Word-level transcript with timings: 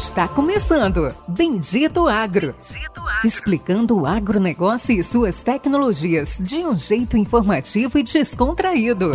Está 0.00 0.26
começando 0.26 1.14
Bendito 1.28 2.08
Agro. 2.08 2.54
Bendito 2.54 3.00
Agro. 3.00 3.20
Explicando 3.22 3.98
o 3.98 4.06
agronegócio 4.06 4.98
e 4.98 5.04
suas 5.04 5.42
tecnologias 5.42 6.38
de 6.40 6.60
um 6.60 6.74
jeito 6.74 7.18
informativo 7.18 7.98
e 7.98 8.02
descontraído. 8.02 9.10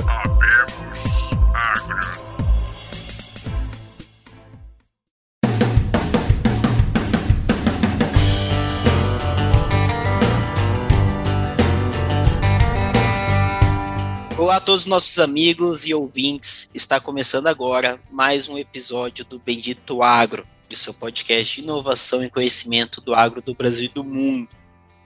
Olá 14.37 14.57
a 14.57 14.61
todos 14.61 14.81
os 14.81 14.87
nossos 14.87 15.17
amigos 15.17 15.87
e 15.87 15.95
ouvintes. 15.95 16.69
Está 16.75 16.99
começando 16.99 17.47
agora 17.47 17.99
mais 18.11 18.47
um 18.47 18.55
episódio 18.59 19.25
do 19.25 19.39
Bendito 19.39 20.03
Agro, 20.03 20.45
o 20.73 20.77
seu 20.77 20.93
podcast 20.93 21.55
de 21.55 21.61
inovação 21.61 22.23
e 22.23 22.29
conhecimento 22.29 22.99
do 22.99 23.13
agro 23.13 23.41
do 23.41 23.53
Brasil 23.53 23.85
e 23.85 23.93
do 23.93 24.03
mundo. 24.03 24.49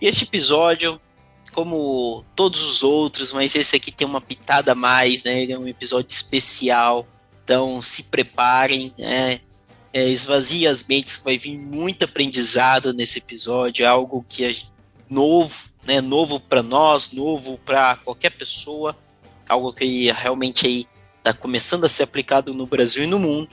E 0.01 0.07
este 0.07 0.23
episódio, 0.23 0.99
como 1.51 2.23
todos 2.35 2.61
os 2.61 2.83
outros, 2.83 3.33
mas 3.33 3.55
esse 3.55 3.75
aqui 3.75 3.91
tem 3.91 4.07
uma 4.07 4.21
pitada 4.21 4.71
a 4.71 4.75
mais, 4.75 5.23
né? 5.23 5.43
Ele 5.43 5.53
é 5.53 5.59
um 5.59 5.67
episódio 5.67 6.11
especial. 6.11 7.07
Então 7.43 7.81
se 7.81 8.03
preparem, 8.03 8.93
né? 8.97 9.41
É, 9.91 10.07
esvazie 10.07 10.67
as 10.67 10.83
mentes, 10.83 11.19
vai 11.23 11.37
vir 11.37 11.57
muito 11.57 12.05
aprendizado 12.05 12.93
nesse 12.93 13.17
episódio, 13.17 13.83
é 13.83 13.87
algo 13.87 14.23
que 14.29 14.45
é 14.45 14.55
novo, 15.09 15.69
né? 15.83 15.99
Novo 15.99 16.39
para 16.39 16.61
nós, 16.61 17.11
novo 17.11 17.57
para 17.65 17.95
qualquer 17.95 18.29
pessoa 18.29 18.95
algo 19.49 19.73
que 19.73 20.11
realmente 20.11 20.67
aí 20.67 20.87
está 21.17 21.33
começando 21.33 21.83
a 21.83 21.89
ser 21.89 22.03
aplicado 22.03 22.53
no 22.53 22.67
Brasil 22.67 23.03
e 23.03 23.07
no 23.07 23.19
mundo. 23.19 23.49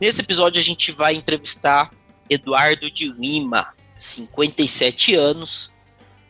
Nesse 0.00 0.20
episódio 0.20 0.60
a 0.60 0.64
gente 0.64 0.90
vai 0.90 1.14
entrevistar 1.14 1.92
Eduardo 2.28 2.90
de 2.90 3.12
Lima, 3.12 3.72
57 3.98 5.14
anos, 5.14 5.72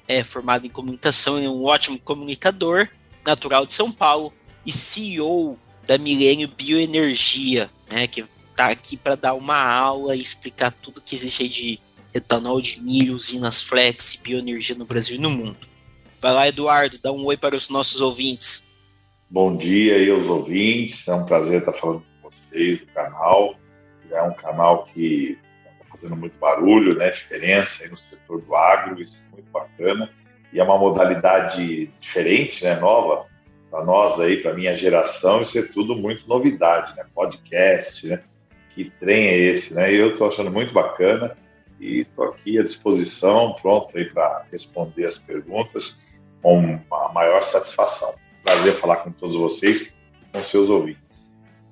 é 0.07 0.23
formado 0.23 0.67
em 0.67 0.71
comunicação, 0.71 1.39
é 1.39 1.49
um 1.49 1.65
ótimo 1.65 1.99
comunicador, 1.99 2.89
natural 3.25 3.65
de 3.65 3.73
São 3.73 3.91
Paulo 3.91 4.33
e 4.67 4.73
CEO 4.73 5.59
da 5.87 5.97
Milênio 5.97 6.49
Bioenergia, 6.49 7.71
né, 7.91 8.07
que 8.07 8.25
está 8.51 8.67
aqui 8.67 8.97
para 8.97 9.15
dar 9.15 9.35
uma 9.35 9.59
aula 9.59 10.15
e 10.15 10.21
explicar 10.21 10.71
tudo 10.71 11.01
que 11.01 11.15
existe 11.15 11.43
aí 11.43 11.49
de 11.49 11.81
etanol 12.13 12.61
de 12.61 12.81
milho, 12.83 13.15
usinas 13.15 13.63
flex, 13.63 14.15
bioenergia 14.23 14.77
no 14.77 14.85
Brasil 14.85 15.17
e 15.17 15.21
no 15.21 15.31
mundo. 15.31 15.57
Vai 16.21 16.33
lá, 16.33 16.49
Eduardo, 16.49 16.99
dá 17.03 17.11
um 17.11 17.25
oi 17.25 17.37
para 17.37 17.57
os 17.57 17.71
nossos 17.71 18.01
ouvintes. 18.01 18.69
Bom 19.29 19.57
dia 19.57 19.97
aí 19.97 20.11
aos 20.11 20.27
ouvintes, 20.27 21.09
é 21.09 21.15
um 21.15 21.25
prazer 21.25 21.61
estar 21.61 21.73
falando 21.73 22.05
vocês 22.25 22.81
do 22.81 22.87
canal. 22.87 23.55
É 24.11 24.23
um 24.23 24.35
canal 24.35 24.85
que 24.85 25.39
está 25.63 25.85
fazendo 25.91 26.17
muito 26.17 26.37
barulho, 26.39 26.97
né, 26.97 27.11
diferença 27.11 27.85
aí 27.85 27.91
no 27.91 27.97
setor 27.97 28.41
do 28.41 28.55
agro, 28.55 29.01
isso 29.01 29.19
é 29.29 29.35
muito 29.35 29.51
bacana. 29.51 30.11
E 30.53 30.61
é 30.61 30.63
uma 30.63 30.79
modalidade 30.79 31.87
diferente, 32.01 32.65
né, 32.65 32.79
nova, 32.79 33.27
para 33.71 33.85
nós 33.85 34.21
aí, 34.21 34.41
para 34.41 34.55
minha 34.55 34.75
geração, 34.75 35.41
isso 35.41 35.59
é 35.59 35.63
tudo 35.63 35.95
muito 35.97 36.29
novidade, 36.29 36.95
né, 36.97 37.05
podcast, 37.15 38.07
né, 38.07 38.21
que 38.75 38.91
trem 39.01 39.27
é 39.27 39.37
esse, 39.37 39.75
né, 39.75 39.93
eu 39.93 40.11
estou 40.11 40.29
achando 40.29 40.51
muito 40.51 40.73
bacana 40.73 41.33
e 41.81 42.01
estou 42.01 42.27
aqui 42.27 42.59
à 42.59 42.63
disposição, 42.63 43.55
pronto 43.61 43.97
aí 43.97 44.05
para 44.05 44.45
responder 44.53 45.05
as 45.05 45.17
perguntas 45.17 45.99
com 46.41 46.79
a 46.93 47.13
maior 47.13 47.41
satisfação 47.41 48.15
prazer 48.45 48.75
falar 48.75 48.97
com 48.97 49.11
todos 49.11 49.35
vocês 49.35 49.89
com 50.31 50.43
seus 50.43 50.69
ouvintes. 50.69 51.04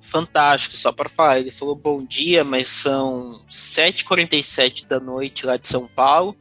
Fantástico, 0.03 0.75
só 0.75 0.91
para 0.91 1.09
falar, 1.09 1.39
ele 1.39 1.49
falou 1.49 1.75
bom 1.75 2.03
dia, 2.03 2.43
mas 2.43 2.67
são 2.67 3.41
7h47 3.49 4.85
da 4.85 4.99
noite 4.99 5.45
lá 5.45 5.55
de 5.55 5.65
São 5.65 5.87
Paulo, 5.87 6.35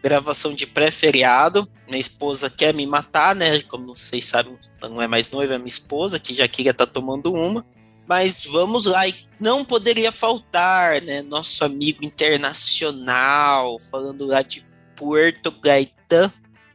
gravação 0.00 0.54
de 0.54 0.66
pré-feriado, 0.66 1.68
minha 1.86 2.00
esposa 2.00 2.48
quer 2.48 2.72
me 2.72 2.86
matar, 2.86 3.34
né, 3.34 3.60
como 3.62 3.94
vocês 3.94 4.24
sabem, 4.24 4.56
não 4.80 5.02
é 5.02 5.08
mais 5.08 5.30
noiva, 5.30 5.54
é 5.54 5.58
minha 5.58 5.66
esposa, 5.66 6.20
que 6.20 6.32
já 6.32 6.46
queria 6.46 6.70
estar 6.70 6.86
tá 6.86 6.92
tomando 6.92 7.32
uma, 7.34 7.66
mas 8.06 8.46
vamos 8.46 8.86
lá, 8.86 9.06
e 9.06 9.14
não 9.38 9.64
poderia 9.64 10.12
faltar, 10.12 11.02
né, 11.02 11.20
nosso 11.20 11.64
amigo 11.64 12.04
internacional, 12.04 13.78
falando 13.90 14.24
lá 14.24 14.42
de 14.42 14.64
Puerto 14.96 15.50
Gaitán, 15.50 16.32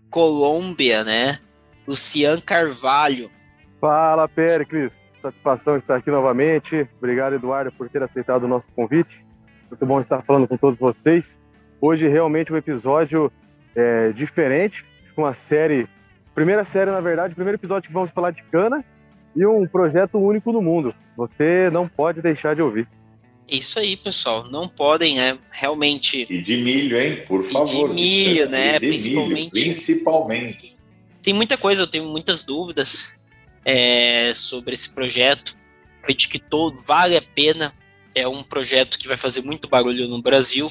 Colômbia, 0.10 1.06
né, 1.06 1.40
Lucian 1.88 2.40
Carvalho. 2.42 3.32
Fala, 3.80 4.28
Péricles. 4.28 5.03
Satisfação 5.24 5.78
estar 5.78 5.96
aqui 5.96 6.12
novamente. 6.12 6.86
Obrigado, 6.98 7.36
Eduardo, 7.36 7.72
por 7.72 7.88
ter 7.88 8.04
aceitado 8.04 8.44
o 8.44 8.48
nosso 8.48 8.70
convite. 8.76 9.26
Muito 9.70 9.86
bom 9.86 10.02
estar 10.02 10.22
falando 10.22 10.50
com 10.50 10.58
todos 10.58 10.78
vocês. 10.78 11.38
Hoje, 11.80 12.10
realmente, 12.10 12.52
um 12.52 12.58
episódio 12.58 13.32
é, 13.74 14.12
diferente, 14.12 14.86
uma 15.16 15.34
série. 15.34 15.88
Primeira 16.36 16.66
série, 16.66 16.92
na 16.92 17.00
verdade, 17.00 17.36
primeiro 17.36 17.58
episódio 17.58 17.88
que 17.88 17.94
vamos 17.94 18.12
falar 18.12 18.32
de 18.32 18.44
cana 18.52 18.84
e 19.34 19.46
um 19.46 19.66
projeto 19.66 20.18
único 20.18 20.52
no 20.52 20.62
mundo. 20.62 20.94
Você 21.16 21.70
não 21.72 21.88
pode 21.88 22.22
deixar 22.22 22.54
de 22.54 22.62
ouvir. 22.62 22.86
Isso 23.48 23.80
aí, 23.80 23.96
pessoal. 23.96 24.50
Não 24.52 24.68
podem, 24.68 25.16
né? 25.16 25.38
Realmente. 25.50 26.28
E 26.30 26.42
de 26.42 26.58
milho, 26.58 27.00
hein? 27.00 27.24
Por 27.26 27.42
favor. 27.44 27.86
E 27.86 27.88
de 27.88 27.94
milho, 27.94 28.50
né? 28.50 28.74
De 28.74 28.88
principalmente. 28.88 29.54
Milho, 29.54 29.72
principalmente 29.72 30.74
tem 31.24 31.34
muita 31.34 31.58
coisa, 31.58 31.84
eu 31.84 31.88
tenho 31.88 32.06
muitas 32.06 32.44
dúvidas 32.44 33.16
é, 33.66 34.34
sobre 34.34 34.74
esse 34.74 34.94
projeto. 34.94 35.58
Acredito 36.02 36.30
que 36.30 36.40
todo 36.40 36.78
vale 36.80 37.16
a 37.16 37.22
pena. 37.22 37.74
É 38.16 38.28
um 38.28 38.44
projeto 38.44 39.00
que 39.00 39.08
vai 39.08 39.18
fazer 39.18 39.42
muito 39.42 39.68
barulho 39.68 40.08
no 40.08 40.22
Brasil. 40.22 40.70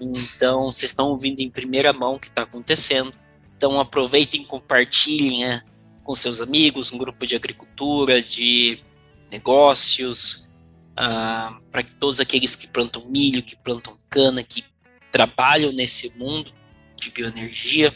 Então, 0.00 0.72
vocês 0.72 0.90
estão 0.90 1.08
ouvindo 1.08 1.40
em 1.40 1.50
primeira 1.50 1.92
mão 1.92 2.14
o 2.14 2.18
que 2.18 2.28
está 2.28 2.42
acontecendo. 2.42 3.12
Então, 3.56 3.78
aproveitem 3.78 4.42
compartilhem 4.44 5.40
né, 5.40 5.62
com 6.02 6.14
seus 6.14 6.40
amigos, 6.40 6.92
um 6.92 6.98
grupo 6.98 7.26
de 7.26 7.36
agricultura, 7.36 8.22
de 8.22 8.82
negócios, 9.30 10.48
ah, 10.96 11.56
para 11.70 11.82
que 11.82 11.94
todos 11.94 12.20
aqueles 12.20 12.56
que 12.56 12.66
plantam 12.66 13.06
milho, 13.06 13.42
que 13.42 13.54
plantam 13.54 13.96
cana, 14.08 14.42
que 14.42 14.64
trabalham 15.12 15.72
nesse 15.72 16.16
mundo 16.16 16.52
de 16.96 17.10
bioenergia 17.10 17.94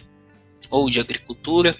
ou 0.71 0.88
de 0.91 1.00
agricultura, 1.00 1.76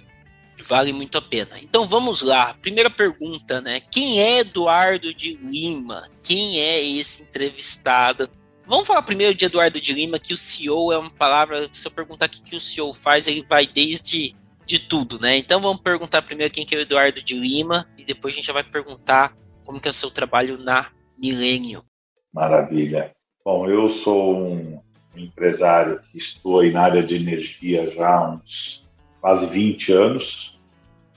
vale 0.63 0.93
muito 0.93 1.19
a 1.19 1.23
pena. 1.23 1.59
Então 1.63 1.87
vamos 1.87 2.23
lá. 2.23 2.55
Primeira 2.55 2.91
pergunta, 2.91 3.61
né? 3.61 3.81
Quem 3.81 4.21
é 4.21 4.39
Eduardo 4.39 5.13
de 5.13 5.35
Lima? 5.37 6.09
Quem 6.23 6.61
é 6.61 6.83
esse 6.83 7.23
entrevistado? 7.23 8.29
Vamos 8.67 8.87
falar 8.87 9.03
primeiro 9.03 9.35
de 9.35 9.45
Eduardo 9.45 9.81
de 9.81 9.93
Lima, 9.93 10.19
que 10.19 10.33
o 10.33 10.37
CEO 10.37 10.93
é 10.93 10.99
uma 10.99 11.11
palavra. 11.11 11.69
Se 11.71 11.87
eu 11.87 11.93
perguntar 11.93 12.27
o 12.27 12.31
que 12.31 12.57
o 12.57 12.61
CEO 12.61 12.95
faz, 12.95 13.27
ele 13.27 13.45
vai 13.49 13.67
desde 13.67 14.35
de 14.67 14.79
tudo, 14.79 15.21
né? 15.21 15.37
Então 15.37 15.61
vamos 15.61 15.81
perguntar 15.81 16.23
primeiro 16.23 16.53
quem 16.53 16.65
que 16.65 16.75
é 16.75 16.79
o 16.79 16.81
Eduardo 16.81 17.23
de 17.23 17.35
Lima 17.35 17.87
e 17.99 18.05
depois 18.05 18.33
a 18.33 18.37
gente 18.37 18.47
já 18.47 18.53
vai 18.53 18.65
perguntar 18.65 19.37
como 19.65 19.81
que 19.81 19.89
é 19.89 19.91
o 19.91 19.95
seu 19.95 20.11
trabalho 20.11 20.57
na 20.59 20.91
Milênio. 21.19 21.83
Maravilha. 22.33 23.13
Bom, 23.45 23.69
eu 23.69 23.87
sou 23.87 24.55
um 24.55 24.81
empresário 25.15 26.01
que 26.11 26.17
estou 26.17 26.65
na 26.71 26.83
área 26.83 27.03
de 27.03 27.15
energia 27.15 27.91
já 27.91 28.09
há 28.09 28.31
uns 28.31 28.84
quase 29.25 29.47
20 29.47 29.91
anos. 29.91 30.61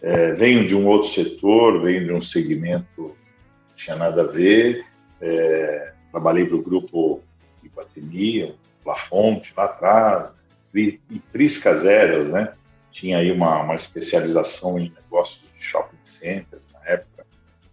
É, 0.01 0.31
venho 0.31 0.63
de 0.63 0.73
um 0.73 0.87
outro 0.87 1.09
setor, 1.09 1.81
venho 1.81 2.05
de 2.05 2.13
um 2.13 2.21
segmento 2.21 2.85
que 2.95 3.01
não 3.01 3.75
tinha 3.75 3.95
nada 3.97 4.21
a 4.21 4.25
ver. 4.25 4.85
É, 5.19 5.91
trabalhei 6.09 6.45
para 6.45 6.55
o 6.55 6.61
grupo 6.61 7.21
Iguatemi, 7.61 8.55
Lafonte 8.85 9.53
lá 9.57 9.65
atrás, 9.65 10.33
e 10.73 11.01
Priscas 11.33 11.83
Eras, 11.83 12.29
né? 12.29 12.53
Tinha 12.91 13.17
aí 13.17 13.29
uma, 13.29 13.63
uma 13.63 13.75
especialização 13.75 14.79
em 14.79 14.89
negócios 14.89 15.41
de 15.41 15.61
shopping 15.61 15.97
centers 16.01 16.63
na 16.73 16.93
época, 16.93 17.25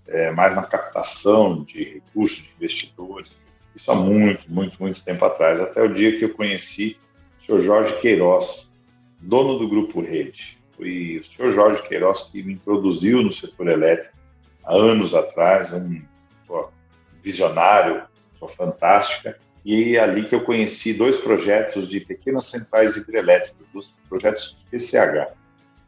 é, 0.08 0.32
mais 0.32 0.56
na 0.56 0.64
captação 0.64 1.62
de 1.62 1.84
recursos 1.84 2.38
de 2.38 2.50
investidores. 2.56 3.36
Isso 3.72 3.88
há 3.88 3.94
muito, 3.94 4.52
muito, 4.52 4.82
muito 4.82 5.00
tempo 5.04 5.24
atrás, 5.24 5.60
até 5.60 5.80
o 5.80 5.92
dia 5.92 6.18
que 6.18 6.24
eu 6.24 6.34
conheci 6.34 6.98
o 7.38 7.44
senhor 7.44 7.62
Jorge 7.62 8.00
Queiroz, 8.00 8.73
dono 9.24 9.58
do 9.58 9.68
Grupo 9.68 10.00
Rede. 10.00 10.58
Foi 10.76 11.18
o 11.18 11.22
senhor 11.22 11.52
Jorge 11.52 11.82
Queiroz 11.88 12.24
que 12.24 12.42
me 12.42 12.54
introduziu 12.54 13.22
no 13.22 13.30
setor 13.30 13.68
elétrico 13.68 14.14
há 14.64 14.74
anos 14.74 15.14
atrás, 15.14 15.72
um 15.72 16.02
visionário, 17.22 18.02
uma 18.40 18.48
fantástica, 18.48 19.38
e 19.64 19.96
é 19.96 20.00
ali 20.00 20.24
que 20.28 20.34
eu 20.34 20.44
conheci 20.44 20.92
dois 20.92 21.16
projetos 21.16 21.88
de 21.88 22.00
pequenas 22.00 22.44
centrais 22.44 22.96
hidrelétricas, 22.96 23.66
dois 23.72 23.90
projetos 24.08 24.58
PCH. 24.70 25.32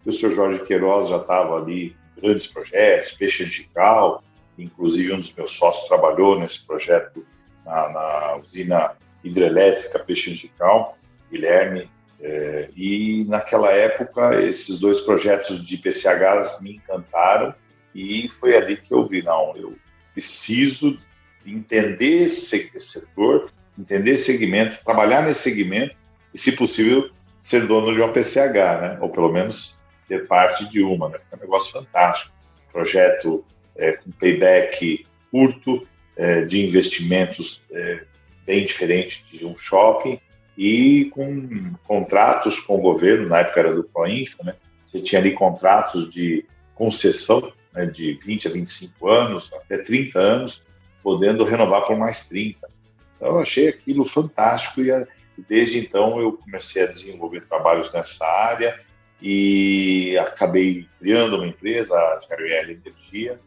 O 0.06 0.10
senhor 0.10 0.34
Jorge 0.34 0.58
Queiroz 0.60 1.08
já 1.08 1.18
estava 1.18 1.60
ali 1.60 1.94
grandes 2.16 2.46
projetos, 2.46 3.10
peixe 3.12 3.44
angical, 3.44 4.22
inclusive 4.56 5.12
um 5.12 5.18
dos 5.18 5.32
meus 5.34 5.50
sócios 5.50 5.86
trabalhou 5.88 6.38
nesse 6.38 6.66
projeto 6.66 7.26
na, 7.66 7.88
na 7.90 8.36
usina 8.36 8.92
hidrelétrica 9.22 9.98
Peixe 9.98 10.30
Angical, 10.30 10.96
Guilherme 11.30 11.90
é, 12.20 12.68
e 12.74 13.24
naquela 13.28 13.70
época, 13.72 14.40
esses 14.42 14.80
dois 14.80 15.00
projetos 15.00 15.62
de 15.62 15.76
PCHs 15.76 16.60
me 16.60 16.76
encantaram 16.76 17.54
e 17.94 18.28
foi 18.28 18.56
ali 18.56 18.76
que 18.76 18.92
eu 18.92 19.06
vi, 19.06 19.22
não, 19.22 19.56
eu 19.56 19.76
preciso 20.14 20.96
entender 21.44 22.22
esse 22.22 22.70
setor 22.78 23.50
entender 23.78 24.12
esse 24.12 24.24
segmento, 24.24 24.78
trabalhar 24.84 25.22
nesse 25.22 25.40
segmento 25.40 25.96
e, 26.32 26.38
se 26.38 26.52
possível, 26.52 27.10
ser 27.38 27.66
dono 27.66 27.92
de 27.92 28.00
uma 28.00 28.12
PCH, 28.12 28.80
né? 28.80 28.98
ou 29.00 29.10
pelo 29.10 29.30
menos 29.30 29.78
ter 30.08 30.26
parte 30.26 30.68
de 30.68 30.82
uma. 30.82 31.08
Né? 31.08 31.18
É 31.30 31.36
um 31.36 31.40
negócio 31.40 31.72
fantástico. 31.72 32.32
Projeto 32.72 33.44
é, 33.76 33.92
com 33.92 34.10
payback 34.12 35.06
curto, 35.30 35.86
é, 36.16 36.42
de 36.42 36.64
investimentos 36.64 37.62
é, 37.70 38.02
bem 38.46 38.62
diferente 38.62 39.24
de 39.30 39.44
um 39.44 39.54
shopping 39.54 40.18
e 40.56 41.06
com 41.06 41.74
contratos 41.86 42.58
com 42.60 42.76
o 42.76 42.80
governo, 42.80 43.28
na 43.28 43.40
época 43.40 43.60
era 43.60 43.74
do 43.74 43.84
Proinfa, 43.84 44.42
né? 44.42 44.54
você 44.82 45.00
tinha 45.00 45.20
ali 45.20 45.32
contratos 45.32 46.12
de 46.12 46.44
concessão 46.74 47.52
né, 47.74 47.86
de 47.86 48.14
20 48.24 48.48
a 48.48 48.50
25 48.50 49.08
anos, 49.08 49.50
até 49.54 49.78
30 49.78 50.18
anos, 50.18 50.62
podendo 51.02 51.44
renovar 51.44 51.82
por 51.82 51.96
mais 51.96 52.26
30. 52.28 52.68
Então, 53.16 53.28
eu 53.28 53.38
achei 53.38 53.68
aquilo 53.68 54.04
fantástico 54.04 54.80
e, 54.80 55.06
desde 55.48 55.78
então 55.78 56.18
eu 56.18 56.32
comecei 56.32 56.82
a 56.82 56.86
desenvolver 56.86 57.46
trabalhos 57.46 57.92
nessa 57.92 58.24
área 58.24 58.78
e 59.20 60.16
acabei 60.18 60.86
criando 60.98 61.36
uma 61.36 61.46
empresa, 61.46 61.94
a 61.94 62.18
JRL 62.18 62.72
Energia. 62.72 63.38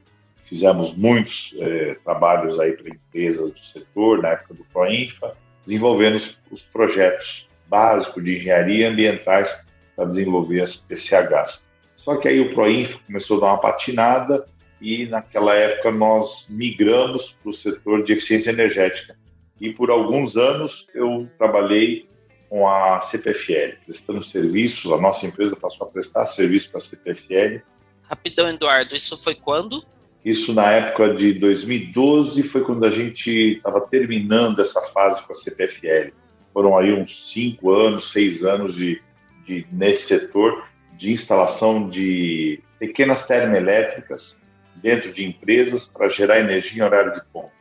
Fizemos 0.44 0.96
muitos 0.96 1.54
é, 1.60 1.96
trabalhos 2.04 2.60
aí 2.60 2.74
para 2.74 2.90
empresas 2.90 3.52
do 3.52 3.60
setor, 3.60 4.22
na 4.22 4.30
época 4.30 4.56
do 4.56 4.64
Proinfa, 4.66 5.36
desenvolvendo 5.70 6.16
os, 6.16 6.38
os 6.50 6.64
projetos 6.64 7.48
básicos 7.68 8.24
de 8.24 8.38
engenharia 8.38 8.90
ambientais 8.90 9.66
para 9.96 10.06
desenvolver 10.06 10.62
as 10.62 10.76
PCHs. 10.76 11.64
Só 11.96 12.16
que 12.16 12.28
aí 12.28 12.40
o 12.40 12.54
Proinfa 12.54 12.98
começou 13.06 13.38
a 13.38 13.42
dar 13.42 13.48
uma 13.48 13.62
patinada 13.62 14.48
e 14.82 15.06
naquela 15.06 15.54
época 15.54 15.92
nós 15.92 16.48
migramos 16.50 17.32
para 17.32 17.50
o 17.50 17.52
setor 17.52 18.02
de 18.02 18.14
eficiência 18.14 18.50
energética. 18.50 19.16
E 19.62 19.72
por 19.72 19.92
alguns 19.92 20.36
anos 20.36 20.88
eu 20.96 21.30
trabalhei 21.38 22.10
com 22.50 22.68
a 22.68 23.00
CPFL, 23.00 23.78
prestando 23.86 24.24
serviço, 24.24 24.92
a 24.96 25.00
nossa 25.00 25.28
empresa 25.28 25.56
passou 25.56 25.86
a 25.86 25.92
prestar 25.92 26.24
serviço 26.24 26.72
para 26.72 26.80
a 26.80 26.84
CPFL. 26.84 27.62
Rapidão, 28.02 28.50
Eduardo, 28.50 28.96
isso 28.96 29.16
foi 29.16 29.36
quando? 29.36 29.86
Isso 30.24 30.54
na 30.54 30.72
época 30.72 31.14
de 31.14 31.34
2012 31.34 32.44
foi 32.44 32.64
quando 32.64 32.86
a 32.86 32.90
gente 32.90 33.56
estava 33.58 33.82
terminando 33.82 34.60
essa 34.60 34.82
fase 34.94 35.24
com 35.24 35.32
a 35.32 35.36
CPFL. 35.36 36.12
Foram 36.54 36.78
aí 36.78 36.94
uns 36.94 37.32
cinco 37.32 37.72
anos, 37.72 38.12
seis 38.12 38.44
anos 38.44 38.76
de, 38.76 39.02
de 39.46 39.66
nesse 39.72 40.08
setor 40.08 40.64
de 41.00 41.12
instalação 41.12 41.88
de 41.88 42.62
pequenas 42.78 43.26
termoelétricas 43.26 44.38
dentro 44.76 45.12
de 45.12 45.26
empresas 45.26 45.86
para 45.86 46.10
gerar 46.10 46.40
energia 46.40 46.84
em 46.84 46.86
horário 46.86 47.14
de 47.14 47.22
ponta. 47.32 47.52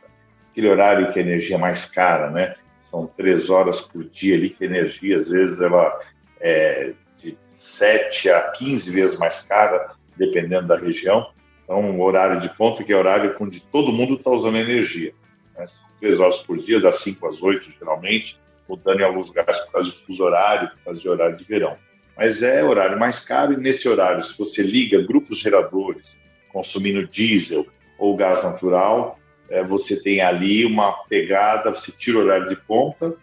Aquele 0.51 0.67
horário 0.67 1.11
que 1.11 1.19
a 1.19 1.21
energia 1.21 1.55
é 1.55 1.59
mais 1.59 1.85
cara, 1.85 2.29
né? 2.29 2.55
São 2.77 3.07
três 3.07 3.49
horas 3.49 3.79
por 3.79 4.03
dia 4.03 4.35
ali 4.35 4.49
que 4.49 4.65
a 4.65 4.67
energia, 4.67 5.15
às 5.15 5.29
vezes, 5.29 5.61
ela 5.61 5.99
é 6.41 6.93
de 7.17 7.37
7 7.55 8.29
a 8.29 8.41
15 8.51 8.91
vezes 8.91 9.17
mais 9.17 9.39
cara, 9.39 9.93
dependendo 10.17 10.67
da 10.67 10.77
região. 10.77 11.31
Então, 11.69 11.81
um 11.81 12.01
horário 12.01 12.39
de 12.39 12.49
ponta 12.49 12.83
que 12.83 12.91
é 12.91 12.95
horário 12.95 13.35
onde 13.39 13.59
todo 13.59 13.93
mundo 13.93 14.15
está 14.15 14.31
usando 14.31 14.57
energia. 14.57 15.13
Né? 15.55 15.63
Três 15.99 16.19
horas 16.19 16.37
por 16.37 16.57
dia, 16.57 16.81
das 16.81 16.95
5 16.95 17.27
às 17.27 17.43
8, 17.43 17.73
geralmente, 17.77 18.39
mudando 18.67 19.01
em 19.01 19.03
alguns 19.03 19.27
lugares 19.27 19.55
por 19.57 19.73
causa 19.73 19.91
de 19.91 19.95
fuso 19.97 20.23
horário, 20.23 20.69
por 20.69 20.79
causa 20.85 20.99
de 20.99 21.07
horário 21.07 21.35
de 21.35 21.43
verão. 21.43 21.77
Mas 22.17 22.41
é 22.41 22.63
horário 22.63 22.97
mais 22.99 23.19
caro 23.19 23.53
e 23.53 23.57
nesse 23.57 23.87
horário, 23.87 24.19
se 24.23 24.35
você 24.35 24.63
liga 24.63 24.99
grupos 25.03 25.37
geradores, 25.37 26.17
consumindo 26.51 27.07
diesel 27.07 27.67
ou 27.99 28.17
gás 28.17 28.43
natural, 28.43 29.19
é, 29.47 29.63
você 29.63 30.01
tem 30.01 30.21
ali 30.21 30.65
uma 30.65 31.03
pegada, 31.03 31.71
você 31.71 31.91
tira 31.91 32.17
o 32.17 32.21
horário 32.21 32.47
de 32.47 32.55
ponta, 32.55 33.13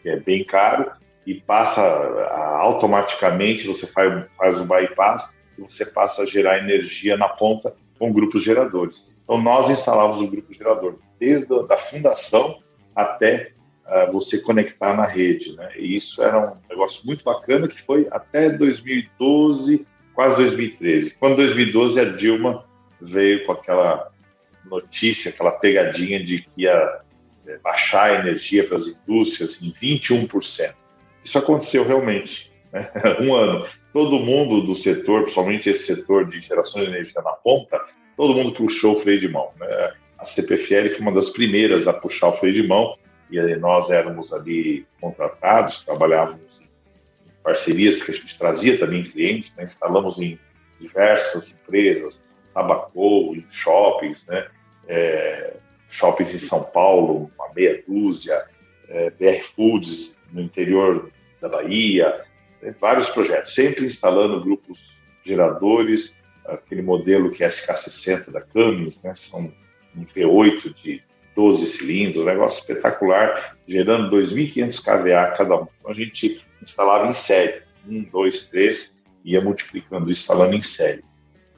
que 0.00 0.10
é 0.10 0.16
bem 0.16 0.44
caro, 0.44 0.92
e 1.26 1.34
passa 1.34 1.82
a, 1.82 2.58
automaticamente, 2.58 3.66
você 3.66 3.84
faz, 3.84 4.26
faz 4.38 4.60
o 4.60 4.64
bypass 4.64 5.36
e 5.58 5.62
você 5.62 5.84
passa 5.84 6.22
a 6.22 6.26
gerar 6.26 6.58
energia 6.58 7.16
na 7.16 7.28
ponta 7.28 7.72
com 7.98 8.12
grupos 8.12 8.42
geradores. 8.42 9.04
Então, 9.22 9.40
nós 9.40 9.68
instalávamos 9.68 10.20
o 10.20 10.28
grupo 10.28 10.52
gerador 10.52 10.98
desde 11.18 11.52
a 11.52 11.62
da 11.62 11.76
fundação 11.76 12.58
até 12.94 13.52
uh, 13.86 14.12
você 14.12 14.38
conectar 14.38 14.94
na 14.94 15.04
rede. 15.04 15.54
Né? 15.56 15.70
E 15.76 15.94
isso 15.94 16.22
era 16.22 16.52
um 16.52 16.56
negócio 16.68 17.04
muito 17.04 17.24
bacana 17.24 17.68
que 17.68 17.80
foi 17.80 18.06
até 18.10 18.50
2012, 18.50 19.86
quase 20.14 20.36
2013. 20.36 21.16
Quando 21.18 21.36
2012 21.36 22.00
a 22.00 22.04
Dilma 22.04 22.64
veio 23.00 23.44
com 23.44 23.52
aquela 23.52 24.10
notícia, 24.64 25.30
aquela 25.30 25.52
pegadinha 25.52 26.22
de 26.22 26.42
que 26.42 26.62
ia 26.62 27.00
é, 27.46 27.58
baixar 27.58 28.10
a 28.10 28.20
energia 28.20 28.66
para 28.66 28.76
as 28.76 28.86
indústrias 28.86 29.60
em 29.62 29.70
21%. 29.70 30.74
Isso 31.22 31.38
aconteceu 31.38 31.86
realmente. 31.86 32.50
Né? 32.72 32.90
Um 33.20 33.34
ano. 33.34 33.66
Todo 33.96 34.20
mundo 34.20 34.60
do 34.60 34.74
setor, 34.74 35.22
principalmente 35.22 35.70
esse 35.70 35.86
setor 35.86 36.26
de 36.26 36.38
geração 36.38 36.82
de 36.82 36.88
energia 36.88 37.22
na 37.22 37.32
ponta, 37.32 37.80
todo 38.14 38.34
mundo 38.34 38.52
puxou 38.52 38.92
o 38.92 38.94
freio 38.94 39.18
de 39.18 39.26
mão. 39.26 39.50
Né? 39.58 39.94
A 40.18 40.22
CPFL 40.22 40.90
foi 40.90 41.00
uma 41.00 41.12
das 41.12 41.30
primeiras 41.30 41.88
a 41.88 41.94
puxar 41.94 42.28
o 42.28 42.32
freio 42.32 42.52
de 42.52 42.62
mão 42.62 42.94
e 43.30 43.40
nós 43.56 43.88
éramos 43.88 44.30
ali 44.34 44.86
contratados, 45.00 45.82
trabalhávamos 45.82 46.60
em 46.60 47.42
parcerias, 47.42 47.94
porque 47.94 48.10
a 48.10 48.14
gente 48.16 48.38
trazia 48.38 48.78
também 48.78 49.02
clientes, 49.02 49.54
né? 49.56 49.64
instalamos 49.64 50.18
em 50.18 50.38
diversas 50.78 51.50
empresas, 51.52 52.20
tabacou, 52.52 53.34
em 53.34 53.46
shoppings, 53.50 54.26
né? 54.26 54.46
É, 54.86 55.54
shoppings 55.88 56.34
em 56.34 56.36
São 56.36 56.64
Paulo, 56.64 57.30
uma 57.38 57.48
meia 57.54 57.82
dúzia, 57.88 58.44
é, 58.90 59.08
BR 59.08 59.40
Foods 59.54 60.14
no 60.30 60.42
interior 60.42 61.10
da 61.40 61.48
Bahia, 61.48 62.26
vários 62.80 63.08
projetos, 63.08 63.54
sempre 63.54 63.84
instalando 63.84 64.42
grupos 64.42 64.92
geradores, 65.24 66.16
aquele 66.44 66.82
modelo 66.82 67.30
que 67.30 67.42
é 67.42 67.46
SK60 67.46 68.30
da 68.30 68.40
Cummins, 68.40 69.02
né? 69.02 69.12
São 69.14 69.52
um 69.96 70.04
V8 70.04 70.74
de 70.74 71.02
12 71.34 71.66
cilindros, 71.66 72.22
um 72.22 72.26
negócio 72.26 72.60
espetacular, 72.60 73.56
gerando 73.66 74.14
2.500 74.16 74.80
kVA 74.80 75.36
cada 75.36 75.56
um. 75.56 75.66
Então 75.78 75.90
a 75.90 75.94
gente 75.94 76.44
instalava 76.62 77.06
em 77.06 77.12
série, 77.12 77.62
um, 77.86 78.02
dois, 78.04 78.46
três, 78.46 78.94
ia 79.24 79.40
multiplicando, 79.40 80.08
instalando 80.08 80.54
em 80.54 80.60
série 80.60 81.02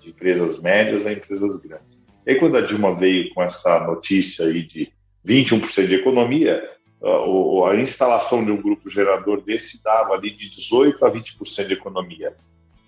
de 0.00 0.10
empresas 0.10 0.60
médias 0.60 1.06
a 1.06 1.12
empresas 1.12 1.54
grandes. 1.56 1.96
E 2.26 2.32
aí, 2.32 2.38
quando 2.38 2.56
a 2.56 2.60
Dilma 2.60 2.94
veio 2.94 3.32
com 3.32 3.42
essa 3.42 3.80
notícia 3.86 4.46
aí 4.46 4.62
de 4.62 4.92
21% 5.26 5.86
de 5.86 5.94
economia, 5.94 6.62
a 7.02 7.76
instalação 7.76 8.44
de 8.44 8.50
um 8.50 8.60
grupo 8.60 8.90
gerador 8.90 9.40
desse 9.40 9.82
dava 9.82 10.14
ali 10.14 10.30
de 10.30 10.48
18% 10.48 11.02
a 11.02 11.10
20% 11.10 11.66
de 11.66 11.72
economia. 11.72 12.36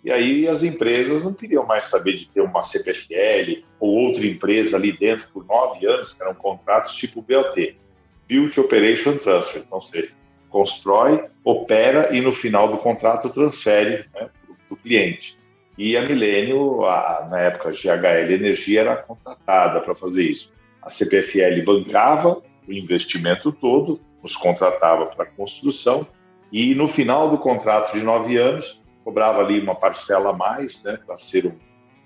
E 0.03 0.11
aí 0.11 0.49
as 0.49 0.63
empresas 0.63 1.23
não 1.23 1.33
queriam 1.33 1.67
mais 1.67 1.85
saber 1.85 2.15
de 2.15 2.27
ter 2.27 2.41
uma 2.41 2.63
CPFL 2.63 3.63
ou 3.79 4.07
outra 4.07 4.27
empresa 4.27 4.77
ali 4.77 4.93
dentro 4.93 5.29
por 5.33 5.45
nove 5.45 5.87
anos, 5.87 6.09
que 6.09 6.23
eram 6.23 6.35
contratos 6.35 6.95
tipo 6.95 7.21
BOT, 7.21 7.77
Build 8.27 8.59
Operation 8.59 9.17
Transfer. 9.17 9.63
Então 9.65 9.79
você 9.79 10.11
constrói, 10.49 11.25
opera 11.45 12.15
e 12.15 12.21
no 12.21 12.33
final 12.33 12.69
do 12.69 12.79
contrato 12.79 13.29
transfere 13.29 14.07
né, 14.15 14.29
para 14.69 14.75
o 14.75 14.77
cliente. 14.77 15.39
E 15.77 15.97
a 15.97 16.03
Milênio, 16.03 16.81
na 17.31 17.41
época, 17.41 17.69
a 17.69 17.73
GHL 17.73 18.33
Energia 18.33 18.81
era 18.81 18.97
contratada 18.97 19.81
para 19.81 19.95
fazer 19.95 20.25
isso. 20.25 20.53
A 20.83 20.89
CPFL 20.89 21.65
bancava 21.65 22.43
o 22.67 22.73
investimento 22.73 23.53
todo, 23.53 24.01
nos 24.23 24.37
contratava 24.37 25.07
para 25.07 25.27
construção 25.27 26.07
e 26.53 26.75
no 26.75 26.87
final 26.87 27.31
do 27.31 27.39
contrato 27.39 27.93
de 27.93 28.03
nove 28.03 28.37
anos 28.37 28.81
cobrava 29.05 29.41
ali 29.41 29.61
uma 29.61 29.75
parcela 29.75 30.31
a 30.31 30.33
mais, 30.33 30.83
né, 30.85 30.99
para 31.05 31.17
ser 31.17 31.47
um, 31.47 31.57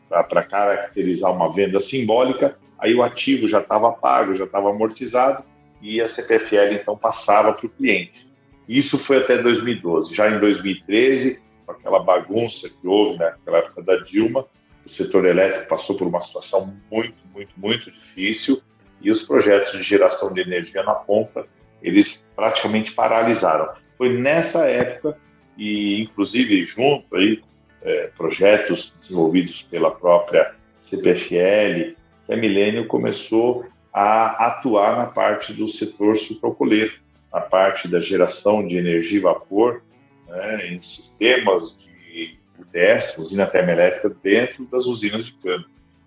para 0.08 0.42
caracterizar 0.44 1.32
uma 1.32 1.52
venda 1.52 1.78
simbólica. 1.78 2.56
Aí 2.78 2.94
o 2.94 3.02
ativo 3.02 3.48
já 3.48 3.60
estava 3.60 3.92
pago, 3.92 4.34
já 4.34 4.44
estava 4.44 4.70
amortizado 4.70 5.44
e 5.82 6.00
a 6.00 6.06
CPFL 6.06 6.74
então 6.74 6.96
passava 6.96 7.52
para 7.52 7.66
o 7.66 7.68
cliente. 7.68 8.28
Isso 8.68 8.98
foi 8.98 9.18
até 9.18 9.38
2012. 9.38 10.14
Já 10.14 10.30
em 10.30 10.38
2013 10.38 11.42
com 11.66 11.72
aquela 11.72 11.98
bagunça 11.98 12.68
que 12.68 12.86
houve 12.86 13.18
naquela 13.18 13.58
época 13.58 13.82
da 13.82 13.96
Dilma, 13.96 14.46
o 14.84 14.88
setor 14.88 15.24
elétrico 15.24 15.66
passou 15.66 15.96
por 15.96 16.06
uma 16.06 16.20
situação 16.20 16.78
muito, 16.90 17.16
muito, 17.32 17.52
muito 17.56 17.90
difícil 17.90 18.62
e 19.04 19.10
os 19.10 19.22
projetos 19.22 19.72
de 19.72 19.82
geração 19.82 20.32
de 20.32 20.40
energia 20.40 20.82
na 20.82 20.94
ponta, 20.94 21.46
eles 21.82 22.26
praticamente 22.34 22.90
paralisaram. 22.92 23.68
Foi 23.98 24.18
nessa 24.18 24.66
época 24.66 25.16
e, 25.58 26.00
inclusive, 26.00 26.62
junto 26.62 27.14
aí, 27.14 27.42
é, 27.82 28.10
projetos 28.16 28.94
desenvolvidos 28.96 29.60
pela 29.62 29.90
própria 29.90 30.54
CPFL, 30.78 31.94
que 32.26 32.32
a 32.32 32.36
Milênio 32.36 32.86
começou 32.86 33.66
a 33.92 34.46
atuar 34.46 34.96
na 34.96 35.06
parte 35.06 35.52
do 35.52 35.66
setor 35.66 36.16
sucrocoleiro, 36.16 36.94
na 37.32 37.40
parte 37.40 37.86
da 37.86 38.00
geração 38.00 38.66
de 38.66 38.76
energia 38.76 39.18
e 39.18 39.20
vapor 39.20 39.82
né, 40.26 40.68
em 40.68 40.80
sistemas 40.80 41.76
de 41.76 42.38
UTS, 42.58 43.18
usina 43.18 43.46
termoelétrica, 43.46 44.08
dentro 44.22 44.64
das 44.66 44.86
usinas 44.86 45.26
de 45.26 45.32
cana. 45.34 45.64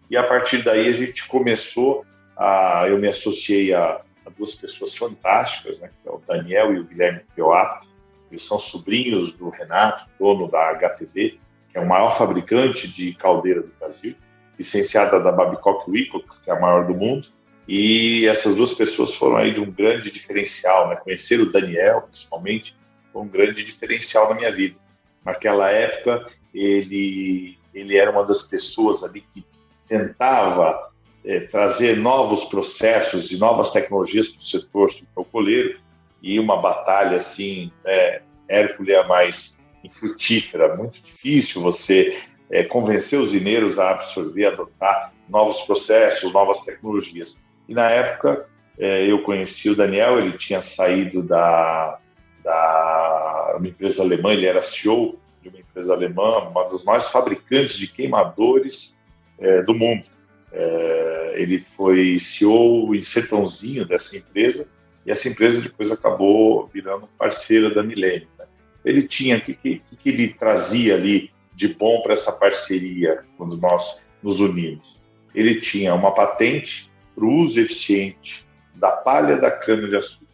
E 0.09 0.17
a 0.17 0.23
partir 0.23 0.63
daí 0.63 0.87
a 0.87 0.91
gente 0.91 1.27
começou 1.27 2.05
a. 2.37 2.85
Eu 2.87 2.97
me 2.97 3.07
associei 3.07 3.73
a, 3.73 4.01
a 4.25 4.29
duas 4.29 4.53
pessoas 4.53 4.95
fantásticas, 4.95 5.79
né, 5.79 5.89
que 6.01 6.07
é 6.07 6.11
o 6.11 6.21
Daniel 6.25 6.73
e 6.73 6.79
o 6.79 6.83
Guilherme 6.83 7.21
Pioato. 7.35 7.87
Eles 8.29 8.43
são 8.43 8.59
sobrinhos 8.59 9.31
do 9.33 9.49
Renato, 9.49 10.05
dono 10.19 10.49
da 10.49 10.73
HPV, 10.73 11.39
que 11.69 11.77
é 11.77 11.79
o 11.79 11.87
maior 11.87 12.09
fabricante 12.17 12.87
de 12.87 13.13
caldeira 13.13 13.61
do 13.61 13.71
Brasil, 13.79 14.15
licenciada 14.57 15.19
da 15.19 15.31
Babcock 15.31 15.89
Wilcox, 15.89 16.37
que 16.37 16.49
é 16.49 16.53
a 16.53 16.59
maior 16.59 16.85
do 16.85 16.93
mundo. 16.93 17.27
E 17.67 18.25
essas 18.25 18.55
duas 18.55 18.73
pessoas 18.73 19.13
foram 19.13 19.37
aí 19.37 19.51
de 19.51 19.59
um 19.59 19.69
grande 19.69 20.09
diferencial, 20.09 20.89
né? 20.89 20.95
Conhecer 20.95 21.39
o 21.39 21.51
Daniel, 21.51 22.01
principalmente, 22.03 22.75
foi 23.11 23.21
um 23.21 23.27
grande 23.27 23.61
diferencial 23.61 24.29
na 24.29 24.35
minha 24.35 24.51
vida. 24.51 24.77
Naquela 25.23 25.69
época, 25.69 26.25
ele, 26.53 27.57
ele 27.73 27.97
era 27.97 28.09
uma 28.09 28.25
das 28.25 28.41
pessoas 28.41 29.03
ali 29.03 29.21
que 29.21 29.45
tentava 29.87 30.86
é, 31.27 31.41
trazer 31.41 31.97
novos 31.97 32.45
processos 32.45 33.29
e 33.31 33.37
novas 33.37 33.71
tecnologias 33.71 34.29
para 34.29 34.39
o 34.39 34.43
setor 34.43 34.89
sucrocoleiro 34.89 35.77
e 36.23 36.39
uma 36.39 36.61
batalha 36.61 37.17
assim, 37.17 37.69
é, 37.85 38.21
Hércules 38.47 39.05
mais 39.09 39.57
infrutífera, 39.83 40.73
muito 40.77 41.01
difícil 41.01 41.61
você 41.61 42.17
é, 42.49 42.63
convencer 42.63 43.19
os 43.19 43.33
mineiros 43.33 43.77
a 43.77 43.91
absorver, 43.91 44.45
adotar 44.45 45.13
novos 45.27 45.59
processos, 45.61 46.31
novas 46.31 46.59
tecnologias. 46.63 47.37
E 47.67 47.73
na 47.73 47.89
época 47.89 48.47
é, 48.79 49.05
eu 49.05 49.21
conheci 49.23 49.69
o 49.69 49.75
Daniel, 49.75 50.19
ele 50.19 50.31
tinha 50.31 50.61
saído 50.61 51.21
da, 51.21 51.99
da 52.41 53.55
uma 53.57 53.67
empresa 53.67 54.01
alemã, 54.01 54.31
ele 54.31 54.45
era 54.45 54.61
CEO 54.61 55.19
de 55.41 55.49
uma 55.49 55.59
empresa 55.59 55.93
alemã, 55.93 56.37
uma 56.47 56.63
das 56.63 56.85
maiores 56.85 57.07
fabricantes 57.07 57.77
de 57.77 57.87
queimadores 57.87 58.97
é, 59.39 59.61
do 59.63 59.73
mundo. 59.73 60.07
É, 60.51 61.33
ele 61.35 61.61
foi 61.61 62.17
CEO 62.17 62.95
em 62.95 63.01
Sertãozinho 63.01 63.85
dessa 63.85 64.15
empresa 64.15 64.67
e 65.05 65.11
essa 65.11 65.27
empresa 65.27 65.61
depois 65.61 65.91
acabou 65.91 66.67
virando 66.67 67.07
parceira 67.17 67.73
da 67.73 67.83
Milênio. 67.83 68.27
Né? 68.37 68.45
Ele 68.83 69.03
tinha, 69.03 69.39
que, 69.39 69.53
que, 69.53 69.81
que 69.97 70.09
ele 70.09 70.33
trazia 70.33 70.95
ali 70.95 71.31
de 71.53 71.69
bom 71.69 72.01
para 72.01 72.11
essa 72.11 72.31
parceria 72.31 73.23
quando 73.37 73.57
nós 73.57 73.99
nos 74.21 74.39
unimos? 74.39 74.97
Ele 75.33 75.55
tinha 75.55 75.93
uma 75.93 76.13
patente 76.13 76.89
para 77.15 77.25
o 77.25 77.33
uso 77.35 77.59
eficiente 77.59 78.45
da 78.75 78.91
palha 78.91 79.37
da 79.37 79.49
cana-de-açúcar. 79.49 80.25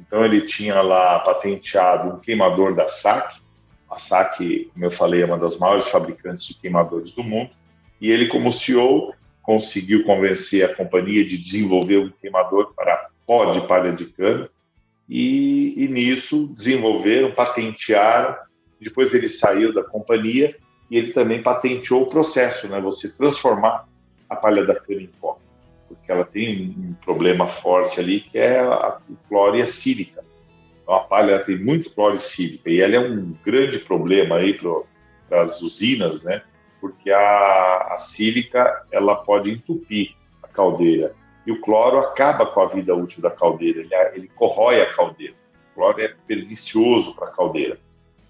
Então 0.00 0.24
ele 0.24 0.40
tinha 0.40 0.80
lá 0.80 1.18
patenteado 1.20 2.14
um 2.14 2.18
queimador 2.18 2.74
da 2.74 2.86
SAC. 2.86 3.40
A 3.90 3.96
SAC, 3.96 4.70
como 4.72 4.84
eu 4.84 4.90
falei, 4.90 5.22
é 5.22 5.26
uma 5.26 5.38
das 5.38 5.58
maiores 5.58 5.86
fabricantes 5.88 6.44
de 6.44 6.54
queimadores 6.54 7.10
do 7.10 7.22
mundo. 7.22 7.50
E 8.00 8.10
ele, 8.10 8.28
como 8.28 8.50
CEO, 8.50 9.12
conseguiu 9.48 10.04
convencer 10.04 10.62
a 10.62 10.74
companhia 10.74 11.24
de 11.24 11.38
desenvolver 11.38 11.96
um 11.96 12.10
queimador 12.20 12.74
para 12.76 13.08
pó 13.26 13.46
de 13.46 13.66
palha 13.66 13.90
de 13.90 14.04
cana 14.04 14.46
e, 15.08 15.72
e 15.74 15.88
nisso 15.88 16.48
desenvolveram, 16.48 17.30
patentearam. 17.30 18.36
Depois 18.78 19.14
ele 19.14 19.26
saiu 19.26 19.72
da 19.72 19.82
companhia 19.82 20.54
e 20.90 20.98
ele 20.98 21.14
também 21.14 21.40
patenteou 21.40 22.02
o 22.02 22.06
processo, 22.06 22.68
né? 22.68 22.78
Você 22.82 23.10
transformar 23.10 23.88
a 24.28 24.36
palha 24.36 24.66
da 24.66 24.74
cana 24.74 25.00
em 25.00 25.10
pó, 25.18 25.38
porque 25.88 26.12
ela 26.12 26.24
tem 26.26 26.76
um 26.78 26.92
problema 27.02 27.46
forte 27.46 27.98
ali 27.98 28.20
que 28.20 28.36
é 28.36 28.60
a 28.60 28.98
clória 29.30 29.64
sílica. 29.64 30.22
Então 30.82 30.94
a 30.94 31.00
palha 31.00 31.38
tem 31.38 31.56
muito 31.56 31.88
clória 31.94 32.18
sílica 32.18 32.68
e 32.68 32.82
ela 32.82 32.96
é 32.96 33.00
um 33.00 33.34
grande 33.42 33.78
problema 33.78 34.36
aí 34.36 34.52
para 34.52 35.40
as 35.40 35.62
usinas, 35.62 36.22
né? 36.22 36.42
Porque 36.80 37.10
a, 37.10 37.88
a 37.90 37.96
sílica 37.96 38.84
ela 38.90 39.16
pode 39.16 39.50
entupir 39.50 40.14
a 40.42 40.48
caldeira 40.48 41.14
e 41.46 41.52
o 41.52 41.60
cloro 41.60 41.98
acaba 41.98 42.44
com 42.44 42.60
a 42.60 42.66
vida 42.66 42.94
útil 42.94 43.22
da 43.22 43.30
caldeira, 43.30 43.80
ele, 43.80 43.94
ele 44.14 44.28
corrói 44.28 44.82
a 44.82 44.92
caldeira. 44.92 45.34
O 45.72 45.74
cloro 45.76 46.00
é 46.00 46.08
pernicioso 46.26 47.14
para 47.14 47.28
a 47.28 47.30
caldeira. 47.30 47.80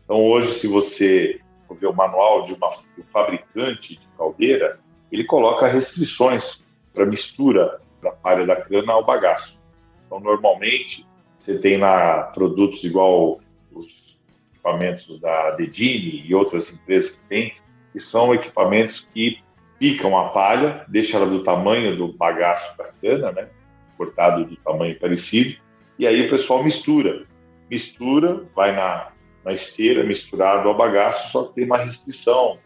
Então, 0.05 0.25
hoje, 0.25 0.51
se 0.51 0.69
você 0.69 1.41
ver 1.75 1.89
o 1.89 1.93
manual 1.93 2.43
de, 2.43 2.55
uma, 2.55 2.69
de 2.69 3.01
um 3.01 3.05
fabricante 3.05 3.97
de 3.97 4.09
caldeira, 4.17 4.79
ele 5.11 5.25
coloca 5.25 5.67
restrições 5.67 6.65
para 6.95 7.05
mistura 7.05 7.81
da 8.01 8.13
palha 8.13 8.47
da 8.47 8.57
cana 8.57 8.93
ao 8.93 9.05
bagaço. 9.05 9.59
Então, 10.07 10.21
normalmente, 10.21 11.05
você 11.35 11.59
tem 11.59 11.77
lá 11.77 12.23
produtos 12.35 12.85
igual 12.85 13.41
os 13.73 14.17
equipamentos 14.53 15.21
da 15.21 15.51
Dedini 15.53 16.25
e 16.27 16.35
outras 16.35 16.73
empresas 16.73 17.17
que 17.17 17.21
têm, 17.29 17.53
que 17.93 17.99
são 17.99 18.35
equipamentos 18.35 19.07
que 19.13 19.39
picam 19.79 20.19
a 20.19 20.31
palha, 20.31 20.85
deixam 20.89 21.21
ela 21.21 21.31
do 21.31 21.43
tamanho 21.43 21.97
do 21.97 22.13
bagaço 22.13 22.77
da 22.77 22.85
cana, 23.01 23.33
né? 23.33 23.49
cortado 23.97 24.45
do 24.45 24.57
tamanho 24.57 24.99
parecido, 24.99 25.57
e 25.99 26.07
aí 26.07 26.25
o 26.25 26.31
pessoal 26.31 26.63
mistura. 26.63 27.27
Mistura, 27.69 28.45
vai 28.55 28.75
na, 28.75 29.09
na 29.45 29.53
esteira, 29.53 30.05
misturado 30.05 30.69
ao 30.69 30.77
bagaço, 30.77 31.33
só 31.33 31.45
que 31.45 31.55
tem 31.57 31.65
uma 31.65 31.79
restrição, 31.79 32.59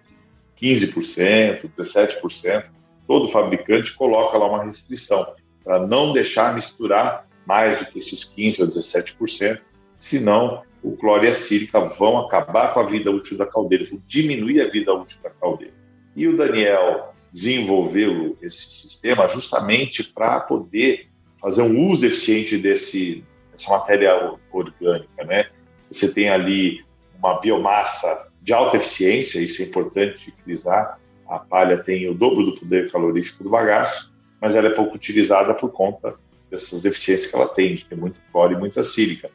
15%, 0.61 1.69
17%. 1.69 2.71
Todo 3.07 3.27
fabricante 3.27 3.95
coloca 3.95 4.37
lá 4.39 4.47
uma 4.49 4.65
restrição, 4.65 5.35
para 5.65 5.87
não 5.87 6.13
deixar 6.13 6.55
misturar 6.55 7.27
mais 7.47 7.79
do 7.79 7.87
que 7.87 7.99
esses 7.99 8.23
15% 8.35 8.61
ou 8.61 8.67
17%, 8.67 9.61
senão 9.95 10.63
o 10.83 10.97
cloro 10.97 11.25
e 11.25 11.29
a 11.29 11.33
sílica 11.33 11.81
vão 11.81 12.19
acabar 12.19 12.75
com 12.75 12.81
a 12.81 12.85
vida 12.85 13.11
útil 13.11 13.37
da 13.37 13.47
caldeira, 13.47 13.85
vão 13.85 14.03
diminuir 14.07 14.61
a 14.61 14.69
vida 14.69 14.93
útil 14.93 15.17
da 15.23 15.31
caldeira. 15.31 15.75
E 16.17 16.27
o 16.27 16.37
Daniel 16.37 17.15
desenvolveu 17.33 18.37
esse 18.43 18.69
sistema 18.69 19.27
justamente 19.27 20.05
para 20.05 20.41
poder 20.41 21.09
fazer 21.41 21.63
um 21.63 21.89
uso 21.89 22.05
eficiente 22.07 22.59
desse, 22.59 23.25
dessa 23.51 23.71
matéria 23.71 24.35
orgânica, 24.53 25.25
né? 25.25 25.49
Você 25.89 26.13
tem 26.13 26.29
ali 26.29 26.85
uma 27.19 27.39
biomassa 27.41 28.29
de 28.41 28.53
alta 28.53 28.77
eficiência, 28.77 29.41
isso 29.41 29.63
é 29.63 29.67
importante 29.67 30.31
frisar. 30.43 30.99
A 31.29 31.39
palha 31.39 31.79
tem 31.79 32.09
o 32.09 32.15
dobro 32.15 32.45
do 32.45 32.59
poder 32.59 32.91
calorífico 32.91 33.45
do 33.45 33.51
bagaço, 33.51 34.13
mas 34.41 34.55
ela 34.55 34.69
é 34.69 34.75
pouco 34.75 34.97
utilizada 34.97 35.55
por 35.55 35.71
conta 35.71 36.15
dessas 36.51 36.83
deficiências 36.83 37.31
que 37.31 37.37
ela 37.37 37.49
tem, 37.49 37.75
de 37.75 37.87
muito 37.95 38.21
cloro 38.31 38.53
e 38.53 38.57
muita 38.57 38.83
sílica. 38.83 39.31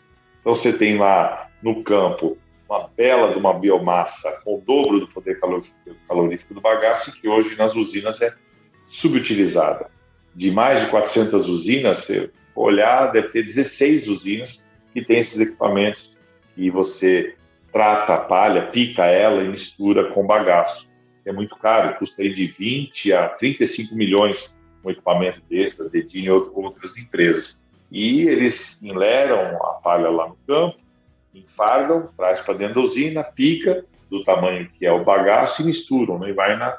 Então 0.48 0.54
você 0.54 0.72
tem 0.72 0.98
lá 0.98 1.50
no 1.62 1.84
campo 1.84 2.38
uma 2.70 2.88
bela 2.96 3.34
de 3.34 3.38
uma 3.38 3.54
biomassa 3.54 4.40
com 4.46 4.56
o 4.56 4.62
dobro 4.62 5.02
do 5.02 5.08
poder 5.10 5.38
calorífico 5.42 6.54
do 6.54 6.62
bagaço 6.62 7.12
que 7.12 7.28
hoje 7.28 7.58
nas 7.58 7.76
usinas 7.76 8.22
é 8.22 8.34
subutilizada. 8.86 9.92
De 10.34 10.50
mais 10.50 10.80
de 10.80 10.90
400 10.90 11.50
usinas, 11.50 11.98
se 11.98 12.32
olhar, 12.56 13.08
deve 13.08 13.28
ter 13.28 13.44
16 13.44 14.08
usinas 14.08 14.66
que 14.94 15.02
têm 15.02 15.18
esses 15.18 15.38
equipamentos 15.38 16.16
e 16.56 16.70
você 16.70 17.36
trata 17.74 18.14
a 18.14 18.22
palha, 18.22 18.68
pica 18.68 19.04
ela 19.04 19.44
e 19.44 19.50
mistura 19.50 20.14
com 20.14 20.26
bagaço. 20.26 20.88
É 21.26 21.34
muito 21.34 21.58
caro, 21.58 21.98
custa 22.00 22.22
aí 22.22 22.32
de 22.32 22.48
20 22.48 23.12
a 23.12 23.28
35 23.28 23.94
milhões 23.94 24.56
um 24.82 24.90
equipamento 24.90 25.42
desse, 25.50 25.78
da 25.78 25.90
e 25.94 26.30
outras 26.30 26.98
empresas. 26.98 27.67
E 27.92 28.28
eles 28.28 28.82
enleram 28.82 29.58
a 29.64 29.80
palha 29.82 30.10
lá 30.10 30.28
no 30.28 30.38
campo, 30.48 30.78
enfardam, 31.34 32.08
traz 32.16 32.40
para 32.40 32.54
dentro 32.54 32.76
da 32.76 32.82
usina, 32.82 33.24
pica 33.24 33.86
do 34.10 34.22
tamanho 34.22 34.70
que 34.70 34.86
é 34.86 34.92
o 34.92 35.04
bagaço 35.04 35.62
e 35.62 35.66
misturam, 35.66 36.20
né? 36.20 36.30
e 36.30 36.34
vai 36.34 36.56
na... 36.56 36.78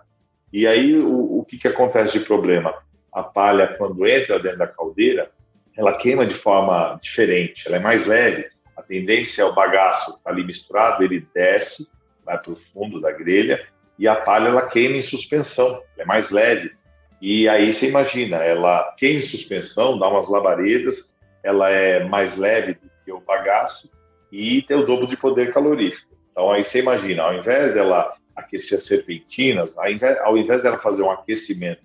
E 0.53 0.67
aí 0.67 0.97
o, 0.97 1.39
o 1.39 1.45
que, 1.45 1.59
que 1.59 1.69
acontece 1.69 2.19
de 2.19 2.25
problema? 2.25 2.75
A 3.13 3.23
palha, 3.23 3.69
quando 3.77 4.07
entra 4.07 4.39
dentro 4.39 4.59
da 4.59 4.67
caldeira, 4.67 5.31
ela 5.77 5.95
queima 5.95 6.27
de 6.27 6.35
forma 6.35 6.99
diferente, 7.01 7.67
ela 7.67 7.77
é 7.77 7.81
mais 7.81 8.07
leve. 8.07 8.47
A 8.77 8.83
tendência 8.83 9.43
é 9.43 9.45
o 9.45 9.55
bagaço 9.55 10.19
ali 10.25 10.45
misturado, 10.45 11.05
ele 11.05 11.27
desce, 11.35 11.89
vai 12.25 12.39
para 12.39 12.53
o 12.53 12.57
fundo 12.57 13.01
da 13.01 13.13
grelha, 13.13 13.65
e 13.99 14.07
a 14.07 14.15
palha 14.15 14.49
ela 14.49 14.63
queima 14.63 14.97
em 14.97 15.01
suspensão, 15.01 15.67
ela 15.67 15.83
é 15.99 16.05
mais 16.05 16.31
leve. 16.31 16.73
E 17.21 17.49
aí 17.49 17.71
você 17.71 17.89
imagina, 17.89 18.37
ela 18.37 18.95
queima 18.97 19.21
suspensão, 19.21 19.99
dá 19.99 20.09
umas 20.09 20.29
labaredas, 20.29 21.13
ela 21.43 21.69
é 21.71 22.05
mais 22.05 22.37
leve 22.37 22.75
do 22.75 22.91
que 23.05 23.13
o 23.13 23.21
bagaço 23.21 23.91
e 24.31 24.63
tem 24.63 24.77
o 24.77 24.85
dobro 24.85 25.07
de 25.07 25.17
poder 25.17 25.53
calorífico. 25.53 26.09
Então 26.31 26.53
aí 26.53 26.63
você 26.63 26.79
imagina, 26.79 27.25
ao 27.25 27.35
invés 27.35 27.75
dela 27.75 28.15
aquecer 28.37 28.79
as 28.79 28.85
serpentinas, 28.85 29.77
ao 29.77 29.91
invés, 29.91 30.19
ao 30.19 30.39
invés 30.39 30.63
dela 30.63 30.77
fazer 30.77 31.03
um 31.03 31.11
aquecimento 31.11 31.83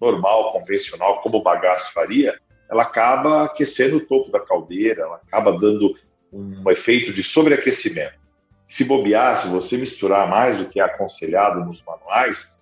normal, 0.00 0.52
convencional, 0.52 1.22
como 1.22 1.38
o 1.38 1.42
bagaço 1.42 1.92
faria, 1.92 2.38
ela 2.70 2.82
acaba 2.82 3.44
aquecendo 3.44 3.96
o 3.96 4.00
topo 4.00 4.30
da 4.30 4.40
caldeira, 4.40 5.02
ela 5.02 5.16
acaba 5.16 5.52
dando 5.52 5.94
um 6.32 6.70
efeito 6.70 7.12
de 7.12 7.22
sobreaquecimento. 7.22 8.14
Se 8.66 8.84
bobear, 8.84 9.36
se 9.36 9.48
você 9.48 9.76
misturar 9.76 10.28
mais 10.28 10.58
do 10.58 10.66
que 10.66 10.80
é 10.80 10.82
aconselhado 10.82 11.64
nos 11.64 11.82
manuais, 11.82 12.53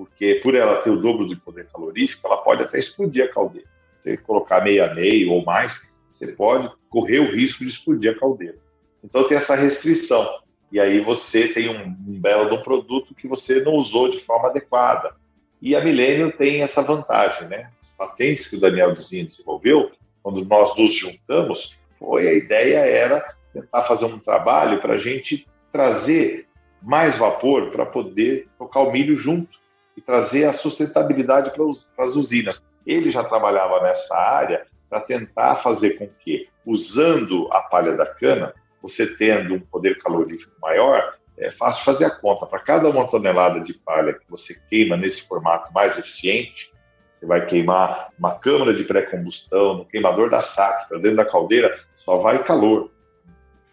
porque 0.00 0.40
por 0.42 0.54
ela 0.54 0.76
ter 0.76 0.88
o 0.88 0.96
dobro 0.96 1.26
de 1.26 1.36
poder 1.36 1.66
calorífico, 1.66 2.26
ela 2.26 2.38
pode 2.38 2.62
até 2.62 2.78
explodir 2.78 3.22
a 3.22 3.28
caldeira. 3.28 3.68
Se 4.02 4.16
colocar 4.16 4.64
meia 4.64 4.90
a 4.90 4.94
meio 4.94 5.30
ou 5.30 5.44
mais, 5.44 5.90
você 6.08 6.28
pode 6.28 6.70
correr 6.88 7.18
o 7.18 7.30
risco 7.30 7.62
de 7.62 7.68
explodir 7.68 8.10
a 8.10 8.18
caldeira. 8.18 8.56
Então 9.04 9.22
tem 9.24 9.36
essa 9.36 9.54
restrição. 9.54 10.26
E 10.72 10.80
aí 10.80 11.00
você 11.00 11.48
tem 11.48 11.68
um, 11.68 11.84
um 11.84 12.18
belo 12.18 12.48
de 12.48 12.54
um 12.54 12.62
produto 12.62 13.14
que 13.14 13.28
você 13.28 13.60
não 13.60 13.74
usou 13.74 14.08
de 14.08 14.18
forma 14.20 14.48
adequada. 14.48 15.14
E 15.60 15.76
a 15.76 15.84
Millennium 15.84 16.30
tem 16.30 16.62
essa 16.62 16.80
vantagem, 16.80 17.46
né? 17.48 17.70
As 17.78 17.90
patentes 17.90 18.46
que 18.46 18.56
o 18.56 18.60
Daniel 18.60 18.92
Dizin 18.92 19.26
desenvolveu, 19.26 19.90
quando 20.22 20.42
nós 20.46 20.74
nos 20.78 20.94
juntamos, 20.94 21.76
foi 21.98 22.26
a 22.26 22.32
ideia 22.32 22.78
era 22.78 23.22
tentar 23.52 23.82
fazer 23.82 24.06
um 24.06 24.18
trabalho 24.18 24.80
para 24.80 24.94
a 24.94 24.98
gente 24.98 25.46
trazer 25.70 26.46
mais 26.80 27.18
vapor 27.18 27.68
para 27.68 27.84
poder 27.84 28.48
tocar 28.56 28.80
o 28.80 28.90
milho 28.90 29.14
junto 29.14 29.59
e 29.96 30.00
trazer 30.00 30.44
a 30.44 30.50
sustentabilidade 30.50 31.50
para 31.50 32.04
as 32.04 32.14
usinas. 32.14 32.64
Ele 32.86 33.10
já 33.10 33.22
trabalhava 33.24 33.82
nessa 33.82 34.16
área 34.16 34.62
para 34.88 35.00
tentar 35.00 35.54
fazer 35.56 35.98
com 35.98 36.08
que, 36.08 36.48
usando 36.64 37.48
a 37.52 37.60
palha 37.60 37.92
da 37.92 38.06
cana, 38.06 38.54
você 38.82 39.06
tendo 39.06 39.54
um 39.54 39.60
poder 39.60 39.98
calorífico 39.98 40.52
maior, 40.60 41.14
é 41.38 41.50
fácil 41.50 41.84
fazer 41.84 42.04
a 42.06 42.10
conta. 42.10 42.46
Para 42.46 42.58
cada 42.60 42.88
uma 42.88 43.06
tonelada 43.06 43.60
de 43.60 43.74
palha 43.74 44.12
que 44.12 44.28
você 44.28 44.54
queima 44.68 44.96
nesse 44.96 45.26
formato 45.26 45.72
mais 45.72 45.98
eficiente, 45.98 46.72
você 47.12 47.26
vai 47.26 47.44
queimar 47.44 48.08
uma 48.18 48.34
câmara 48.38 48.72
de 48.72 48.84
pré-combustão, 48.84 49.78
no 49.78 49.84
queimador 49.84 50.30
da 50.30 50.40
saque, 50.40 50.88
para 50.88 50.98
dentro 50.98 51.16
da 51.16 51.24
caldeira, 51.24 51.70
só 51.96 52.16
vai 52.16 52.42
calor. 52.42 52.90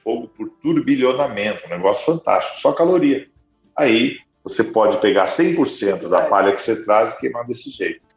Fogo 0.04 0.28
por 0.28 0.50
turbilhonamento, 0.62 1.66
um 1.66 1.70
negócio 1.70 2.06
fantástico, 2.06 2.58
só 2.58 2.72
caloria. 2.74 3.28
Aí 3.76 4.18
você 4.48 4.64
pode 4.64 5.00
pegar 5.02 5.26
100% 5.26 6.08
da 6.08 6.22
palha 6.28 6.54
que 6.54 6.62
você 6.62 6.76
traz 6.84 7.10
e 7.10 7.18
queimar 7.20 7.46
desse 7.46 7.70
jeito. 7.70 8.08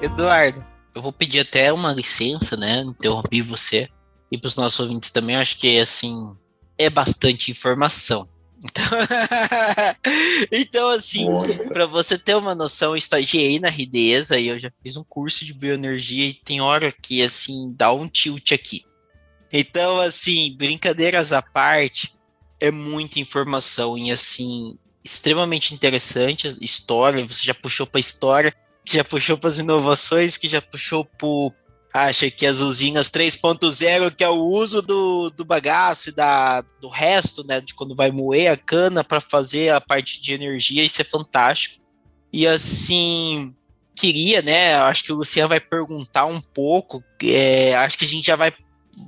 Eduardo, 0.00 0.64
eu 0.94 1.02
vou 1.02 1.12
pedir 1.12 1.40
até 1.40 1.70
uma 1.72 1.92
licença, 1.92 2.56
né? 2.56 2.80
Interrompi 2.80 3.42
você 3.42 3.88
e 4.32 4.38
para 4.38 4.48
os 4.48 4.56
nossos 4.56 4.80
ouvintes 4.80 5.10
também. 5.10 5.36
Acho 5.36 5.58
que 5.58 5.78
assim 5.78 6.34
é 6.78 6.88
bastante 6.88 7.50
informação. 7.50 8.26
Então, 8.64 8.84
então 10.50 10.88
assim, 10.90 11.26
para 11.68 11.86
você 11.86 12.18
ter 12.18 12.34
uma 12.34 12.54
noção, 12.54 12.92
eu 12.92 12.96
estagiei 12.96 13.60
na 13.60 13.68
Rideza 13.68 14.38
e 14.38 14.48
eu 14.48 14.58
já 14.58 14.70
fiz 14.82 14.96
um 14.96 15.04
curso 15.04 15.44
de 15.44 15.52
bioenergia 15.52 16.26
e 16.26 16.34
tem 16.34 16.60
hora 16.60 16.90
que 16.90 17.22
assim 17.22 17.72
dá 17.76 17.92
um 17.92 18.08
tilt 18.08 18.52
aqui. 18.52 18.84
Então, 19.52 20.00
assim, 20.00 20.54
brincadeiras 20.56 21.32
à 21.32 21.40
parte, 21.40 22.12
acha 31.96 32.30
que 32.30 32.46
as 32.46 32.60
usinas 32.60 33.10
3.0, 33.10 34.14
que 34.14 34.22
é 34.22 34.28
o 34.28 34.44
uso 34.44 34.82
do, 34.82 35.30
do 35.30 35.44
bagaço 35.44 36.10
e 36.10 36.12
da, 36.12 36.60
do 36.80 36.88
resto, 36.88 37.44
né, 37.44 37.60
de 37.60 37.74
quando 37.74 37.96
vai 37.96 38.10
moer 38.10 38.52
a 38.52 38.56
cana 38.56 39.02
para 39.02 39.20
fazer 39.20 39.72
a 39.72 39.80
parte 39.80 40.20
de 40.20 40.32
energia, 40.32 40.84
isso 40.84 41.00
é 41.00 41.04
fantástico. 41.04 41.84
E 42.32 42.46
assim, 42.46 43.54
queria, 43.94 44.42
né, 44.42 44.76
acho 44.76 45.04
que 45.04 45.12
o 45.12 45.16
Luciano 45.16 45.48
vai 45.48 45.60
perguntar 45.60 46.26
um 46.26 46.40
pouco, 46.40 47.02
é, 47.24 47.74
acho 47.74 47.96
que 47.96 48.04
a 48.04 48.08
gente 48.08 48.26
já 48.26 48.36
vai, 48.36 48.52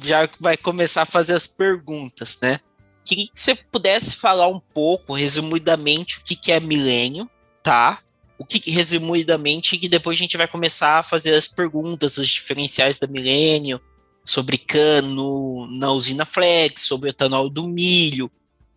já 0.02 0.28
vai 0.40 0.56
começar 0.56 1.02
a 1.02 1.06
fazer 1.06 1.34
as 1.34 1.46
perguntas, 1.46 2.38
né. 2.40 2.56
Queria 3.04 3.26
que 3.26 3.40
você 3.40 3.54
pudesse 3.54 4.16
falar 4.16 4.48
um 4.48 4.60
pouco, 4.60 5.14
resumidamente, 5.14 6.18
o 6.18 6.24
que, 6.24 6.36
que 6.36 6.52
é 6.52 6.60
milênio, 6.60 7.28
tá? 7.62 8.00
O 8.38 8.44
que, 8.44 8.70
resumidamente, 8.70 9.76
que 9.76 9.88
depois 9.88 10.16
a 10.16 10.20
gente 10.20 10.36
vai 10.36 10.46
começar 10.46 11.00
a 11.00 11.02
fazer 11.02 11.34
as 11.34 11.48
perguntas, 11.48 12.18
os 12.18 12.28
diferenciais 12.28 12.98
da 12.98 13.06
Milênio, 13.06 13.80
sobre 14.24 14.56
cano 14.58 15.66
na 15.70 15.90
usina 15.90 16.24
Flex, 16.24 16.82
sobre 16.82 17.08
o 17.08 17.10
etanol 17.10 17.50
do 17.50 17.66
milho, 17.66 18.30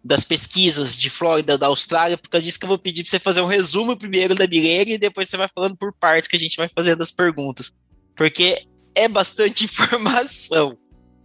das 0.04 0.24
pesquisas 0.24 0.96
de 0.98 1.10
Flórida, 1.10 1.58
da 1.58 1.68
Austrália, 1.68 2.18
por 2.18 2.30
causa 2.30 2.46
disso 2.46 2.58
que 2.58 2.66
eu 2.66 2.70
vou 2.70 2.78
pedir 2.80 3.04
para 3.04 3.12
você 3.12 3.20
fazer 3.20 3.42
um 3.42 3.48
resumo 3.48 3.96
primeiro 3.96 4.34
da 4.34 4.48
Milênio 4.48 4.96
e 4.96 4.98
depois 4.98 5.30
você 5.30 5.38
vai 5.38 5.48
falando 5.54 5.76
por 5.78 5.94
partes 5.94 6.28
que 6.28 6.36
a 6.36 6.40
gente 6.40 6.58
vai 6.58 6.68
fazendo 6.68 7.04
as 7.04 7.12
perguntas. 7.12 7.72
Porque 8.16 8.66
é 8.96 9.08
bastante 9.08 9.66
informação. 9.66 10.76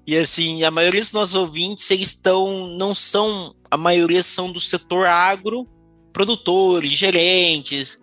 E 0.06 0.16
assim, 0.16 0.62
a 0.62 0.70
maioria 0.70 1.00
dos 1.00 1.12
nossos 1.12 1.34
ouvintes, 1.34 1.90
eles 1.90 2.08
estão, 2.08 2.68
não 2.76 2.94
são, 2.94 3.54
a 3.70 3.76
maioria 3.76 4.22
são 4.22 4.52
do 4.52 4.60
setor 4.60 5.06
agro, 5.06 5.66
produtores, 6.12 6.92
gerentes, 6.92 8.00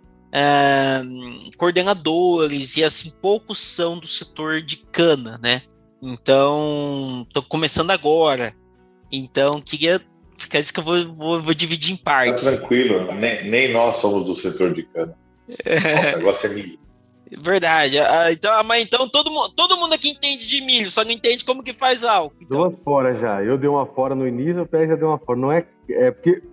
coordenadores 1.57 2.77
e 2.77 2.83
assim 2.83 3.11
poucos 3.21 3.59
são 3.59 3.97
do 3.97 4.07
setor 4.07 4.61
de 4.61 4.77
cana, 4.77 5.39
né? 5.41 5.61
Então, 6.01 7.25
tô 7.31 7.41
começando 7.41 7.91
agora. 7.91 8.53
Então, 9.11 9.61
queria 9.61 10.01
ficar 10.37 10.59
isso 10.59 10.73
que 10.73 10.79
eu 10.79 10.83
vou, 10.83 11.13
vou, 11.13 11.41
vou 11.41 11.53
dividir 11.53 11.93
em 11.93 11.97
partes. 11.97 12.43
Tá 12.43 12.51
tranquilo, 12.57 13.13
nem, 13.13 13.49
nem 13.49 13.71
nós 13.71 13.95
somos 13.95 14.27
do 14.27 14.33
setor 14.33 14.73
de 14.73 14.83
cana. 14.83 15.15
o 15.47 16.17
negócio 16.17 16.49
é 16.49 16.53
milho. 16.53 16.79
Verdade. 17.37 17.99
Ah, 17.99 18.31
então, 18.31 18.63
mas 18.63 18.83
então 18.83 19.07
todo, 19.07 19.31
mundo, 19.31 19.49
todo 19.55 19.77
mundo 19.77 19.93
aqui 19.93 20.09
entende 20.09 20.45
de 20.45 20.61
milho, 20.61 20.89
só 20.89 21.03
não 21.03 21.11
entende 21.11 21.45
como 21.45 21.63
que 21.63 21.73
faz 21.73 22.03
álcool. 22.03 22.35
Então... 22.41 22.69
Duas 22.69 22.75
fora 22.83 23.15
já. 23.15 23.43
Eu 23.43 23.57
dei 23.57 23.69
uma 23.69 23.85
fora 23.85 24.13
no 24.13 24.27
início, 24.27 24.61
o 24.61 24.67
Pé 24.67 24.87
já 24.87 24.95
deu 24.95 25.07
uma 25.07 25.17
fora. 25.17 25.39
Não 25.39 25.51
é, 25.51 25.65
é 25.89 26.11
porque 26.11 26.43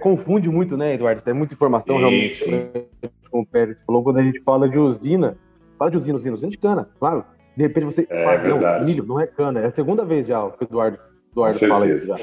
confunde 0.00 0.48
muito, 0.48 0.76
né, 0.76 0.94
Eduardo? 0.94 1.22
É 1.26 1.32
muita 1.32 1.54
informação, 1.54 1.96
sim, 1.96 2.00
realmente, 2.00 2.34
sim. 2.34 2.70
como 3.30 3.42
o 3.42 3.46
Pérez 3.46 3.78
falou, 3.84 4.02
quando 4.02 4.18
a 4.18 4.22
gente 4.22 4.40
fala 4.40 4.68
de 4.68 4.78
usina, 4.78 5.36
fala 5.78 5.90
de 5.90 5.96
usina, 5.96 6.16
usina, 6.16 6.34
usina 6.36 6.50
de 6.50 6.58
cana, 6.58 6.88
claro. 6.98 7.24
De 7.56 7.64
repente 7.64 7.84
você 7.86 8.06
é, 8.08 8.24
fala, 8.24 8.78
não, 8.78 8.84
milho, 8.84 9.04
não 9.04 9.20
é 9.20 9.26
cana. 9.26 9.60
É 9.60 9.66
a 9.66 9.72
segunda 9.72 10.04
vez 10.04 10.26
já 10.26 10.38
que 10.50 10.64
o 10.64 10.66
Eduardo, 10.66 10.98
Eduardo 11.32 11.58
fala 11.58 11.86
isso. 11.86 12.06
Já. 12.06 12.16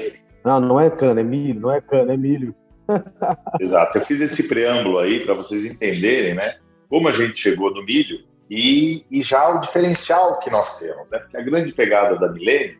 Não, 0.44 0.60
não 0.60 0.80
é 0.80 0.90
cana, 0.90 1.20
é 1.20 1.24
milho, 1.24 1.60
não 1.60 1.70
é 1.70 1.80
cana, 1.80 2.14
é 2.14 2.16
milho. 2.16 2.54
Exato. 3.60 3.98
Eu 3.98 4.02
fiz 4.02 4.20
esse 4.20 4.48
preâmbulo 4.48 4.98
aí 4.98 5.24
para 5.24 5.34
vocês 5.34 5.64
entenderem, 5.64 6.34
né? 6.34 6.56
Como 6.88 7.06
a 7.08 7.12
gente 7.12 7.36
chegou 7.36 7.72
no 7.72 7.84
milho 7.84 8.24
e, 8.50 9.04
e 9.10 9.20
já 9.22 9.48
o 9.48 9.58
diferencial 9.58 10.38
que 10.38 10.50
nós 10.50 10.78
temos, 10.78 11.08
né? 11.10 11.18
Porque 11.18 11.36
a 11.36 11.42
grande 11.42 11.72
pegada 11.72 12.16
da 12.16 12.32
Milênio 12.32 12.78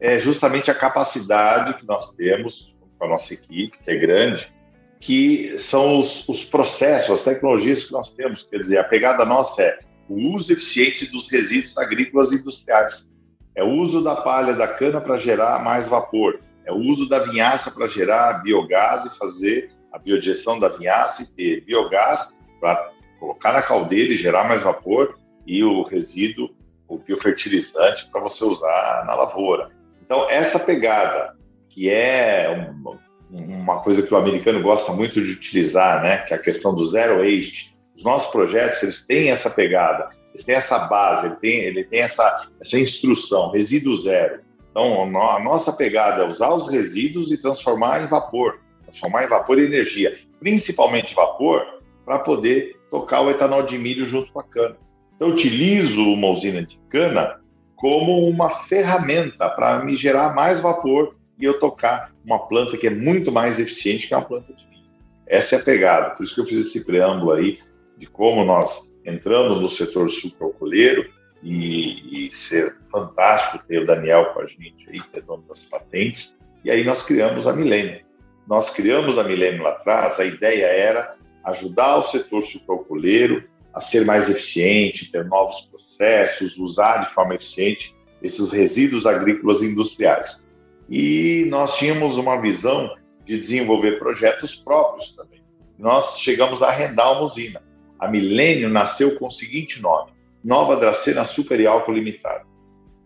é 0.00 0.16
justamente 0.16 0.70
a 0.70 0.74
capacidade 0.74 1.78
que 1.78 1.86
nós 1.86 2.12
temos 2.12 2.74
com 3.00 3.06
a 3.06 3.08
nossa 3.08 3.32
equipe, 3.32 3.76
que 3.82 3.90
é 3.90 3.96
grande, 3.96 4.52
que 5.00 5.56
são 5.56 5.96
os, 5.96 6.28
os, 6.28 6.44
processos, 6.44 7.18
as 7.18 7.24
tecnologias 7.24 7.84
que 7.84 7.92
nós 7.92 8.14
temos. 8.14 8.42
Quer 8.42 8.58
dizer, 8.58 8.78
a 8.78 8.84
pegada 8.84 9.24
nossa 9.24 9.62
é 9.62 9.78
o 10.08 10.34
uso 10.34 10.52
eficiente 10.52 11.06
dos 11.06 11.28
resíduos 11.30 11.76
agrícolas 11.78 12.30
e 12.30 12.36
industriais. 12.36 13.08
É 13.54 13.64
o 13.64 13.70
uso 13.70 14.02
da 14.02 14.16
palha 14.16 14.52
da 14.52 14.68
cana 14.68 15.00
para 15.00 15.16
gerar 15.16 15.64
mais 15.64 15.86
vapor. 15.86 16.38
É 16.66 16.72
o 16.72 16.76
uso 16.76 17.08
da 17.08 17.18
vinhaça 17.18 17.70
para 17.70 17.86
gerar 17.86 18.42
biogás 18.42 19.04
e 19.06 19.18
fazer 19.18 19.70
a 19.90 19.98
biodigestão 19.98 20.58
da 20.58 20.68
vinhaça 20.68 21.22
e 21.22 21.26
ter 21.26 21.64
biogás 21.64 22.36
para 22.60 22.92
colocar 23.18 23.52
na 23.52 23.62
caldeira 23.62 24.12
e 24.12 24.16
gerar 24.16 24.46
mais 24.46 24.60
vapor 24.60 25.18
e 25.46 25.64
o 25.64 25.82
resíduo, 25.82 26.50
o 26.86 26.98
biofertilizante 26.98 28.08
para 28.10 28.20
você 28.20 28.44
usar 28.44 29.04
na 29.06 29.14
lavoura. 29.14 29.70
Então, 30.02 30.28
essa 30.28 30.58
pegada 30.58 31.34
que 31.70 31.88
é 31.88 32.70
uma 33.30 33.80
coisa 33.80 34.02
que 34.02 34.12
o 34.12 34.16
americano 34.16 34.60
gosta 34.60 34.92
muito 34.92 35.22
de 35.22 35.32
utilizar, 35.32 36.02
né? 36.02 36.18
Que 36.18 36.34
é 36.34 36.36
a 36.36 36.40
questão 36.40 36.74
do 36.74 36.84
zero 36.84 37.18
waste. 37.18 37.76
Os 37.96 38.02
nossos 38.02 38.30
projetos 38.30 38.82
eles 38.82 39.06
têm 39.06 39.30
essa 39.30 39.48
pegada, 39.48 40.08
eles 40.34 40.44
têm 40.44 40.56
essa 40.56 40.78
base, 40.80 41.26
ele 41.26 41.36
tem, 41.36 41.60
ele 41.60 41.84
tem 41.84 42.00
essa, 42.00 42.48
essa 42.60 42.78
instrução, 42.78 43.50
resíduo 43.50 43.96
zero. 43.96 44.40
Então, 44.70 45.02
a 45.20 45.40
nossa 45.40 45.72
pegada 45.72 46.22
é 46.22 46.26
usar 46.26 46.52
os 46.52 46.68
resíduos 46.68 47.30
e 47.30 47.40
transformar 47.40 48.02
em 48.02 48.06
vapor, 48.06 48.60
transformar 48.84 49.24
em 49.24 49.28
vapor 49.28 49.58
e 49.58 49.64
energia, 49.64 50.12
principalmente 50.38 51.14
vapor, 51.14 51.62
para 52.04 52.18
poder 52.20 52.76
tocar 52.90 53.20
o 53.20 53.30
etanol 53.30 53.62
de 53.62 53.76
milho 53.78 54.04
junto 54.04 54.32
com 54.32 54.40
a 54.40 54.44
cana. 54.44 54.76
Então, 55.14 55.28
eu 55.28 55.34
utilizo 55.34 56.02
uma 56.02 56.28
usina 56.28 56.62
de 56.62 56.78
cana 56.88 57.40
como 57.76 58.28
uma 58.28 58.48
ferramenta 58.48 59.48
para 59.48 59.84
me 59.84 59.94
gerar 59.94 60.34
mais 60.34 60.60
vapor 60.60 61.14
e 61.40 61.44
eu 61.44 61.58
tocar 61.58 62.12
uma 62.24 62.38
planta 62.38 62.76
que 62.76 62.86
é 62.86 62.90
muito 62.90 63.32
mais 63.32 63.58
eficiente 63.58 64.06
que 64.06 64.14
uma 64.14 64.24
planta 64.24 64.52
de 64.52 64.66
milho. 64.68 64.90
Essa 65.26 65.56
é 65.56 65.58
a 65.58 65.62
pegada. 65.62 66.10
Por 66.10 66.22
isso 66.22 66.34
que 66.34 66.40
eu 66.40 66.44
fiz 66.44 66.66
esse 66.66 66.84
preâmbulo 66.84 67.32
aí 67.32 67.58
de 67.96 68.06
como 68.06 68.44
nós 68.44 68.90
entramos 69.04 69.60
no 69.60 69.68
setor 69.68 70.08
sucroalcooleiro 70.10 71.10
e, 71.42 72.26
e 72.26 72.30
ser 72.30 72.76
fantástico 72.90 73.66
ter 73.66 73.78
o 73.78 73.86
Daniel 73.86 74.26
com 74.34 74.40
a 74.40 74.46
gente 74.46 74.88
aí, 74.88 75.00
que 75.00 75.18
é 75.18 75.22
dono 75.22 75.42
das 75.48 75.60
patentes. 75.60 76.36
E 76.62 76.70
aí 76.70 76.84
nós 76.84 77.02
criamos 77.02 77.46
a 77.46 77.52
Milênio. 77.52 78.04
Nós 78.46 78.68
criamos 78.70 79.16
a 79.16 79.24
Milênio 79.24 79.62
lá 79.62 79.70
atrás, 79.70 80.20
a 80.20 80.24
ideia 80.24 80.66
era 80.66 81.16
ajudar 81.44 81.96
o 81.96 82.02
setor 82.02 82.42
sucroalcooleiro 82.42 83.48
a 83.72 83.80
ser 83.80 84.04
mais 84.04 84.28
eficiente, 84.28 85.10
ter 85.10 85.24
novos 85.24 85.60
processos, 85.62 86.58
usar 86.58 86.98
de 86.98 87.10
forma 87.10 87.34
eficiente 87.34 87.94
esses 88.20 88.50
resíduos 88.50 89.06
agrícolas 89.06 89.62
e 89.62 89.66
industriais 89.66 90.44
e 90.90 91.46
nós 91.48 91.76
tínhamos 91.76 92.16
uma 92.16 92.40
visão 92.40 92.92
de 93.24 93.38
desenvolver 93.38 94.00
projetos 94.00 94.56
próprios 94.56 95.14
também. 95.14 95.40
Nós 95.78 96.18
chegamos 96.18 96.62
a 96.62 96.68
arrendar 96.68 97.12
uma 97.12 97.22
usina. 97.22 97.62
A 97.98 98.08
Milênio 98.08 98.68
nasceu 98.68 99.16
com 99.16 99.26
o 99.26 99.30
seguinte 99.30 99.80
nome: 99.80 100.10
Nova 100.42 100.74
Dracena 100.74 101.20
Açúcar 101.20 101.60
e 101.60 101.66
Álcool 101.66 101.92
Limitada. 101.92 102.44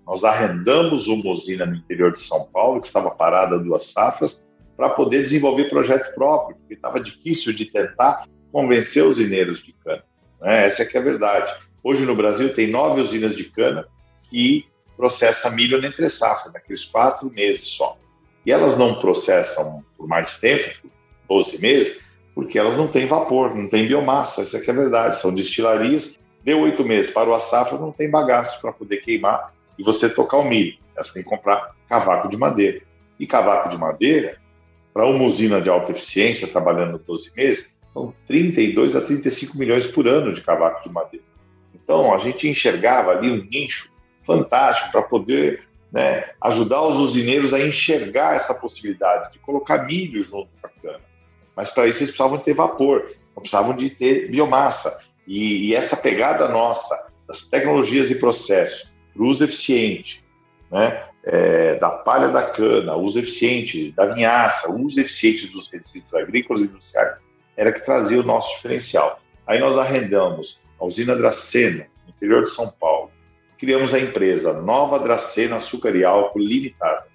Nós 0.07 0.25
arrendamos 0.25 1.07
uma 1.09 1.31
usina 1.31 1.67
no 1.67 1.77
interior 1.77 2.11
de 2.11 2.21
São 2.21 2.47
Paulo, 2.47 2.81
que 2.81 2.87
estava 2.87 3.11
parada 3.11 3.59
duas 3.59 3.83
safras, 3.89 4.47
para 4.77 4.91
poder 4.91 5.19
desenvolver 5.19 5.69
projeto 5.69 6.15
próprio, 6.15 6.57
porque 6.57 6.75
estava 6.75 6.99
difícil 7.01 7.53
de 7.53 7.67
tentar 7.67 8.27
convencer 8.51 9.03
os 9.03 9.19
usineiros 9.19 9.61
de 9.61 9.73
cana. 9.73 10.05
Né? 10.41 10.65
Essa 10.65 10.83
é 10.83 10.87
que 10.87 10.97
é 10.97 11.01
a 11.01 11.05
verdade. 11.05 11.53
Hoje 11.83 12.05
no 12.05 12.15
Brasil 12.15 12.53
tem 12.53 12.71
nove 12.71 13.01
usinas 13.01 13.37
de 13.37 13.45
cana 13.45 13.87
que 14.31 14.65
processa 14.97 15.51
milho 15.51 15.81
na 15.81 15.89
entre 15.89 16.09
safra, 16.09 16.53
naqueles 16.53 16.85
quatro 16.85 17.31
meses 17.31 17.69
só. 17.69 17.97
E 18.45 18.53
elas 18.53 18.79
não 18.79 18.95
processam 18.95 19.85
por 19.97 20.07
mais 20.07 20.39
tempo, 20.39 20.77
por 21.27 21.39
12 21.43 21.61
meses, 21.61 22.05
porque 22.35 22.59
elas 22.59 22.77
não 22.77 22.89
têm 22.89 23.07
vapor, 23.07 23.55
não 23.55 23.69
têm 23.69 23.87
biomassa, 23.87 24.41
essa 24.41 24.59
é, 24.59 24.71
a 24.71 24.73
verdade. 24.73 25.19
São 25.19 25.33
destilarias, 25.33 26.19
deu 26.43 26.61
oito 26.61 26.85
meses, 26.85 27.11
para 27.11 27.31
o 27.31 27.39
safra, 27.39 27.79
não 27.79 27.93
tem 27.93 28.11
bagaço 28.11 28.61
para 28.61 28.73
poder 28.73 28.99
queimar 28.99 29.53
e 29.79 29.83
você 29.83 30.09
tocar 30.09 30.39
o 30.39 30.45
milho. 30.45 30.77
Você 30.97 31.15
tem 31.15 31.23
que 31.23 31.29
comprar 31.29 31.75
cavaco 31.89 32.29
de 32.29 32.37
madeira. 32.37 32.81
E 33.19 33.27
cavaco 33.27 33.69
de 33.69 33.79
madeira, 33.79 34.37
para 34.93 35.07
uma 35.07 35.25
usina 35.25 35.61
de 35.61 35.69
alta 35.69 35.93
eficiência, 35.93 36.47
trabalhando 36.47 36.99
12 36.99 37.33
meses, 37.37 37.75
são 37.93 38.13
32 38.27 38.97
a 38.97 39.01
35 39.01 39.57
milhões 39.57 39.87
por 39.87 40.07
ano 40.07 40.33
de 40.33 40.41
cavaco 40.41 40.87
de 40.87 40.93
madeira. 40.93 41.25
Então, 41.75 42.13
a 42.13 42.17
gente 42.17 42.49
enxergava 42.49 43.13
ali 43.13 43.31
um 43.31 43.45
nicho 43.45 43.91
fantástico 44.25 44.91
para 44.91 45.03
poder 45.03 45.67
né, 45.93 46.25
ajudar 46.41 46.83
os 46.83 46.97
usineiros 46.97 47.55
a 47.55 47.61
enxergar 47.61 48.35
essa 48.35 48.55
possibilidade 48.55 49.33
de 49.33 49.39
colocar 49.39 49.87
milho 49.87 50.21
junto 50.21 50.49
com 50.61 50.67
a 50.67 50.71
cana. 50.83 51.05
Mas 51.55 51.69
para 51.69 51.87
isso 51.87 51.99
eles 51.99 52.09
precisavam 52.09 52.39
ter 52.39 52.53
vapor, 52.53 53.13
precisavam 53.35 53.75
de 53.75 53.91
ter 53.91 54.31
biomassa. 54.31 54.99
E, 55.27 55.69
e 55.69 55.75
essa 55.75 55.97
pegada 55.97 56.49
nossa 56.49 57.09
das 57.27 57.43
tecnologias 57.47 58.11
e 58.11 58.17
processos 58.17 58.93
uso 59.17 59.45
eficiente, 59.45 60.25
né, 60.71 61.05
é, 61.23 61.75
da 61.75 61.91
palha 61.91 62.29
da 62.29 62.43
cana, 62.43 62.97
uso 62.97 63.19
eficiente 63.19 63.93
da 63.93 64.07
vinhaça, 64.07 64.71
uso 64.73 65.01
eficiente 65.01 65.47
dos 65.47 65.71
resíduos 65.71 66.13
agrícolas 66.15 66.63
e 66.63 66.65
industriais, 66.65 67.15
era 67.57 67.73
que 67.73 67.85
trazia 67.85 68.21
o 68.21 68.25
nosso 68.25 68.55
diferencial. 68.57 69.21
Aí 69.47 69.59
nós 69.59 69.79
arrendamos 69.79 70.61
a 70.81 70.85
usina 70.85 71.15
Dracena, 71.15 71.87
no 72.05 72.11
interior 72.11 72.43
de 72.43 72.51
São 72.51 72.71
Paulo, 72.71 73.04
criamos 73.59 73.93
a 73.95 73.99
empresa 73.99 74.53
Nova 74.53 74.99
Dracena 74.99 75.57
Açúcar 75.57 75.95
e 75.97 76.05
Álcool 76.05 76.41
Limitada. 76.41 77.07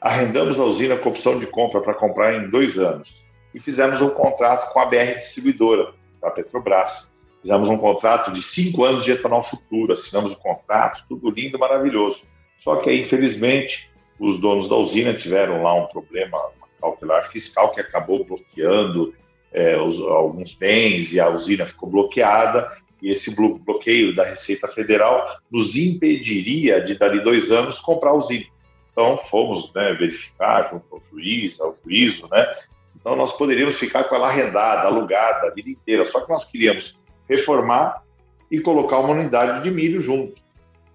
Arrendamos 0.00 0.58
a 0.58 0.64
usina 0.64 0.96
com 0.96 1.10
opção 1.10 1.38
de 1.38 1.46
compra 1.46 1.80
para 1.80 1.94
comprar 1.94 2.34
em 2.34 2.48
dois 2.48 2.78
anos 2.78 3.22
e 3.54 3.60
fizemos 3.60 4.00
um 4.00 4.10
contrato 4.10 4.72
com 4.72 4.80
a 4.80 4.86
BR 4.86 5.14
Distribuidora, 5.14 5.92
da 6.20 6.30
Petrobras. 6.30 7.10
Fizemos 7.40 7.68
um 7.68 7.76
contrato 7.76 8.30
de 8.30 8.40
cinco 8.40 8.84
anos 8.84 9.04
de 9.04 9.12
etanol 9.12 9.42
futuro, 9.42 9.92
assinamos 9.92 10.30
o 10.30 10.36
contrato, 10.36 11.04
tudo 11.08 11.30
lindo, 11.30 11.58
maravilhoso. 11.58 12.22
Só 12.56 12.76
que, 12.76 12.92
infelizmente, 12.92 13.90
os 14.18 14.38
donos 14.38 14.68
da 14.68 14.76
usina 14.76 15.12
tiveram 15.12 15.62
lá 15.62 15.74
um 15.74 15.86
problema 15.86 16.38
cautelar 16.80 17.22
fiscal 17.24 17.70
que 17.70 17.80
acabou 17.80 18.24
bloqueando 18.24 19.14
é, 19.52 19.76
os, 19.80 19.98
alguns 19.98 20.54
bens 20.54 21.12
e 21.12 21.20
a 21.20 21.28
usina 21.28 21.66
ficou 21.66 21.88
bloqueada 21.88 22.68
e 23.02 23.10
esse 23.10 23.34
bloqueio 23.34 24.14
da 24.14 24.24
Receita 24.24 24.68
Federal 24.68 25.36
nos 25.50 25.74
impediria 25.74 26.80
de, 26.80 26.94
dali 26.94 27.20
dois 27.20 27.50
anos, 27.50 27.78
comprar 27.80 28.14
usina. 28.14 28.46
Então, 28.92 29.18
fomos 29.18 29.72
né, 29.74 29.92
verificar 29.94 30.70
junto 30.70 30.84
ao 30.92 31.02
juiz, 31.10 31.60
ao 31.60 31.74
juízo, 31.82 32.28
né? 32.30 32.46
Então, 32.94 33.16
nós 33.16 33.32
poderíamos 33.36 33.76
ficar 33.76 34.04
com 34.04 34.14
ela 34.14 34.28
arrendada, 34.28 34.86
alugada 34.86 35.48
a 35.48 35.50
vida 35.50 35.68
inteira, 35.68 36.04
só 36.04 36.20
que 36.20 36.30
nós 36.30 36.44
queríamos 36.44 37.00
reformar 37.28 38.02
e 38.50 38.60
colocar 38.60 38.98
uma 38.98 39.10
unidade 39.10 39.62
de 39.62 39.70
milho 39.70 39.98
junto. 39.98 40.34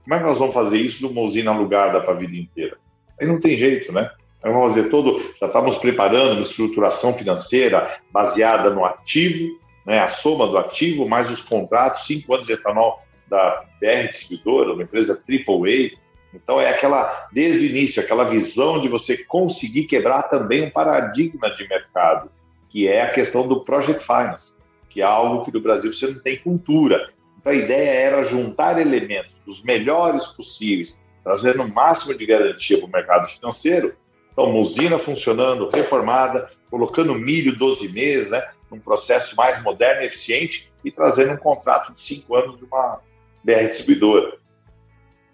Como 0.03 0.15
é 0.15 0.19
que 0.19 0.25
nós 0.25 0.37
vamos 0.37 0.53
fazer 0.53 0.79
isso 0.79 0.99
de 0.99 1.05
uma 1.05 1.21
usina 1.21 1.51
alugada 1.51 1.99
para 1.99 2.13
a 2.13 2.15
vida 2.15 2.37
inteira? 2.37 2.77
Aí 3.19 3.27
não 3.27 3.37
tem 3.37 3.57
jeito, 3.57 3.91
né? 3.91 4.09
Aí 4.41 4.51
vamos 4.51 4.73
fazer 4.73 4.89
todo. 4.89 5.19
Já 5.41 5.47
estávamos 5.47 5.75
preparando 5.75 6.33
uma 6.33 6.41
estruturação 6.41 7.11
financeira 7.11 7.99
baseada 8.11 8.69
no 8.69 8.85
ativo 8.85 9.59
né, 9.87 9.99
a 9.99 10.07
soma 10.09 10.45
do 10.45 10.57
ativo, 10.57 11.07
mais 11.07 11.29
os 11.29 11.41
contratos, 11.41 12.05
cinco 12.05 12.33
anos 12.33 12.45
de 12.45 12.51
etanol 12.51 13.01
da 13.25 13.63
BR 13.79 14.09
Distribuidora, 14.09 14.73
uma 14.73 14.83
empresa 14.83 15.13
AAA. 15.13 15.97
Então, 16.33 16.59
é 16.59 16.69
aquela, 16.69 17.29
desde 17.31 17.65
o 17.65 17.69
início, 17.69 18.03
aquela 18.03 18.25
visão 18.25 18.81
de 18.81 18.89
você 18.89 19.23
conseguir 19.23 19.85
quebrar 19.85 20.23
também 20.23 20.65
um 20.65 20.69
paradigma 20.69 21.49
de 21.49 21.65
mercado, 21.69 22.29
que 22.67 22.85
é 22.85 23.01
a 23.01 23.09
questão 23.09 23.47
do 23.47 23.61
Project 23.61 24.03
Finance, 24.03 24.55
que 24.89 25.01
é 25.01 25.05
algo 25.05 25.45
que 25.45 25.53
no 25.53 25.61
Brasil 25.61 25.91
você 25.91 26.07
não 26.07 26.19
tem 26.19 26.37
cultura. 26.37 27.09
Então, 27.39 27.53
a 27.53 27.55
ideia 27.55 27.91
era 27.91 28.21
juntar 28.23 28.79
elementos 28.81 29.37
dos 29.45 29.63
melhores 29.63 30.25
possíveis, 30.25 31.01
trazendo 31.23 31.63
o 31.63 31.73
máximo 31.73 32.13
de 32.13 32.25
garantia 32.25 32.77
para 32.77 32.87
o 32.87 32.91
mercado 32.91 33.25
financeiro. 33.25 33.95
Então, 34.33 34.53
usina 34.59 34.99
funcionando, 34.99 35.69
reformada, 35.73 36.49
colocando 36.69 37.15
milho 37.15 37.55
12 37.55 37.87
meses, 37.87 38.29
né? 38.29 38.43
Num 38.71 38.79
processo 38.79 39.35
mais 39.35 39.61
moderno 39.63 40.01
e 40.01 40.05
eficiente 40.05 40.71
e 40.83 40.91
trazendo 40.91 41.33
um 41.33 41.37
contrato 41.37 41.91
de 41.91 41.99
cinco 41.99 42.35
anos 42.35 42.57
de 42.57 42.65
uma 42.65 42.99
BR 43.43 43.65
distribuidora. 43.67 44.37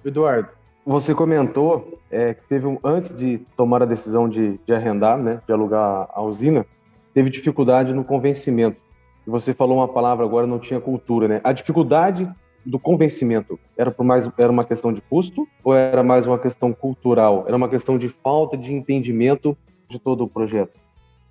Eduardo, 0.05 0.49
você 0.85 1.15
comentou 1.15 1.99
é, 2.11 2.33
que 2.33 2.43
teve 2.43 2.67
um, 2.67 2.77
antes 2.83 3.15
de 3.15 3.39
tomar 3.55 3.81
a 3.81 3.85
decisão 3.85 4.27
de, 4.27 4.59
de 4.65 4.73
arrendar, 4.73 5.17
né, 5.17 5.39
de 5.45 5.53
alugar 5.53 6.09
a 6.13 6.21
usina, 6.21 6.65
teve 7.13 7.29
dificuldade 7.29 7.93
no 7.93 8.03
convencimento. 8.03 8.77
E 9.25 9.29
você 9.29 9.53
falou 9.53 9.77
uma 9.77 9.87
palavra 9.87 10.25
agora, 10.25 10.45
não 10.45 10.59
tinha 10.59 10.81
cultura, 10.81 11.27
né? 11.27 11.41
A 11.43 11.53
dificuldade 11.53 12.29
do 12.65 12.77
convencimento 12.77 13.59
era 13.77 13.91
por 13.91 14.03
mais 14.03 14.29
era 14.37 14.51
uma 14.51 14.65
questão 14.65 14.93
de 14.93 15.01
custo 15.01 15.47
ou 15.63 15.73
era 15.73 16.03
mais 16.03 16.27
uma 16.27 16.37
questão 16.37 16.73
cultural? 16.73 17.45
Era 17.47 17.55
uma 17.55 17.69
questão 17.69 17.97
de 17.97 18.09
falta 18.09 18.57
de 18.57 18.73
entendimento 18.73 19.57
de 19.89 19.97
todo 19.99 20.25
o 20.25 20.29
projeto? 20.29 20.77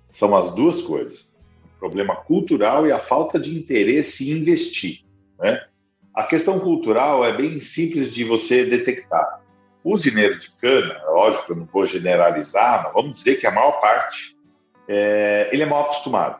São 0.09 0.35
as 0.35 0.53
duas 0.53 0.81
coisas 0.81 1.32
problema 1.83 2.15
cultural 2.15 2.87
e 2.87 2.93
a 2.93 2.97
falta 2.97 3.37
de 3.37 3.57
interesse 3.57 4.31
em 4.31 4.37
investir. 4.37 5.01
Né? 5.37 5.61
A 6.15 6.23
questão 6.23 6.57
cultural 6.57 7.25
é 7.25 7.35
bem 7.35 7.59
simples 7.59 8.13
de 8.13 8.23
você 8.23 8.63
detectar. 8.63 9.41
O 9.83 9.91
usineiro 9.91 10.39
de 10.39 10.49
cana, 10.61 10.97
lógico, 11.09 11.51
eu 11.51 11.57
não 11.57 11.65
vou 11.65 11.83
generalizar, 11.83 12.83
mas 12.85 12.93
vamos 12.93 13.17
dizer 13.17 13.35
que 13.37 13.45
a 13.45 13.51
maior 13.51 13.81
parte, 13.81 14.37
é, 14.87 15.49
ele 15.51 15.63
é 15.63 15.65
mal 15.65 15.83
acostumado. 15.83 16.39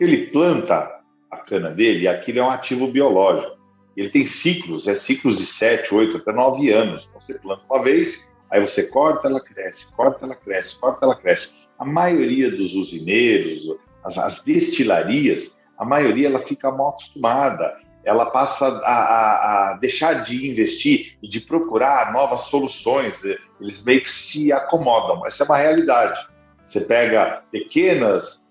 Ele 0.00 0.26
planta 0.26 1.00
a 1.30 1.36
cana 1.36 1.70
dele 1.70 2.00
e 2.00 2.08
aquilo 2.08 2.40
é 2.40 2.42
um 2.42 2.50
ativo 2.50 2.88
biológico. 2.88 3.56
Ele 3.96 4.08
tem 4.08 4.24
ciclos, 4.24 4.88
é 4.88 4.94
ciclos 4.94 5.36
de 5.38 5.46
7, 5.46 5.94
8, 5.94 6.16
até 6.16 6.32
9 6.32 6.68
anos. 6.72 7.08
Você 7.14 7.34
planta 7.34 7.62
uma 7.70 7.80
vez, 7.80 8.28
aí 8.50 8.58
você 8.58 8.82
corta, 8.88 9.28
ela 9.28 9.40
cresce, 9.40 9.86
corta, 9.92 10.24
ela 10.24 10.34
cresce, 10.34 10.80
corta, 10.80 11.04
ela 11.04 11.14
cresce. 11.14 11.54
A 11.78 11.84
maioria 11.84 12.50
dos 12.50 12.74
usineiros, 12.74 13.68
as, 14.04 14.18
as 14.18 14.42
destilarias, 14.42 15.56
a 15.78 15.84
maioria 15.84 16.28
ela 16.28 16.38
fica 16.38 16.70
mal 16.70 16.90
acostumada, 16.90 17.76
ela 18.04 18.26
passa 18.26 18.66
a, 18.66 18.92
a, 18.92 19.70
a, 19.72 19.74
deixar 19.74 20.14
de 20.14 20.48
investir 20.48 21.18
e 21.22 21.28
de 21.28 21.40
procurar 21.40 22.12
novas 22.12 22.40
soluções, 22.40 23.22
eles 23.60 23.82
meio 23.84 24.00
que 24.00 24.08
se 24.08 24.52
acomodam. 24.52 25.24
Essa 25.26 25.44
é 25.44 25.46
uma 25.46 25.58
realidade. 25.58 26.18
Você 26.62 26.80
pega 26.80 27.42
pequenas, 27.50 28.46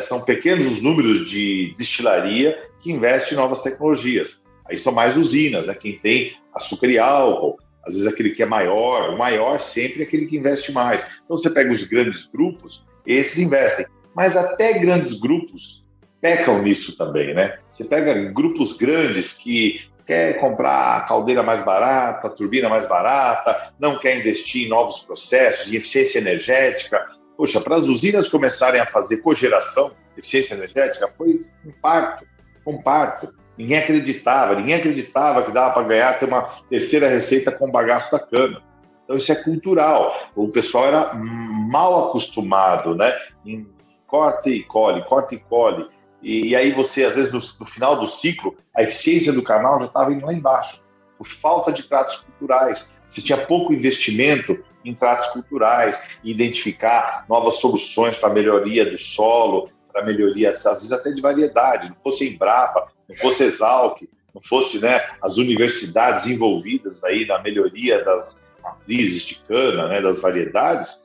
são 0.00 0.20
pequenos 0.20 0.66
os 0.66 0.82
números 0.82 1.28
de 1.28 1.74
destilaria 1.76 2.58
que 2.82 2.92
investem 2.92 3.34
em 3.34 3.40
novas 3.40 3.62
tecnologias. 3.62 4.42
Aí 4.68 4.76
são 4.76 4.92
mais 4.92 5.16
usinas, 5.16 5.66
né? 5.66 5.74
quem 5.74 5.98
tem 5.98 6.36
açúcar 6.54 6.86
e 6.86 6.98
álcool, 6.98 7.58
às 7.84 7.94
vezes 7.94 8.06
aquele 8.06 8.30
que 8.30 8.42
é 8.42 8.46
maior, 8.46 9.10
o 9.10 9.18
maior 9.18 9.58
sempre 9.58 10.02
é 10.02 10.06
aquele 10.06 10.26
que 10.26 10.36
investe 10.36 10.70
mais. 10.70 11.02
Então 11.24 11.36
você 11.36 11.50
pega 11.50 11.70
os 11.70 11.82
grandes 11.82 12.24
grupos, 12.24 12.84
esses 13.06 13.38
investem 13.38 13.86
mas 14.14 14.36
até 14.36 14.78
grandes 14.78 15.12
grupos 15.12 15.84
pecam 16.20 16.62
nisso 16.62 16.96
também, 16.96 17.34
né? 17.34 17.58
Você 17.68 17.84
pega 17.84 18.14
grupos 18.30 18.76
grandes 18.76 19.32
que 19.32 19.90
quer 20.06 20.38
comprar 20.38 20.96
a 20.96 21.00
caldeira 21.02 21.42
mais 21.42 21.64
barata, 21.64 22.26
a 22.26 22.30
turbina 22.30 22.68
mais 22.68 22.86
barata, 22.86 23.72
não 23.78 23.98
quer 23.98 24.18
investir 24.18 24.66
em 24.66 24.68
novos 24.68 24.98
processos, 24.98 25.72
em 25.72 25.76
eficiência 25.76 26.18
energética. 26.18 27.02
Poxa, 27.36 27.60
para 27.60 27.76
as 27.76 27.84
usinas 27.84 28.28
começarem 28.28 28.80
a 28.80 28.86
fazer 28.86 29.18
cogeração, 29.18 29.92
eficiência 30.16 30.54
energética, 30.54 31.08
foi 31.08 31.44
um 31.66 31.72
parto, 31.80 32.26
um 32.66 32.80
parto. 32.80 33.32
Ninguém 33.56 33.78
acreditava, 33.78 34.54
ninguém 34.54 34.74
acreditava 34.74 35.42
que 35.42 35.52
dava 35.52 35.74
para 35.74 35.82
ganhar 35.82 36.18
ter 36.18 36.26
uma 36.26 36.42
terceira 36.68 37.08
receita 37.08 37.50
com 37.50 37.70
bagaço 37.70 38.10
da 38.10 38.18
cana. 38.18 38.62
Então 39.04 39.16
isso 39.16 39.30
é 39.32 39.34
cultural. 39.34 40.30
O 40.34 40.48
pessoal 40.48 40.86
era 40.86 41.14
mal 41.14 42.08
acostumado, 42.08 42.94
né, 42.94 43.14
em 43.44 43.66
corta 44.12 44.50
e 44.50 44.62
colhe, 44.62 45.02
corta 45.04 45.34
e 45.34 45.38
colhe. 45.38 45.88
E, 46.22 46.48
e 46.48 46.56
aí 46.56 46.70
você, 46.70 47.02
às 47.02 47.14
vezes, 47.14 47.32
no, 47.32 47.40
no, 47.58 47.64
final 47.64 47.98
do 47.98 48.04
ciclo, 48.04 48.54
a 48.76 48.82
eficiência 48.82 49.32
do 49.32 49.42
canal 49.42 49.80
já 49.80 49.86
estava 49.86 50.12
indo 50.12 50.26
lá 50.26 50.34
embaixo, 50.34 50.82
por 51.16 51.26
falta 51.26 51.72
de 51.72 51.82
tratos 51.84 52.16
culturais. 52.16 52.90
Se 53.06 53.22
tinha 53.22 53.38
pouco 53.46 53.72
investimento 53.72 54.58
em 54.84 54.92
tratos 54.92 55.26
culturais, 55.28 55.98
identificar 56.22 57.24
novas 57.26 57.54
soluções 57.54 58.14
para 58.14 58.28
melhoria 58.28 58.84
do 58.84 58.98
solo, 58.98 59.70
para 59.90 60.04
melhoria, 60.04 60.50
às 60.50 60.62
vezes 60.62 60.92
até 60.92 61.10
de 61.10 61.20
variedade, 61.22 61.88
não 61.88 61.94
fosse 61.94 62.28
Embrapa, 62.28 62.92
não 63.08 63.16
fosse 63.16 63.44
Exalc, 63.44 64.02
não 64.34 64.42
fosse 64.42 64.78
né, 64.78 65.08
as 65.22 65.38
universidades 65.38 66.26
envolvidas 66.26 67.02
aí 67.02 67.26
na 67.26 67.40
melhoria 67.42 68.04
das 68.04 68.38
matrizes 68.62 69.22
de 69.22 69.36
cana, 69.48 69.88
né, 69.88 70.02
das 70.02 70.18
variedades, 70.18 71.02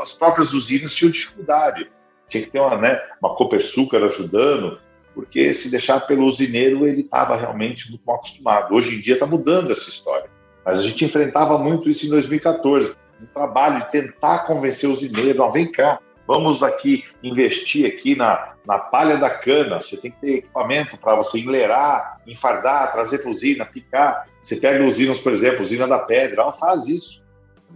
as 0.00 0.12
próprias 0.12 0.52
usinas 0.52 0.94
tinham 0.94 1.10
dificuldade. 1.10 1.88
Tinha 2.26 2.42
que 2.42 2.50
ter 2.50 2.60
uma, 2.60 2.76
né, 2.76 3.00
uma 3.20 3.34
Copersucar 3.34 4.02
ajudando, 4.02 4.78
porque 5.14 5.52
se 5.52 5.70
deixar 5.70 6.00
pelo 6.00 6.26
usineiro, 6.26 6.86
ele 6.86 7.00
estava 7.00 7.36
realmente 7.36 7.88
muito 7.88 8.02
mal 8.06 8.16
acostumado. 8.16 8.74
Hoje 8.74 8.94
em 8.94 9.00
dia 9.00 9.14
está 9.14 9.26
mudando 9.26 9.70
essa 9.70 9.88
história. 9.88 10.28
Mas 10.64 10.78
a 10.78 10.82
gente 10.82 11.04
enfrentava 11.04 11.56
muito 11.56 11.88
isso 11.88 12.04
em 12.06 12.10
2014. 12.10 12.94
Um 13.22 13.26
trabalho 13.26 13.84
de 13.84 13.90
tentar 13.92 14.40
convencer 14.40 14.88
o 14.88 14.92
usineiro, 14.92 15.38
não, 15.38 15.50
vem 15.50 15.70
cá, 15.70 16.00
vamos 16.26 16.62
aqui 16.62 17.04
investir 17.22 17.86
aqui 17.86 18.14
na, 18.16 18.54
na 18.66 18.78
palha 18.78 19.16
da 19.16 19.30
cana. 19.30 19.80
Você 19.80 19.96
tem 19.96 20.10
que 20.10 20.20
ter 20.20 20.34
equipamento 20.38 20.98
para 20.98 21.14
você 21.14 21.38
enleirar, 21.38 22.20
enfardar, 22.26 22.90
trazer 22.92 23.18
para 23.18 23.30
usina, 23.30 23.64
picar. 23.64 24.28
Você 24.40 24.56
pega 24.56 24.84
usinas, 24.84 25.18
por 25.18 25.32
exemplo, 25.32 25.62
usina 25.62 25.86
da 25.86 26.00
pedra, 26.00 26.42
ela 26.42 26.52
faz 26.52 26.86
isso. 26.86 27.24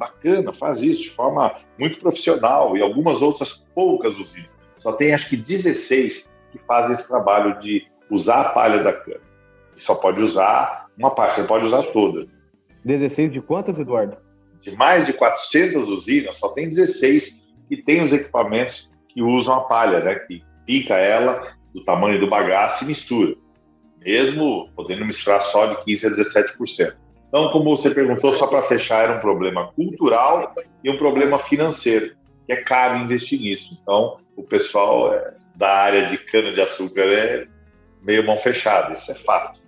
Bacana, 0.01 0.51
faz 0.51 0.81
isso 0.81 1.03
de 1.03 1.11
forma 1.11 1.53
muito 1.79 1.99
profissional 1.99 2.75
e 2.75 2.81
algumas 2.81 3.21
outras 3.21 3.67
poucas 3.75 4.17
usinas. 4.17 4.57
Só 4.77 4.93
tem 4.93 5.13
acho 5.13 5.29
que 5.29 5.37
16 5.37 6.27
que 6.51 6.59
fazem 6.59 6.93
esse 6.93 7.07
trabalho 7.07 7.59
de 7.59 7.87
usar 8.11 8.41
a 8.41 8.49
palha 8.49 8.83
da 8.83 8.95
cana. 8.95 9.21
E 9.77 9.81
só 9.81 9.95
pode 9.95 10.19
usar 10.23 10.87
uma 10.97 11.13
parte, 11.13 11.35
você 11.35 11.43
pode 11.43 11.67
usar 11.67 11.83
toda. 11.93 12.27
16 12.83 13.31
de 13.31 13.43
quantas, 13.43 13.79
Eduardo? 13.79 14.17
De 14.63 14.75
mais 14.75 15.05
de 15.05 15.13
400 15.13 15.87
usinas, 15.87 16.37
só 16.37 16.49
tem 16.49 16.67
16 16.67 17.43
que 17.69 17.77
tem 17.83 18.01
os 18.01 18.11
equipamentos 18.11 18.91
que 19.07 19.23
usam 19.23 19.55
a 19.55 19.65
palha, 19.65 20.01
né? 20.01 20.15
Que 20.15 20.43
pica 20.65 20.95
ela 20.95 21.53
do 21.75 21.83
tamanho 21.83 22.19
do 22.19 22.27
bagaço 22.27 22.85
e 22.85 22.87
mistura. 22.87 23.35
Mesmo 23.99 24.71
podendo 24.75 25.05
misturar 25.05 25.41
só 25.41 25.67
de 25.67 25.75
15% 25.85 26.07
a 26.07 26.57
17%. 26.57 26.97
Então, 27.31 27.49
como 27.53 27.75
você 27.75 27.91
perguntou, 27.91 28.33
só 28.33 28.49
para 28.49 28.61
fechar, 28.61 29.05
era 29.05 29.17
um 29.17 29.21
problema 29.21 29.73
cultural 29.73 30.53
e 30.83 30.91
um 30.91 30.99
problema 30.99 31.39
financeiro, 31.39 32.17
que 32.45 32.53
é 32.53 32.57
caro 32.57 32.99
investir 32.99 33.39
nisso. 33.39 33.79
Então, 33.81 34.19
o 34.37 34.43
pessoal 34.43 35.15
é, 35.15 35.35
da 35.55 35.73
área 35.73 36.05
de 36.05 36.19
cana-de-açúcar 36.19 37.03
é 37.03 37.47
meio 38.03 38.27
mão 38.27 38.35
fechada, 38.35 38.93
isso 38.93 39.13
é 39.13 39.15
fato. 39.15 39.63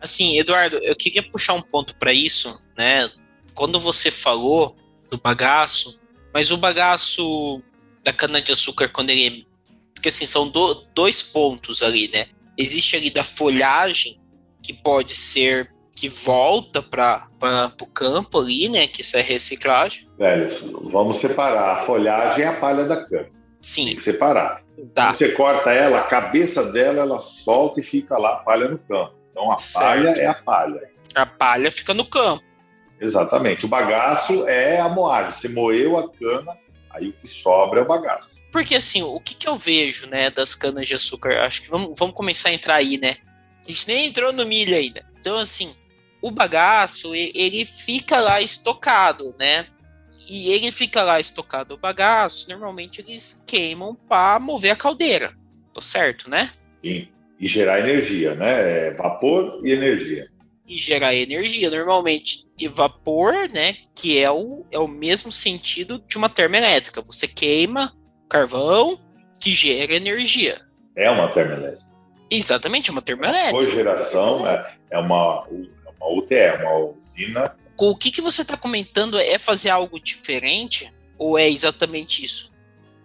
Assim, 0.00 0.38
Eduardo, 0.38 0.76
eu 0.78 0.96
queria 0.96 1.22
puxar 1.22 1.54
um 1.54 1.62
ponto 1.62 1.94
para 1.96 2.12
isso, 2.12 2.52
né? 2.76 3.08
Quando 3.54 3.78
você 3.78 4.10
falou 4.10 4.76
do 5.08 5.18
bagaço, 5.18 6.00
mas 6.34 6.50
o 6.50 6.56
bagaço 6.56 7.62
da 8.04 8.12
cana-de-açúcar, 8.12 8.88
quando 8.88 9.10
ele. 9.10 9.46
Porque 9.94 10.08
assim, 10.08 10.26
são 10.26 10.48
do, 10.48 10.74
dois 10.94 11.22
pontos 11.22 11.80
ali, 11.80 12.10
né? 12.12 12.26
Existe 12.56 12.96
ali 12.96 13.10
da 13.10 13.22
folhagem, 13.22 14.20
que 14.62 14.72
pode 14.72 15.12
ser 15.12 15.72
que 15.98 16.08
volta 16.08 16.80
para 16.80 17.28
o 17.82 17.86
campo 17.86 18.38
ali, 18.40 18.68
né? 18.68 18.86
Que 18.86 19.00
isso 19.00 19.16
é 19.16 19.20
reciclagem. 19.20 20.08
Velho, 20.16 20.46
vamos 20.84 21.16
separar. 21.16 21.72
A 21.72 21.76
folhagem 21.76 22.44
é 22.44 22.48
a 22.48 22.52
palha 22.52 22.84
da 22.84 23.04
cana. 23.04 23.28
Sim. 23.60 23.86
Tem 23.86 23.94
que 23.96 24.00
separar. 24.00 24.62
Tá. 24.94 25.12
Você 25.12 25.32
corta 25.32 25.72
ela, 25.72 25.98
a 25.98 26.04
cabeça 26.04 26.64
dela, 26.70 27.00
ela 27.00 27.18
solta 27.18 27.80
e 27.80 27.82
fica 27.82 28.16
lá 28.16 28.34
a 28.34 28.36
palha 28.36 28.68
no 28.68 28.78
campo. 28.78 29.14
Então 29.32 29.50
a 29.50 29.56
Certo. 29.56 29.84
palha 29.84 30.08
é 30.10 30.26
a 30.26 30.34
palha. 30.34 30.90
A 31.16 31.26
palha 31.26 31.72
fica 31.72 31.92
no 31.92 32.04
campo. 32.04 32.44
Exatamente. 33.00 33.64
O 33.64 33.68
bagaço 33.68 34.46
é 34.46 34.78
a 34.78 34.88
moagem. 34.88 35.32
Você 35.32 35.48
moeu 35.48 35.98
a 35.98 36.08
cana, 36.12 36.56
aí 36.90 37.08
o 37.08 37.12
que 37.12 37.26
sobra 37.26 37.80
é 37.80 37.82
o 37.82 37.86
bagaço. 37.86 38.30
Porque 38.52 38.76
assim, 38.76 39.02
o 39.02 39.18
que, 39.18 39.34
que 39.34 39.48
eu 39.48 39.56
vejo, 39.56 40.06
né, 40.06 40.30
das 40.30 40.54
canas 40.54 40.86
de 40.86 40.94
açúcar? 40.94 41.40
Acho 41.42 41.62
que 41.62 41.70
vamos, 41.70 41.98
vamos 41.98 42.14
começar 42.14 42.50
a 42.50 42.54
entrar 42.54 42.76
aí, 42.76 42.98
né? 42.98 43.16
A 43.66 43.68
gente 43.68 43.88
nem 43.88 44.06
entrou 44.06 44.32
no 44.32 44.46
milho 44.46 44.76
ainda. 44.76 45.04
Então, 45.18 45.38
assim, 45.38 45.74
o 46.28 46.32
bagaço, 46.32 47.14
ele 47.14 47.64
fica 47.64 48.20
lá 48.20 48.40
estocado, 48.40 49.34
né? 49.38 49.66
E 50.28 50.52
ele 50.52 50.70
fica 50.70 51.02
lá 51.02 51.18
estocado, 51.18 51.74
o 51.74 51.78
bagaço, 51.78 52.48
normalmente 52.50 53.00
eles 53.00 53.42
queimam 53.46 53.94
para 53.94 54.38
mover 54.38 54.72
a 54.72 54.76
caldeira. 54.76 55.32
Tô 55.72 55.80
certo, 55.80 56.28
né? 56.28 56.50
E, 56.84 57.08
e 57.40 57.46
gerar 57.46 57.80
energia, 57.80 58.34
né? 58.34 58.88
É 58.88 58.90
vapor 58.92 59.60
e 59.64 59.72
energia. 59.72 60.28
E 60.66 60.76
gerar 60.76 61.14
energia. 61.14 61.70
Normalmente, 61.70 62.46
e 62.58 62.68
vapor, 62.68 63.48
né? 63.48 63.76
Que 63.94 64.18
é 64.22 64.30
o, 64.30 64.66
é 64.70 64.78
o 64.78 64.86
mesmo 64.86 65.32
sentido 65.32 65.98
de 66.06 66.18
uma 66.18 66.28
termoelétrica. 66.28 67.00
Você 67.00 67.26
queima 67.26 67.94
carvão 68.28 69.00
que 69.40 69.50
gera 69.50 69.94
energia. 69.94 70.60
É 70.94 71.10
uma 71.10 71.30
termoelétrica. 71.30 71.88
Exatamente, 72.30 72.90
é 72.90 72.92
uma 72.92 73.00
termoelétrica. 73.00 73.52
Cogeração 73.52 74.46
é, 74.46 74.74
é 74.90 74.98
uma, 74.98 75.46
uma 76.00 76.10
UTE, 76.10 76.34
uma 76.60 76.76
usina. 76.76 77.56
O 77.76 77.96
que, 77.96 78.10
que 78.10 78.20
você 78.20 78.42
está 78.42 78.56
comentando 78.56 79.18
é 79.18 79.38
fazer 79.38 79.70
algo 79.70 80.00
diferente? 80.00 80.92
Ou 81.18 81.38
é 81.38 81.48
exatamente 81.48 82.24
isso? 82.24 82.52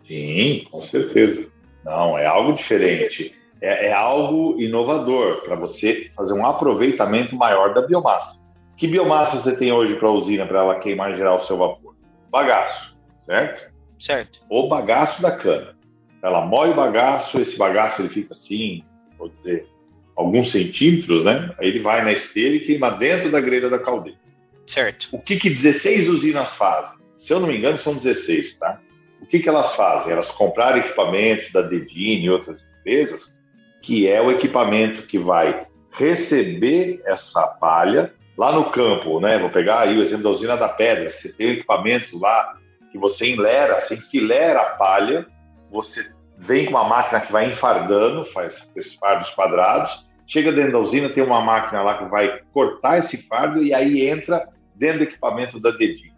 Sim, 0.08 0.68
com 0.70 0.80
certeza. 0.80 1.48
Não, 1.84 2.18
é 2.18 2.26
algo 2.26 2.54
diferente. 2.54 3.36
É, 3.62 3.88
é 3.88 3.94
algo 3.94 4.60
inovador 4.60 5.42
para 5.42 5.56
você 5.56 6.10
fazer 6.16 6.34
um 6.34 6.46
aproveitamento 6.46 7.36
maior 7.36 7.74
da 7.74 7.82
biomassa. 7.82 8.42
Que 8.76 8.88
biomassa 8.88 9.38
você 9.38 9.58
tem 9.58 9.72
hoje 9.72 9.96
para 9.96 10.08
a 10.08 10.12
usina 10.12 10.46
para 10.46 10.60
ela 10.60 10.80
queimar 10.80 11.12
e 11.12 11.16
gerar 11.16 11.36
o 11.36 11.40
seu 11.40 11.58
vapor? 11.58 11.96
Bagaço, 12.30 12.98
certo? 13.26 13.72
Certo. 14.00 14.44
O 14.50 14.68
bagaço 14.68 15.22
da 15.22 15.32
cana. 15.32 15.78
Ela 16.22 16.46
moe 16.46 16.70
o 16.70 16.76
bagaço, 16.76 17.40
esse 17.40 17.58
bagaço 17.58 18.02
ele 18.02 18.10
fica 18.10 18.34
assim, 18.34 18.84
vou 19.18 19.30
dizer, 19.30 19.68
alguns 20.16 20.52
centímetros, 20.52 21.24
né? 21.24 21.54
Aí 21.58 21.68
ele 21.68 21.80
vai 21.80 22.04
na 22.04 22.12
esteira 22.12 22.56
e 22.56 22.60
queima 22.60 22.90
dentro 22.92 23.32
da 23.32 23.40
grelha 23.40 23.70
da 23.70 23.80
caldeira. 23.80 24.20
Certo. 24.66 25.10
O 25.12 25.20
que, 25.20 25.36
que 25.36 25.50
16 25.50 26.08
usinas 26.08 26.54
fazem? 26.56 27.00
Se 27.16 27.32
eu 27.32 27.40
não 27.40 27.48
me 27.48 27.58
engano, 27.58 27.78
são 27.78 27.96
16, 27.96 28.56
tá? 28.56 28.80
O 29.22 29.26
que, 29.26 29.40
que 29.40 29.50
elas 29.50 29.76
fazem? 29.76 30.12
Elas 30.12 30.30
compraram 30.30 30.80
equipamento 30.80 31.52
da 31.54 31.62
Dedini 31.62 32.26
e 32.26 32.30
outras 32.30 32.66
empresas, 32.80 33.40
que 33.82 34.08
é 34.08 34.22
o 34.22 34.32
equipamento 34.32 35.04
que 35.04 35.18
vai 35.18 35.66
receber 35.92 37.02
essa 37.06 37.48
palha 37.48 38.14
lá 38.38 38.52
no 38.52 38.70
campo, 38.70 39.20
né? 39.20 39.38
Vou 39.38 39.50
pegar 39.50 39.82
aí 39.82 39.98
o 39.98 40.02
exemplo 40.02 40.24
da 40.24 40.30
usina 40.30 40.58
da 40.58 40.68
pedra. 40.68 41.08
Você 41.08 41.32
tem 41.32 41.52
equipamento 41.52 42.18
lá 42.20 42.58
que 42.92 42.98
você 42.98 43.28
enlera, 43.28 43.80
você 43.80 43.96
enfilera 43.96 44.60
a 44.60 44.70
palha, 44.72 45.26
você 45.72 46.14
vem 46.44 46.66
com 46.66 46.72
uma 46.72 46.84
máquina 46.84 47.22
que 47.22 47.32
vai 47.32 47.48
enfardando, 47.48 48.24
faz 48.24 48.70
esses 48.76 48.96
fardos 48.96 49.30
quadrados, 49.30 50.06
chega 50.28 50.52
dentro 50.52 50.74
da 50.74 50.80
usina, 50.80 51.10
tem 51.10 51.24
uma 51.24 51.40
máquina 51.40 51.82
lá 51.82 51.98
que 51.98 52.06
vai 52.06 52.42
cortar 52.52 52.98
esse 52.98 53.28
fardo 53.28 53.64
e 53.64 53.74
aí 53.74 54.08
entra 54.08 54.50
dentro 54.76 55.00
do 55.00 55.04
equipamento 55.06 55.60
da 55.60 55.72
Dedinho. 55.72 56.14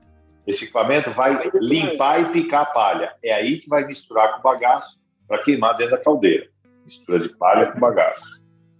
Esse 0.47 0.63
equipamento 0.63 1.11
vai 1.11 1.49
limpar 1.55 2.21
e 2.21 2.25
picar 2.25 2.63
a 2.63 2.65
palha. 2.65 3.13
É 3.23 3.33
aí 3.33 3.59
que 3.59 3.69
vai 3.69 3.85
misturar 3.85 4.33
com 4.33 4.39
o 4.39 4.43
bagaço 4.43 4.99
para 5.27 5.39
queimar 5.39 5.75
dentro 5.75 5.95
da 5.95 6.03
caldeira. 6.03 6.47
Mistura 6.83 7.19
de 7.19 7.29
palha 7.29 7.71
com 7.71 7.79
bagaço. 7.79 8.21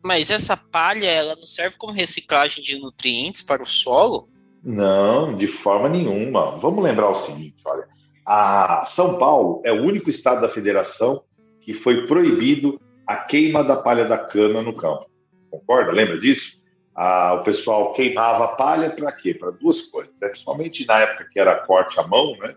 Mas 0.04 0.30
essa 0.30 0.56
palha, 0.56 1.08
ela 1.08 1.36
não 1.36 1.48
serve 1.48 1.78
como 1.78 1.92
reciclagem 1.92 2.64
de 2.64 2.80
nutrientes 2.80 3.42
para 3.42 3.64
o 3.64 3.66
solo? 3.66 4.30
Não, 4.64 5.34
de 5.36 5.48
forma 5.48 5.90
nenhuma. 5.90 6.56
Vamos 6.58 6.84
lembrar 6.84 7.10
o 7.10 7.16
seguinte, 7.16 7.62
olha. 7.66 7.88
A 8.24 8.84
São 8.84 9.20
Paulo 9.20 9.62
é 9.64 9.72
o 9.72 9.84
único 9.84 10.10
estado 10.10 10.42
da 10.42 10.48
federação 10.48 11.24
que 11.66 11.74
foi 11.74 12.06
proibido 12.06 12.80
a 13.08 13.16
queima 13.16 13.64
da 13.64 13.76
palha 13.76 14.06
da 14.06 14.20
cana 14.20 14.62
no 14.62 14.74
campo. 14.74 15.10
Concorda? 15.50 15.92
Lembra 15.92 16.18
disso? 16.18 16.62
Ah, 16.96 17.34
o 17.34 17.44
pessoal 17.44 17.92
queimava 17.92 18.46
a 18.46 18.50
palha 18.50 18.92
para 18.92 19.12
quê? 19.12 19.34
Para 19.34 19.50
duas 19.50 19.82
coisas. 19.82 20.14
né? 20.22 20.28
Principalmente 20.28 20.86
na 20.86 21.00
época 21.00 21.28
que 21.32 21.40
era 21.40 21.56
corte 21.56 22.00
à 22.00 22.08
mão, 22.08 22.38
né? 22.38 22.56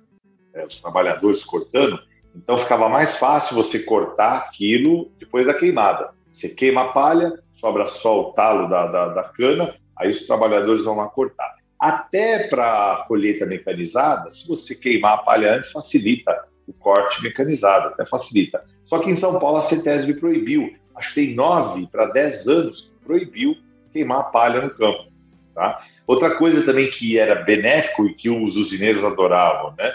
É, 0.55 0.65
os 0.65 0.81
trabalhadores 0.81 1.43
cortando. 1.43 1.99
Então 2.37 2.57
ficava 2.57 2.89
mais 2.89 3.17
fácil 3.17 3.57
você 3.57 3.81
cortar 3.81 4.37
aquilo 4.37 5.11
depois 5.19 5.47
da 5.47 5.55
queimada. 5.55 6.11
Você 6.31 6.51
queima 6.51 6.83
a 6.83 6.89
palha, 6.89 7.33
sobra 7.53 7.87
só 7.87 8.21
o 8.21 8.33
talo 8.33 8.69
da, 8.69 8.87
da, 8.87 9.09
da 9.09 9.25
cana, 9.25 9.75
aí 9.97 10.09
os 10.09 10.27
trabalhadores 10.27 10.85
vão 10.85 10.97
lá 10.97 11.09
cortar. 11.09 11.57
Até 11.81 12.47
para 12.49 13.05
colheita 13.09 13.47
mecanizada, 13.47 14.29
se 14.29 14.47
você 14.47 14.75
queimar 14.75 15.15
a 15.15 15.19
palha 15.19 15.55
antes, 15.55 15.73
facilita 15.73 16.47
o 16.69 16.73
corte 16.75 17.23
mecanizado, 17.23 17.89
até 17.89 18.05
facilita. 18.05 18.61
Só 18.83 18.99
que 18.99 19.11
em 19.11 19.15
São 19.15 19.39
Paulo 19.39 19.57
a 19.57 19.61
CETESB 19.61 20.15
proibiu, 20.15 20.73
acho 20.95 21.09
que 21.09 21.27
tem 21.27 21.35
nove 21.35 21.87
para 21.91 22.07
dez 22.07 22.47
anos, 22.47 22.93
proibiu 23.05 23.57
queimar 23.93 24.31
palha 24.31 24.61
no 24.61 24.71
campo. 24.71 25.09
Tá? 25.55 25.83
Outra 26.07 26.37
coisa 26.37 26.63
também 26.65 26.89
que 26.89 27.19
era 27.19 27.43
benéfico 27.43 28.07
e 28.07 28.15
que 28.15 28.31
os 28.31 28.57
usineiros 28.57 29.03
adoravam, 29.03 29.75
né? 29.77 29.93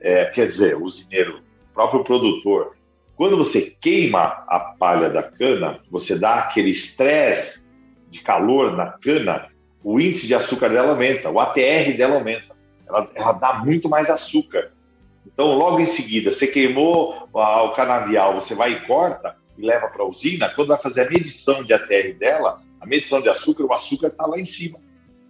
É, 0.00 0.24
quer 0.26 0.46
dizer, 0.46 0.76
o 0.76 0.82
usineiro, 0.82 1.38
o 1.70 1.74
próprio 1.74 2.02
produtor, 2.02 2.74
quando 3.16 3.36
você 3.36 3.74
queima 3.80 4.44
a 4.48 4.74
palha 4.78 5.08
da 5.08 5.22
cana, 5.22 5.78
você 5.90 6.18
dá 6.18 6.40
aquele 6.40 6.70
estresse 6.70 7.64
de 8.08 8.20
calor 8.20 8.76
na 8.76 8.86
cana, 8.86 9.48
o 9.82 10.00
índice 10.00 10.26
de 10.26 10.34
açúcar 10.34 10.68
dela 10.68 10.90
aumenta, 10.90 11.30
o 11.30 11.38
ATR 11.38 11.96
dela 11.96 12.16
aumenta. 12.16 12.54
Ela, 12.86 13.10
ela 13.14 13.32
dá 13.32 13.54
muito 13.64 13.88
mais 13.88 14.10
açúcar. 14.10 14.72
Então, 15.26 15.54
logo 15.54 15.80
em 15.80 15.84
seguida, 15.84 16.30
você 16.30 16.46
queimou 16.46 17.28
o 17.32 17.70
canavial, 17.70 18.34
você 18.34 18.54
vai 18.54 18.72
e 18.72 18.86
corta 18.86 19.36
e 19.56 19.64
leva 19.64 19.88
para 19.88 20.02
a 20.02 20.06
usina. 20.06 20.50
Quando 20.50 20.68
vai 20.68 20.78
fazer 20.78 21.06
a 21.06 21.10
medição 21.10 21.62
de 21.62 21.72
ATR 21.72 22.14
dela, 22.18 22.62
a 22.80 22.86
medição 22.86 23.20
de 23.20 23.28
açúcar, 23.28 23.64
o 23.64 23.72
açúcar 23.72 24.08
está 24.08 24.26
lá 24.26 24.38
em 24.38 24.44
cima, 24.44 24.78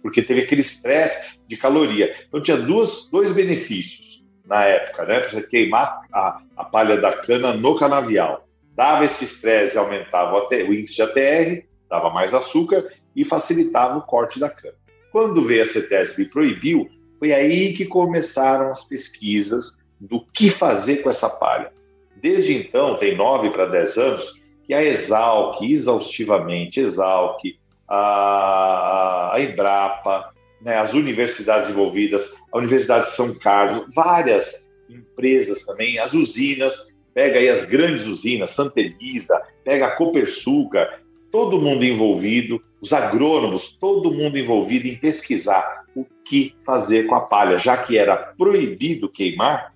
porque 0.01 0.21
teve 0.21 0.41
aquele 0.41 0.61
estresse 0.61 1.39
de 1.47 1.57
caloria. 1.57 2.15
Então, 2.27 2.41
tinha 2.41 2.57
duas, 2.57 3.07
dois 3.09 3.31
benefícios. 3.31 4.23
na 4.45 4.63
época, 4.65 5.05
né? 5.05 5.21
Você 5.21 5.41
queimar 5.41 6.01
a, 6.13 6.41
a 6.55 6.63
palha 6.65 6.97
da 6.97 7.13
cana 7.13 7.53
no 7.53 7.75
canavial. 7.75 8.47
Dava 8.75 9.03
esse 9.03 9.23
estresse, 9.23 9.77
aumentava 9.77 10.37
o, 10.37 10.47
o 10.47 10.73
índice 10.73 10.95
de 10.95 11.01
ATR, 11.01 11.65
dava 11.89 12.09
mais 12.09 12.33
açúcar 12.33 12.85
e 13.15 13.23
facilitava 13.23 13.97
o 13.97 14.01
corte 14.01 14.39
da 14.39 14.49
cana. 14.49 14.75
Quando 15.11 15.41
veio 15.41 15.61
a 15.61 15.65
CETESB 15.65 16.23
e 16.23 16.29
proibiu, 16.29 16.89
foi 17.17 17.33
aí 17.33 17.73
que 17.73 17.85
começaram 17.85 18.67
as 18.67 18.83
pesquisas 18.83 19.79
do 19.99 20.25
que 20.33 20.49
fazer 20.49 20.97
com 20.97 21.09
essa 21.09 21.29
palha. 21.29 21.71
Desde 22.15 22.57
então, 22.57 22.95
tem 22.95 23.15
nove 23.15 23.49
para 23.49 23.65
dez 23.65 23.97
anos, 23.97 24.41
que 24.65 24.73
a 24.73 24.83
Exalc, 24.83 25.61
exaustivamente, 25.61 26.79
Exalc, 26.79 27.39
a, 27.87 29.31
a 29.33 29.41
Embrapa, 29.41 30.33
né, 30.61 30.77
as 30.77 30.93
universidades 30.93 31.69
envolvidas, 31.69 32.33
a 32.51 32.57
Universidade 32.57 33.05
de 33.05 33.11
São 33.11 33.33
Carlos, 33.35 33.93
várias 33.93 34.67
empresas 34.89 35.61
também, 35.63 35.99
as 35.99 36.13
usinas, 36.13 36.91
pega 37.13 37.39
aí 37.39 37.47
as 37.47 37.65
grandes 37.65 38.05
usinas, 38.05 38.49
Santa 38.49 38.79
Elisa, 38.79 39.41
pega 39.63 39.87
a 39.87 39.91
Copersucar, 39.95 41.01
todo 41.31 41.59
mundo 41.59 41.83
envolvido, 41.83 42.61
os 42.81 42.93
agrônomos, 42.93 43.77
todo 43.79 44.11
mundo 44.11 44.37
envolvido 44.37 44.87
em 44.87 44.97
pesquisar 44.97 45.83
o 45.95 46.05
que 46.23 46.55
fazer 46.65 47.07
com 47.07 47.15
a 47.15 47.21
palha, 47.21 47.57
já 47.57 47.77
que 47.77 47.97
era 47.97 48.15
proibido 48.15 49.09
queimar, 49.09 49.74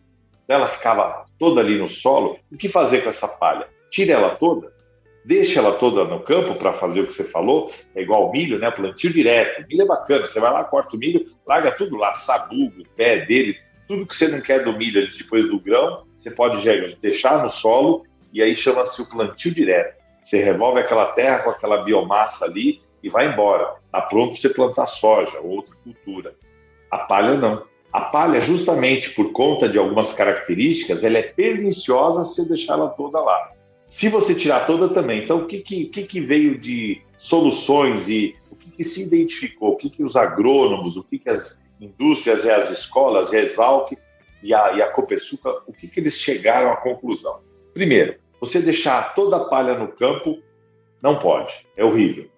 ela 0.56 0.68
ficava 0.68 1.26
toda 1.38 1.62
ali 1.62 1.78
no 1.78 1.88
solo, 1.88 2.38
o 2.52 2.58
que 2.58 2.68
fazer 2.68 3.02
com 3.02 3.10
essa 3.10 3.28
palha? 3.28 3.68
Tira 3.90 4.14
ela 4.14 4.32
toda? 4.32 4.74
Deixa 5.26 5.60
ela 5.60 5.74
toda 5.74 6.04
no 6.06 6.22
campo 6.22 6.56
para 6.56 6.72
fazer 6.72 7.02
o 7.02 7.06
que 7.06 7.14
você 7.14 7.24
falou, 7.24 7.72
é 7.96 8.02
igual 8.02 8.32
milho, 8.32 8.58
né? 8.58 8.72
Plantio 8.72 9.12
direto. 9.12 9.66
Milho 9.68 9.84
é 9.84 9.86
bacana, 9.86 10.24
você 10.24 10.40
vai 10.40 10.52
lá, 10.52 10.64
corta 10.64 10.96
o 10.96 11.00
milho, 11.00 11.26
larga 11.46 11.72
tudo 11.72 11.98
lá, 11.98 12.14
sabugo, 12.14 12.84
pé 12.96 13.26
dele, 13.26 13.58
tudo 13.88 14.06
que 14.06 14.16
você 14.16 14.28
não 14.28 14.40
quer 14.40 14.64
do 14.64 14.74
milho 14.74 15.08
depois 15.16 15.44
do 15.50 15.60
grão, 15.60 16.06
você 16.16 16.32
pode 16.32 16.64
deixar 17.02 17.42
no 17.42 17.50
solo 17.50 18.04
e 18.32 18.42
aí 18.42 18.54
chama-se 18.54 19.02
o 19.02 19.10
plantio 19.10 19.52
direto. 19.52 19.98
Você 20.20 20.38
revolve 20.38 20.80
aquela 20.80 21.08
terra 21.08 21.40
com 21.40 21.50
aquela 21.50 21.84
biomassa 21.84 22.46
ali 22.46 22.82
e 23.02 23.10
vai 23.10 23.28
embora. 23.28 23.76
Está 23.86 24.02
pronto 24.02 24.32
para 24.32 24.40
você 24.40 24.50
plantar 24.50 24.86
soja 24.86 25.40
ou 25.40 25.52
outra 25.52 25.74
cultura. 25.84 26.36
A 26.92 27.00
palha 27.00 27.36
não. 27.36 27.64
A 27.92 28.02
palha, 28.02 28.40
justamente 28.40 29.10
por 29.12 29.32
conta 29.32 29.68
de 29.68 29.78
algumas 29.78 30.14
características, 30.14 31.04
ela 31.04 31.18
é 31.18 31.24
perniciosa 31.24 32.22
se 32.22 32.36
você 32.36 32.48
deixar 32.48 32.74
ela 32.74 32.90
toda 32.90 33.20
lá. 33.20 33.52
Se 33.88 34.08
você 34.08 34.36
tirar 34.36 34.68
toda 34.68 34.88
também, 34.90 35.24
então 35.24 35.40
o 35.40 35.46
que, 35.48 35.60
que, 35.60 35.88
que 35.88 36.22
veio 36.22 36.60
de 36.60 37.02
soluções 37.18 38.08
e 38.08 38.36
o 38.52 38.56
que, 38.56 38.70
que 38.70 38.84
se 38.84 39.02
identificou? 39.02 39.72
O 39.72 39.76
que, 39.76 39.90
que 39.90 40.04
os 40.04 40.16
agrônomos, 40.16 40.96
o 40.96 41.04
que, 41.04 41.18
que 41.18 41.30
as 41.30 41.64
indústrias 41.82 42.44
e 42.46 42.52
as 42.52 42.70
escolas, 42.70 43.34
a 43.34 43.40
Exalc 43.40 43.98
e 44.44 44.54
a, 44.54 44.74
e 44.74 44.82
a 44.84 44.92
Copesuca, 44.92 45.50
o 45.66 45.74
que, 45.74 45.88
que 45.88 46.00
eles 46.00 46.20
chegaram 46.20 46.72
à 46.72 46.76
conclusão? 46.76 47.40
Primeiro, 47.74 48.16
você 48.40 48.62
deixar 48.62 49.16
toda 49.16 49.38
a 49.38 49.46
palha 49.46 49.74
no 49.74 49.88
campo 49.88 50.38
não 51.02 51.18
pode, 51.18 51.52
é 51.76 51.84
horrível. 51.84 52.30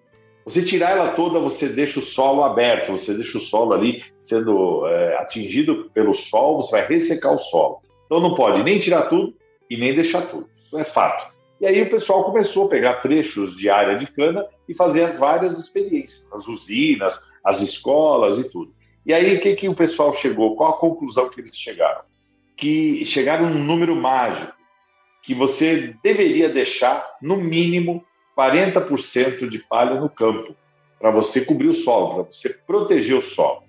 Você 0.44 0.62
tirar 0.62 0.90
ela 0.90 1.10
toda, 1.12 1.38
você 1.38 1.68
deixa 1.68 1.98
o 1.98 2.02
solo 2.02 2.42
aberto, 2.42 2.90
você 2.90 3.14
deixa 3.14 3.38
o 3.38 3.40
solo 3.40 3.72
ali 3.72 4.02
sendo 4.18 4.86
é, 4.88 5.16
atingido 5.16 5.90
pelo 5.94 6.12
sol, 6.12 6.60
você 6.60 6.72
vai 6.72 6.86
ressecar 6.86 7.32
o 7.32 7.36
solo. 7.36 7.80
Então 8.06 8.20
não 8.20 8.34
pode 8.34 8.62
nem 8.62 8.78
tirar 8.78 9.02
tudo 9.02 9.34
e 9.70 9.76
nem 9.76 9.94
deixar 9.94 10.22
tudo. 10.22 10.48
Isso 10.56 10.76
é 10.76 10.84
fato. 10.84 11.32
E 11.60 11.66
aí 11.66 11.80
o 11.80 11.88
pessoal 11.88 12.24
começou 12.24 12.66
a 12.66 12.68
pegar 12.68 12.94
trechos 12.94 13.56
de 13.56 13.70
área 13.70 13.96
de 13.96 14.06
cana 14.06 14.44
e 14.68 14.74
fazer 14.74 15.02
as 15.02 15.16
várias 15.16 15.58
experiências, 15.58 16.24
as 16.32 16.48
usinas, 16.48 17.16
as 17.44 17.60
escolas 17.60 18.38
e 18.38 18.50
tudo. 18.50 18.74
E 19.06 19.14
aí 19.14 19.36
o 19.36 19.40
que, 19.40 19.54
que 19.54 19.68
o 19.68 19.74
pessoal 19.74 20.12
chegou? 20.12 20.56
Qual 20.56 20.70
a 20.70 20.78
conclusão 20.78 21.28
que 21.28 21.40
eles 21.40 21.56
chegaram? 21.56 22.02
Que 22.56 23.04
chegaram 23.04 23.48
num 23.48 23.62
número 23.62 23.94
mágico 23.94 24.52
que 25.22 25.34
você 25.34 25.94
deveria 26.02 26.48
deixar, 26.48 27.16
no 27.22 27.36
mínimo, 27.36 28.04
40% 28.36 29.48
de 29.48 29.58
palha 29.58 30.00
no 30.00 30.08
campo, 30.08 30.54
para 30.98 31.10
você 31.10 31.40
cobrir 31.44 31.68
o 31.68 31.72
solo, 31.72 32.14
para 32.14 32.32
você 32.32 32.48
proteger 32.50 33.16
o 33.16 33.20
solo. 33.20 33.64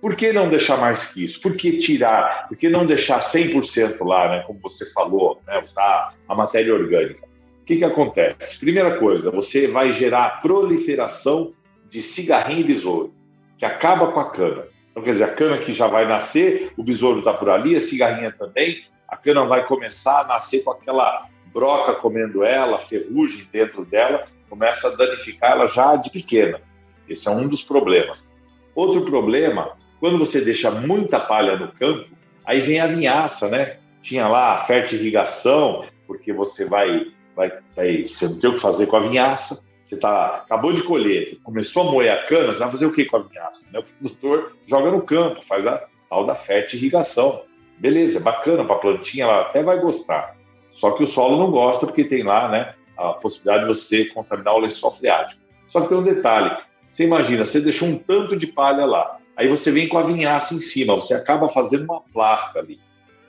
Por 0.00 0.14
que 0.14 0.32
não 0.32 0.48
deixar 0.48 0.76
mais 0.78 1.02
que 1.02 1.24
isso? 1.24 1.40
Por 1.40 1.54
que 1.56 1.76
tirar? 1.76 2.46
Por 2.48 2.56
que 2.56 2.68
não 2.68 2.86
deixar 2.86 3.18
100% 3.18 3.96
lá, 4.04 4.28
né, 4.28 4.44
como 4.46 4.60
você 4.60 4.90
falou, 4.92 5.40
né, 5.46 5.60
usar 5.60 6.14
a 6.28 6.34
matéria 6.34 6.72
orgânica? 6.72 7.26
O 7.60 7.64
que, 7.64 7.76
que 7.76 7.84
acontece? 7.84 8.58
Primeira 8.58 8.98
coisa, 8.98 9.30
você 9.30 9.66
vai 9.66 9.92
gerar 9.92 10.40
proliferação 10.40 11.52
de 11.90 12.00
cigarrinho 12.00 12.60
e 12.60 12.64
besouro, 12.64 13.12
que 13.58 13.64
acaba 13.64 14.12
com 14.12 14.20
a 14.20 14.30
cana. 14.30 14.64
Então, 14.90 15.02
quer 15.02 15.10
dizer, 15.10 15.24
a 15.24 15.32
cana 15.32 15.58
que 15.58 15.72
já 15.72 15.86
vai 15.86 16.06
nascer, 16.06 16.72
o 16.76 16.82
besouro 16.82 17.18
está 17.18 17.34
por 17.34 17.50
ali, 17.50 17.74
a 17.74 17.80
cigarrinha 17.80 18.32
também, 18.32 18.84
a 19.08 19.16
cana 19.16 19.44
vai 19.44 19.66
começar 19.66 20.20
a 20.20 20.26
nascer 20.26 20.62
com 20.62 20.70
aquela 20.70 21.26
broca 21.52 21.94
comendo 21.94 22.44
ela, 22.44 22.78
ferrugem 22.78 23.46
dentro 23.52 23.84
dela, 23.84 24.26
começa 24.48 24.88
a 24.88 24.96
danificar 24.96 25.52
ela 25.52 25.66
já 25.66 25.96
de 25.96 26.10
pequena. 26.10 26.60
Esse 27.08 27.28
é 27.28 27.30
um 27.30 27.46
dos 27.46 27.62
problemas. 27.62 28.32
Outro 28.74 29.02
problema, 29.02 29.72
quando 30.00 30.18
você 30.18 30.40
deixa 30.40 30.70
muita 30.70 31.18
palha 31.18 31.56
no 31.56 31.72
campo, 31.72 32.08
aí 32.44 32.60
vem 32.60 32.80
a 32.80 32.86
vinhaça, 32.86 33.48
né? 33.48 33.78
Tinha 34.02 34.28
lá 34.28 34.54
a 34.54 34.58
fertirrigação, 34.58 35.84
porque 36.06 36.32
você 36.32 36.64
vai, 36.64 37.06
vai, 37.34 37.52
vai 37.74 38.04
você 38.04 38.28
não 38.28 38.38
tem 38.38 38.50
o 38.50 38.54
que 38.54 38.60
fazer 38.60 38.86
com 38.86 38.96
a 38.96 39.00
vinhaça. 39.00 39.66
Você 39.82 39.98
tá, 39.98 40.42
acabou 40.44 40.72
de 40.72 40.82
colher, 40.82 41.38
começou 41.42 41.88
a 41.88 41.90
moer 41.90 42.12
a 42.12 42.22
cana, 42.24 42.52
você 42.52 42.58
vai 42.58 42.70
fazer 42.70 42.86
o 42.86 42.92
que 42.92 43.06
com 43.06 43.16
a 43.16 43.20
vinhaça? 43.20 43.66
Né? 43.72 43.78
O 43.78 43.82
produtor 43.82 44.56
joga 44.66 44.90
no 44.90 45.02
campo, 45.02 45.42
faz 45.42 45.66
a 45.66 45.82
tal 46.10 46.26
da 46.26 46.34
fertirrigação. 46.34 47.42
Beleza, 47.78 48.20
bacana 48.20 48.64
para 48.64 48.76
a 48.76 48.78
plantinha, 48.78 49.24
ela 49.24 49.42
até 49.42 49.62
vai 49.62 49.80
gostar. 49.80 50.37
Só 50.78 50.92
que 50.92 51.02
o 51.02 51.06
solo 51.06 51.36
não 51.36 51.50
gosta 51.50 51.86
porque 51.86 52.04
tem 52.04 52.22
lá 52.22 52.48
né, 52.48 52.72
a 52.96 53.14
possibilidade 53.14 53.66
de 53.66 53.74
você 53.74 54.04
contaminar 54.06 54.54
o 54.54 54.60
lençol 54.60 54.92
freático. 54.92 55.40
Só 55.66 55.80
que 55.80 55.88
tem 55.88 55.98
um 55.98 56.02
detalhe: 56.02 56.56
você 56.88 57.02
imagina, 57.02 57.42
você 57.42 57.60
deixou 57.60 57.88
um 57.88 57.98
tanto 57.98 58.36
de 58.36 58.46
palha 58.46 58.86
lá, 58.86 59.18
aí 59.36 59.48
você 59.48 59.72
vem 59.72 59.88
com 59.88 59.98
a 59.98 60.02
vinhaça 60.02 60.54
em 60.54 60.60
cima, 60.60 60.94
você 60.94 61.14
acaba 61.14 61.48
fazendo 61.48 61.82
uma 61.82 62.00
plasta 62.00 62.60
ali. 62.60 62.78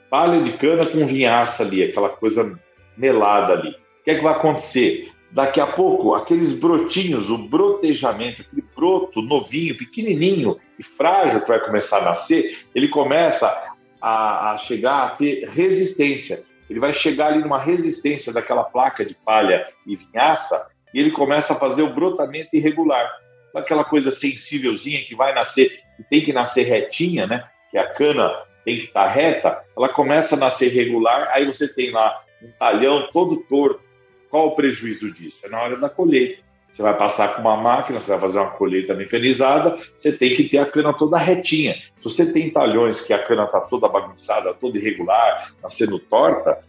Palha 0.08 0.40
de 0.40 0.52
cana 0.52 0.86
com 0.86 1.04
vinhaça 1.04 1.64
ali, 1.64 1.82
aquela 1.82 2.08
coisa 2.08 2.56
melada 2.96 3.52
ali. 3.54 3.70
O 3.70 4.04
que 4.04 4.12
é 4.12 4.14
que 4.14 4.22
vai 4.22 4.32
acontecer? 4.32 5.10
Daqui 5.32 5.60
a 5.60 5.66
pouco, 5.66 6.14
aqueles 6.14 6.52
brotinhos, 6.52 7.30
o 7.30 7.38
brotejamento, 7.38 8.42
aquele 8.42 8.64
broto 8.76 9.22
novinho, 9.22 9.76
pequenininho 9.76 10.56
e 10.78 10.82
frágil 10.84 11.40
que 11.40 11.48
vai 11.48 11.60
começar 11.60 11.98
a 11.98 12.04
nascer, 12.04 12.64
ele 12.74 12.88
começa 12.88 13.46
a, 14.00 14.52
a 14.52 14.56
chegar 14.56 15.02
a 15.02 15.08
ter 15.10 15.48
resistência. 15.48 16.42
Ele 16.70 16.78
vai 16.78 16.92
chegar 16.92 17.26
ali 17.26 17.40
numa 17.40 17.58
resistência 17.58 18.32
daquela 18.32 18.62
placa 18.62 19.04
de 19.04 19.12
palha 19.12 19.66
e 19.84 19.96
vinhaça 19.96 20.70
e 20.94 21.00
ele 21.00 21.10
começa 21.10 21.52
a 21.52 21.56
fazer 21.56 21.82
o 21.82 21.92
brotamento 21.92 22.54
irregular. 22.54 23.10
Aquela 23.54 23.84
coisa 23.84 24.08
sensívelzinha 24.08 25.04
que 25.04 25.16
vai 25.16 25.34
nascer, 25.34 25.82
que 25.96 26.04
tem 26.04 26.22
que 26.22 26.32
nascer 26.32 26.62
retinha, 26.62 27.26
né? 27.26 27.44
Que 27.72 27.76
a 27.76 27.90
cana 27.90 28.30
tem 28.64 28.76
que 28.78 28.84
estar 28.84 29.08
reta, 29.08 29.64
ela 29.76 29.88
começa 29.88 30.36
a 30.36 30.38
nascer 30.38 30.68
regular, 30.68 31.30
aí 31.32 31.44
você 31.44 31.66
tem 31.66 31.90
lá 31.90 32.22
um 32.40 32.52
talhão 32.52 33.08
todo 33.10 33.38
torto. 33.48 33.82
Qual 34.30 34.46
o 34.46 34.54
prejuízo 34.54 35.10
disso? 35.10 35.40
É 35.44 35.48
na 35.48 35.60
hora 35.60 35.76
da 35.76 35.88
colheita. 35.88 36.38
Você 36.70 36.82
vai 36.82 36.96
passar 36.96 37.34
com 37.34 37.40
uma 37.40 37.56
máquina, 37.56 37.98
você 37.98 38.12
vai 38.12 38.20
fazer 38.20 38.38
uma 38.38 38.50
colheita 38.50 38.94
mecanizada, 38.94 39.76
você 39.92 40.12
tem 40.12 40.30
que 40.30 40.48
ter 40.48 40.58
a 40.58 40.66
cana 40.66 40.94
toda 40.94 41.18
retinha. 41.18 41.74
Se 41.96 42.04
você 42.04 42.32
tem 42.32 42.48
talhões 42.48 43.00
que 43.00 43.12
a 43.12 43.20
cana 43.20 43.44
está 43.44 43.60
toda 43.60 43.88
bagunçada, 43.88 44.54
toda 44.54 44.78
irregular, 44.78 45.52
nascendo 45.60 45.98
torta, 45.98 46.60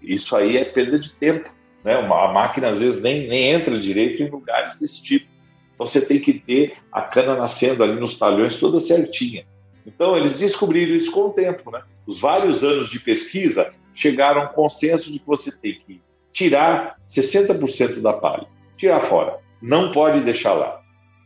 isso 0.00 0.34
aí 0.34 0.56
é 0.56 0.64
perda 0.64 0.98
de 0.98 1.10
tempo. 1.12 1.50
Né? 1.84 1.98
Uma, 1.98 2.30
a 2.30 2.32
máquina 2.32 2.68
às 2.68 2.80
vezes 2.80 3.02
nem, 3.02 3.28
nem 3.28 3.50
entra 3.50 3.78
direito 3.78 4.22
em 4.22 4.30
lugares 4.30 4.78
desse 4.78 5.02
tipo. 5.02 5.26
Então 5.74 5.84
você 5.84 6.00
tem 6.00 6.18
que 6.18 6.32
ter 6.32 6.78
a 6.90 7.02
cana 7.02 7.36
nascendo 7.36 7.84
ali 7.84 8.00
nos 8.00 8.18
talhões 8.18 8.58
toda 8.58 8.78
certinha. 8.78 9.44
Então 9.86 10.16
eles 10.16 10.38
descobriram 10.38 10.94
isso 10.94 11.12
com 11.12 11.26
o 11.26 11.32
tempo. 11.34 11.70
Né? 11.70 11.82
Os 12.06 12.18
vários 12.18 12.64
anos 12.64 12.88
de 12.88 12.98
pesquisa 12.98 13.74
chegaram 13.92 14.40
a 14.40 14.44
um 14.46 14.48
consenso 14.54 15.12
de 15.12 15.18
que 15.18 15.26
você 15.26 15.52
tem 15.52 15.78
que 15.86 16.00
tirar 16.32 16.96
60% 17.06 18.00
da 18.00 18.14
palha, 18.14 18.46
tirar 18.78 19.00
fora 19.00 19.38
não 19.62 19.90
pode 19.90 20.20
deixar 20.20 20.52
lá. 20.52 20.80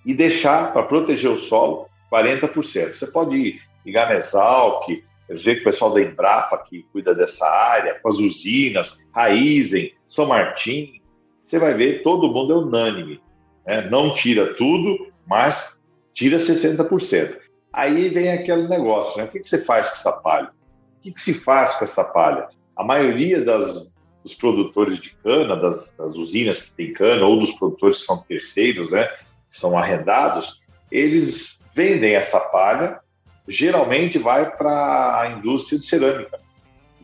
E 0.05 0.13
deixar, 0.13 0.73
para 0.73 0.83
proteger 0.83 1.31
o 1.31 1.37
solo, 1.37 1.87
40%. 2.13 2.93
Você 2.93 3.07
pode 3.07 3.37
ir 3.37 3.63
ligar 3.85 4.09
na 4.09 4.15
Exalc, 4.15 4.87
ver 5.29 5.57
que 5.57 5.61
o 5.63 5.65
pessoal 5.65 5.93
da 5.93 6.03
Embrapa 6.03 6.59
que 6.59 6.83
cuida 6.93 7.15
dessa 7.15 7.47
área, 7.47 7.99
com 8.01 8.09
as 8.09 8.17
usinas, 8.17 8.99
Raizen, 9.13 9.93
São 10.05 10.27
Martim, 10.27 11.01
você 11.43 11.59
vai 11.59 11.75
ver, 11.75 12.03
todo 12.03 12.33
mundo 12.33 12.53
é 12.53 12.57
unânime. 12.57 13.21
Né? 13.67 13.89
Não 13.91 14.13
tira 14.13 14.55
tudo, 14.55 15.13
mas 15.27 15.81
tira 16.13 16.37
60%. 16.37 17.39
Aí 17.73 18.09
vem 18.09 18.31
aquele 18.31 18.69
negócio, 18.69 19.19
né? 19.19 19.25
O 19.25 19.29
que, 19.29 19.43
você 19.43 19.59
faz 19.59 19.89
com 19.89 19.95
essa 19.95 20.13
palha? 20.13 20.51
O 20.99 21.03
que 21.03 21.19
se 21.19 21.35
faz 21.35 21.73
com 21.73 21.85
essa 21.85 22.05
palha? 22.05 22.47
A 22.77 22.85
maioria 22.85 23.45
das, 23.45 23.93
dos 24.25 24.35
produtores 24.35 24.99
de 24.99 25.11
cana, 25.23 25.55
das, 25.55 25.95
das, 25.97 26.17
usinas 26.17 26.59
que 26.59 26.71
têm 26.73 26.93
cana, 26.95 27.27
ou 27.27 27.39
dos 27.39 27.51
produtores 27.53 28.01
que 28.01 28.07
são 28.07 28.17
terceiros, 28.17 28.91
né, 28.91 29.09
são 29.47 29.77
arrendados, 29.77 30.63
eles 30.91 31.61
vendem 31.75 32.15
essa 32.15 32.41
palha, 32.41 33.01
geralmente 33.47 34.19
vai 34.19 34.51
para 34.57 35.21
a 35.21 35.31
indústria 35.33 35.79
de 35.79 35.85
cerâmica. 35.85 36.41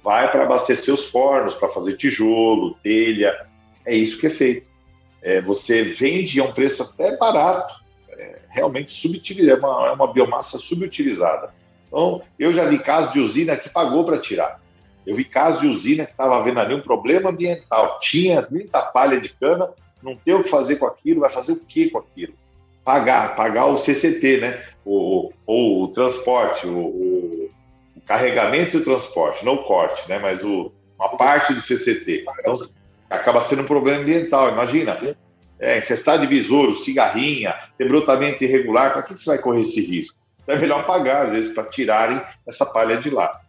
vai 0.03 0.31
para 0.31 0.45
abastecer 0.45 0.93
os 0.95 1.05
fornos, 1.05 1.53
para 1.53 1.69
fazer 1.69 1.95
tijolo, 1.95 2.75
telha. 2.83 3.47
É 3.85 3.95
isso 3.95 4.19
que 4.19 4.27
é 4.27 4.31
feito. 4.31 4.67
É, 5.21 5.43
você 5.43 5.83
vende 5.83 6.41
a 6.41 6.45
um 6.45 6.53
preço 6.53 6.83
até 6.83 7.15
barato, 7.19 7.71
é, 8.09 8.39
realmente 8.49 8.91
subutilizado, 8.91 9.61
é 9.61 9.67
uma, 9.67 9.89
é 9.89 9.91
uma 9.91 10.11
biomassa 10.11 10.57
subutilizada. 10.57 11.53
Então, 11.87 12.23
eu 12.39 12.51
já 12.51 12.65
vi 12.65 12.79
casos 12.79 13.13
de 13.13 13.21
usina 13.21 13.57
que 13.57 13.69
pagou 13.69 14.05
para 14.05 14.17
tirar. 14.17 14.59
Eu 15.07 15.17
vi 15.17 15.25
casos 15.25 15.61
de 15.61 15.67
usina 15.67 16.05
que 16.05 16.11
estava 16.11 16.37
havendo 16.37 16.61
ali 16.61 16.75
um 16.75 16.81
problema 16.81 17.31
ambiental. 17.31 17.99
Tinha 17.99 18.47
muita 18.51 18.81
palha 18.83 19.19
de 19.19 19.29
cana, 19.29 19.69
não 20.03 20.17
tem 20.17 20.35
o 20.35 20.43
que 20.43 20.49
fazer 20.49 20.77
com 20.77 20.87
aquilo, 20.87 21.21
vai 21.21 21.31
fazer 21.31 21.53
o 21.53 21.57
que 21.57 21.91
com 21.91 21.99
aquilo? 21.99 22.35
Pagar, 22.85 23.35
pagar 23.35 23.67
o 23.67 23.75
CCT, 23.75 24.41
né? 24.41 24.63
O, 24.85 25.33
o, 25.47 25.85
o 25.85 25.89
transporte, 25.89 26.67
o, 26.67 26.79
o, 26.79 27.51
o, 27.97 28.01
carregamento 28.07 28.77
e 28.77 28.81
o 28.81 28.85
transporte, 28.85 29.45
não 29.45 29.55
o 29.55 29.65
corte, 29.65 30.09
né? 30.09 30.19
Mas 30.19 30.43
o, 30.43 30.73
uma 30.99 31.17
parte 31.17 31.53
do 31.53 31.61
CCT. 31.61 32.25
Então, 32.39 32.55
acaba 33.09 33.41
sendo 33.41 33.63
um 33.63 33.67
problema 33.67 34.01
ambiental. 34.01 34.51
Imagina, 34.51 34.99
é, 35.59 35.79
infestar 35.79 36.19
de 36.19 36.27
besouro, 36.27 36.73
cigarrinha, 36.73 37.55
ter 37.77 37.87
brotamento 37.89 38.43
irregular, 38.43 38.93
para 38.93 39.03
que 39.03 39.17
você 39.17 39.27
vai 39.27 39.39
correr 39.39 39.61
esse 39.61 39.81
risco? 39.81 40.19
Então 40.43 40.55
é 40.55 40.59
melhor 40.59 40.85
pagar, 40.87 41.27
às 41.27 41.33
vezes, 41.33 41.53
para 41.53 41.65
tirarem 41.65 42.21
essa 42.47 42.65
palha 42.65 42.97
de 42.97 43.11
lá. 43.11 43.41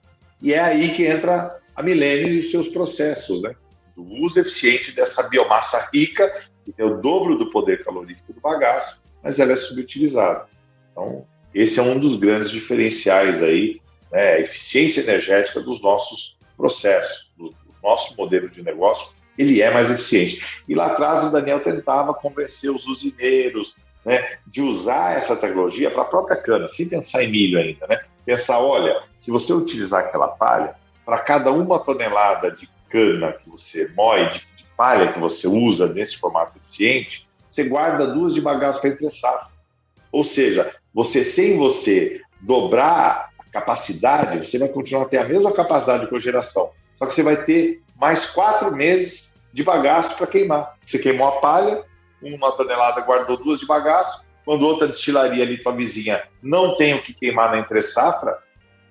E 0.41 0.53
é 0.53 0.59
aí 0.59 0.91
que 0.93 1.05
entra 1.05 1.59
a 1.75 1.83
Milênio 1.83 2.29
e 2.29 2.41
seus 2.41 2.67
processos, 2.67 3.41
né? 3.41 3.53
Do 3.95 4.03
uso 4.03 4.39
eficiente 4.39 4.91
dessa 4.91 5.23
biomassa 5.23 5.89
rica, 5.93 6.29
que 6.65 6.71
tem 6.71 6.85
o 6.85 6.97
dobro 6.97 7.37
do 7.37 7.49
poder 7.51 7.83
calorífico 7.83 8.33
do 8.33 8.41
bagaço, 8.41 9.01
mas 9.23 9.39
ela 9.39 9.51
é 9.51 9.55
subutilizada. 9.55 10.47
Então, 10.91 11.25
esse 11.53 11.79
é 11.79 11.83
um 11.83 11.99
dos 11.99 12.15
grandes 12.15 12.49
diferenciais 12.49 13.41
aí, 13.41 13.79
né? 14.11 14.33
A 14.33 14.39
eficiência 14.39 15.01
energética 15.01 15.59
dos 15.59 15.81
nossos 15.81 16.37
processos, 16.57 17.31
do, 17.37 17.53
nosso 17.83 18.15
modelo 18.15 18.47
de 18.49 18.61
negócio, 18.61 19.11
ele 19.37 19.61
é 19.61 19.71
mais 19.71 19.89
eficiente. 19.89 20.61
E 20.67 20.75
lá 20.75 20.87
atrás 20.87 21.23
o 21.23 21.31
Daniel 21.31 21.59
tentava 21.59 22.13
convencer 22.13 22.69
os 22.69 22.85
usineiros 22.85 23.75
né, 24.05 24.37
de 24.47 24.61
usar 24.61 25.15
essa 25.15 25.35
tecnologia 25.35 25.89
para 25.89 26.01
a 26.01 26.05
própria 26.05 26.37
cana, 26.37 26.67
sem 26.67 26.87
pensar 26.87 27.23
em 27.23 27.31
milho 27.31 27.59
ainda. 27.59 27.85
Né? 27.87 27.99
Pensar, 28.25 28.59
olha, 28.59 29.03
se 29.17 29.29
você 29.29 29.53
utilizar 29.53 30.05
aquela 30.05 30.27
palha, 30.27 30.75
para 31.05 31.19
cada 31.19 31.51
uma 31.51 31.79
tonelada 31.79 32.51
de 32.51 32.69
cana 32.89 33.33
que 33.33 33.49
você 33.49 33.89
moe, 33.95 34.29
de, 34.29 34.39
de 34.39 34.65
palha 34.77 35.11
que 35.11 35.19
você 35.19 35.47
usa 35.47 35.87
nesse 35.87 36.17
formato 36.17 36.57
eficiente, 36.57 37.27
você 37.47 37.63
guarda 37.63 38.07
duas 38.07 38.33
de 38.33 38.41
bagaço 38.41 38.79
para 38.79 38.89
entressar. 38.89 39.49
Ou 40.11 40.23
seja, 40.23 40.75
você 40.93 41.21
sem 41.21 41.57
você 41.57 42.21
dobrar 42.41 43.29
a 43.39 43.43
capacidade, 43.51 44.45
você 44.45 44.57
vai 44.57 44.69
continuar 44.69 45.03
a 45.03 45.09
ter 45.09 45.17
a 45.17 45.27
mesma 45.27 45.51
capacidade 45.51 46.03
de 46.03 46.09
cogeração, 46.09 46.71
só 46.97 47.05
que 47.05 47.13
você 47.13 47.23
vai 47.23 47.43
ter 47.43 47.81
mais 47.99 48.29
quatro 48.29 48.71
meses 48.71 49.33
de 49.51 49.63
bagaço 49.63 50.15
para 50.15 50.27
queimar. 50.27 50.77
Você 50.81 50.97
queimou 50.97 51.27
a 51.27 51.39
palha, 51.39 51.83
uma 52.21 52.51
tonelada 52.51 53.01
guardou 53.01 53.37
duas 53.37 53.59
de 53.59 53.65
bagaço, 53.65 54.25
quando 54.45 54.65
outra 54.65 54.87
destilaria 54.87 55.43
ali, 55.43 55.57
tua 55.57 55.73
vizinha, 55.73 56.23
não 56.41 56.73
tem 56.73 56.95
o 56.95 57.01
que 57.01 57.13
queimar 57.13 57.51
na 57.51 57.59
entre 57.59 57.79
safra, 57.81 58.37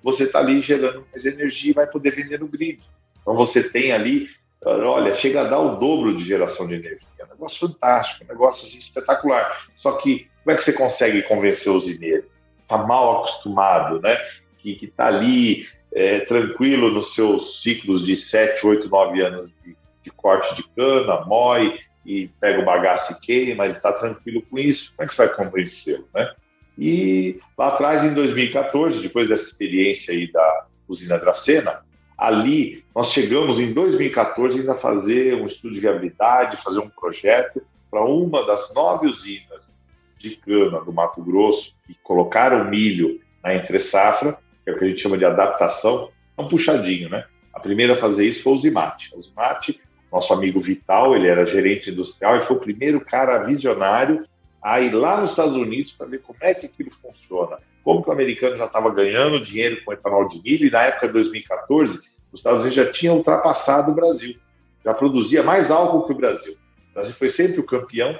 você 0.01 0.23
está 0.23 0.39
ali 0.39 0.59
gerando 0.59 1.05
mais 1.11 1.25
energia 1.25 1.71
e 1.71 1.75
vai 1.75 1.87
poder 1.87 2.11
vender 2.11 2.39
no 2.39 2.47
grid. 2.47 2.81
Então 3.21 3.35
você 3.35 3.69
tem 3.69 3.91
ali, 3.91 4.27
olha, 4.65 5.13
chega 5.13 5.41
a 5.41 5.45
dar 5.45 5.59
o 5.59 5.75
dobro 5.75 6.15
de 6.15 6.23
geração 6.23 6.65
de 6.67 6.75
energia. 6.75 7.07
É 7.19 7.25
um 7.25 7.29
negócio 7.29 7.67
fantástico, 7.67 8.23
um 8.23 8.27
negócio 8.27 8.65
assim, 8.65 8.77
espetacular. 8.77 9.67
Só 9.75 9.93
que 9.93 10.27
como 10.43 10.53
é 10.53 10.55
que 10.55 10.61
você 10.61 10.73
consegue 10.73 11.21
convencer 11.23 11.71
o 11.71 11.75
usineiro? 11.75 12.25
Está 12.63 12.77
mal 12.77 13.17
acostumado, 13.17 14.01
né? 14.01 14.17
Que 14.57 14.77
está 14.81 15.07
ali 15.07 15.67
é, 15.93 16.21
tranquilo 16.21 16.91
nos 16.91 17.13
seus 17.13 17.61
ciclos 17.61 18.05
de 18.05 18.15
7, 18.15 18.65
8, 18.65 18.89
9 18.89 19.21
anos 19.21 19.51
de, 19.63 19.75
de 20.03 20.09
corte 20.11 20.55
de 20.55 20.63
cana, 20.75 21.23
moe 21.25 21.79
e 22.05 22.27
pega 22.39 22.61
o 22.61 22.65
bagaço 22.65 23.13
e 23.13 23.19
queima, 23.19 23.65
ele 23.65 23.75
está 23.75 23.91
tranquilo 23.91 24.41
com 24.49 24.57
isso, 24.57 24.93
como 24.95 25.03
é 25.03 25.07
que 25.07 25.13
você 25.13 25.25
vai 25.25 25.35
convencê-lo, 25.35 26.07
né? 26.13 26.33
E 26.77 27.39
lá 27.57 27.67
atrás, 27.67 28.03
em 28.03 28.13
2014, 28.13 29.01
depois 29.01 29.27
dessa 29.27 29.43
experiência 29.43 30.13
aí 30.13 30.31
da 30.31 30.65
usina 30.87 31.17
Dracena, 31.17 31.81
ali 32.17 32.83
nós 32.95 33.11
chegamos 33.11 33.59
em 33.59 33.71
2014 33.71 34.59
ainda 34.59 34.71
a 34.71 34.75
fazer 34.75 35.35
um 35.35 35.45
estudo 35.45 35.73
de 35.73 35.79
viabilidade, 35.79 36.57
fazer 36.57 36.79
um 36.79 36.89
projeto 36.89 37.61
para 37.89 38.03
uma 38.03 38.45
das 38.45 38.73
nove 38.73 39.07
usinas 39.07 39.77
de 40.17 40.35
cana 40.37 40.81
do 40.81 40.93
Mato 40.93 41.21
Grosso 41.21 41.75
que 41.85 41.95
colocaram 42.03 42.69
milho 42.69 43.19
na 43.43 43.53
entre 43.53 43.77
safra 43.77 44.37
que 44.63 44.69
é 44.69 44.73
o 44.73 44.77
que 44.77 44.85
a 44.85 44.87
gente 44.87 44.99
chama 44.99 45.17
de 45.17 45.25
adaptação, 45.25 46.09
é 46.37 46.41
um 46.41 46.45
puxadinho, 46.45 47.09
né? 47.09 47.25
A 47.53 47.59
primeira 47.59 47.93
a 47.93 47.95
fazer 47.95 48.25
isso 48.25 48.43
foi 48.43 48.53
o 48.53 48.57
Zimati. 48.57 49.11
O 49.15 49.21
Zimati, 49.21 49.81
nosso 50.11 50.33
amigo 50.33 50.59
Vital, 50.59 51.15
ele 51.15 51.27
era 51.27 51.45
gerente 51.45 51.89
industrial 51.89 52.37
e 52.37 52.41
foi 52.41 52.55
o 52.55 52.59
primeiro 52.59 52.99
cara 52.99 53.37
visionário 53.43 54.23
a 54.61 54.79
ir 54.79 54.93
lá 54.93 55.17
nos 55.17 55.31
Estados 55.31 55.55
Unidos 55.55 55.91
para 55.91 56.07
ver 56.07 56.21
como 56.21 56.37
é 56.41 56.53
que 56.53 56.65
aquilo 56.65 56.91
funciona. 56.91 57.57
Como 57.83 58.03
que 58.03 58.09
o 58.09 58.11
americano 58.11 58.57
já 58.57 58.65
estava 58.65 58.93
ganhando 58.93 59.39
dinheiro 59.39 59.83
com 59.83 59.93
etanol 59.93 60.25
de 60.25 60.41
milho 60.43 60.67
e 60.67 60.69
na 60.69 60.83
época 60.83 61.07
de 61.07 61.13
2014 61.13 61.99
os 62.31 62.39
Estados 62.39 62.59
Unidos 62.61 62.75
já 62.75 62.89
tinham 62.89 63.15
ultrapassado 63.15 63.91
o 63.91 63.95
Brasil, 63.95 64.35
já 64.83 64.93
produzia 64.93 65.41
mais 65.43 65.71
álcool 65.71 66.05
que 66.05 66.13
o 66.13 66.15
Brasil. 66.15 66.53
O 66.91 66.93
Brasil 66.93 67.13
foi 67.13 67.27
sempre 67.27 67.59
o 67.59 67.65
campeão 67.65 68.17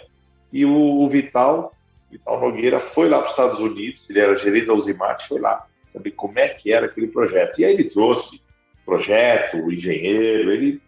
e 0.52 0.66
o, 0.66 1.08
Vital, 1.08 1.74
Vital 2.10 2.40
Nogueira, 2.40 2.80
foi 2.80 3.08
lá 3.08 3.20
para 3.20 3.26
os 3.26 3.32
Estados 3.32 3.60
Unidos, 3.60 4.06
ele 4.10 4.20
era 4.20 4.36
gerente 4.36 4.66
da 4.66 4.74
Uzimate, 4.74 5.28
foi 5.28 5.40
lá 5.40 5.66
saber 5.94 6.12
como 6.12 6.38
é 6.40 6.50
que 6.50 6.72
era 6.72 6.88
aquele 6.88 7.08
projeto. 7.08 7.60
E 7.60 7.66
aí 7.66 7.74
ele 7.74 7.86
trouxe 7.86 8.42
projeto, 8.86 9.58
o 9.58 9.72
engenheiro, 9.72 10.52
ele 10.52 10.82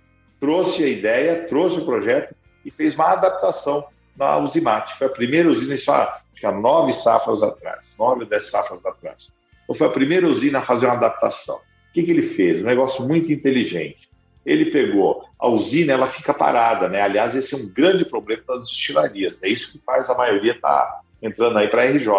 trouxe 0.43 0.83
a 0.83 0.87
ideia, 0.89 1.45
trouxe 1.45 1.79
o 1.79 1.85
projeto 1.85 2.35
e 2.65 2.69
fez 2.69 2.93
uma 2.95 3.13
adaptação 3.13 3.85
na 4.13 4.35
Usimate. 4.35 4.93
Foi 4.97 5.07
a 5.07 5.09
primeira 5.09 5.47
usina, 5.47 5.73
isso 5.73 5.89
há, 5.89 6.21
nove 6.51 6.91
safras 6.91 7.41
atrás, 7.41 7.89
nove 7.97 8.23
ou 8.23 8.29
dez 8.29 8.49
safras 8.49 8.85
atrás. 8.85 9.33
Então 9.63 9.73
foi 9.73 9.87
a 9.87 9.89
primeira 9.89 10.27
usina 10.27 10.57
a 10.57 10.61
fazer 10.61 10.87
uma 10.87 10.95
adaptação. 10.95 11.55
O 11.55 11.93
que, 11.93 12.03
que 12.03 12.11
ele 12.11 12.21
fez? 12.21 12.59
Um 12.59 12.65
negócio 12.65 13.07
muito 13.07 13.31
inteligente. 13.31 14.09
Ele 14.45 14.69
pegou 14.69 15.23
a 15.39 15.47
usina, 15.47 15.93
ela 15.93 16.07
fica 16.07 16.33
parada, 16.33 16.89
né? 16.89 17.01
Aliás, 17.01 17.33
esse 17.33 17.53
é 17.53 17.57
um 17.57 17.69
grande 17.69 18.03
problema 18.03 18.43
das 18.45 18.67
destilarias. 18.67 19.41
É 19.41 19.47
isso 19.47 19.71
que 19.71 19.77
faz 19.77 20.09
a 20.09 20.17
maioria 20.17 20.51
estar 20.51 20.81
tá 20.81 20.99
entrando 21.21 21.57
aí 21.57 21.69
para 21.69 21.83
a 21.83 21.85
RJ. 21.85 22.11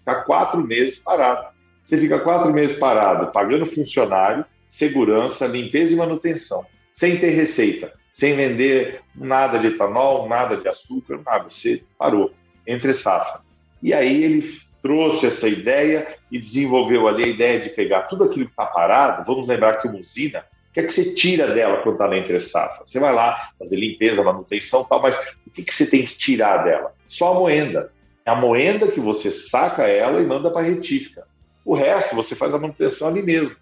Ficar 0.00 0.24
quatro 0.24 0.60
meses 0.60 0.98
parado. 0.98 1.46
Você 1.80 1.96
fica 1.96 2.18
quatro 2.18 2.52
meses 2.52 2.78
parado, 2.78 3.32
pagando 3.32 3.64
funcionário, 3.64 4.44
segurança, 4.66 5.46
limpeza 5.46 5.94
e 5.94 5.96
manutenção, 5.96 6.66
sem 6.92 7.16
ter 7.16 7.30
receita, 7.30 7.92
sem 8.10 8.34
vender 8.34 9.00
nada 9.14 9.58
de 9.58 9.68
etanol, 9.68 10.28
nada 10.28 10.56
de 10.56 10.68
açúcar, 10.68 11.20
nada. 11.24 11.48
Você 11.48 11.82
parou 11.98 12.32
entre 12.66 12.92
safra. 12.92 13.40
E 13.82 13.94
aí 13.94 14.24
ele 14.24 14.42
trouxe 14.82 15.26
essa 15.26 15.48
ideia 15.48 16.06
e 16.30 16.38
desenvolveu 16.38 17.06
ali 17.06 17.24
a 17.24 17.28
ideia 17.28 17.58
de 17.58 17.68
pegar 17.70 18.02
tudo 18.02 18.24
aquilo 18.24 18.44
que 18.44 18.50
está 18.50 18.66
parado. 18.66 19.24
Vamos 19.24 19.46
lembrar 19.46 19.76
que 19.76 19.88
uma 19.88 19.98
usina, 19.98 20.40
o 20.40 20.72
que 20.72 20.80
é 20.80 20.82
que 20.82 20.88
você 20.88 21.12
tira 21.12 21.52
dela 21.52 21.78
quando 21.82 21.94
está 21.94 22.08
na 22.08 22.16
entre 22.16 22.38
safra? 22.38 22.84
Você 22.84 22.98
vai 22.98 23.14
lá 23.14 23.50
fazer 23.58 23.76
limpeza, 23.76 24.22
manutenção 24.22 24.84
tal, 24.84 25.02
mas 25.02 25.16
o 25.46 25.50
que, 25.50 25.62
que 25.62 25.72
você 25.72 25.86
tem 25.86 26.04
que 26.04 26.16
tirar 26.16 26.58
dela? 26.58 26.94
Só 27.06 27.32
a 27.32 27.34
moenda. 27.34 27.92
É 28.24 28.30
a 28.30 28.34
moenda 28.34 28.86
que 28.86 29.00
você 29.00 29.30
saca 29.30 29.88
ela 29.88 30.20
e 30.20 30.26
manda 30.26 30.50
para 30.50 30.60
a 30.60 30.64
retífica. 30.64 31.26
O 31.64 31.74
resto 31.74 32.14
você 32.14 32.34
faz 32.34 32.54
a 32.54 32.58
manutenção 32.58 33.08
ali 33.08 33.22
mesmo. 33.22 33.54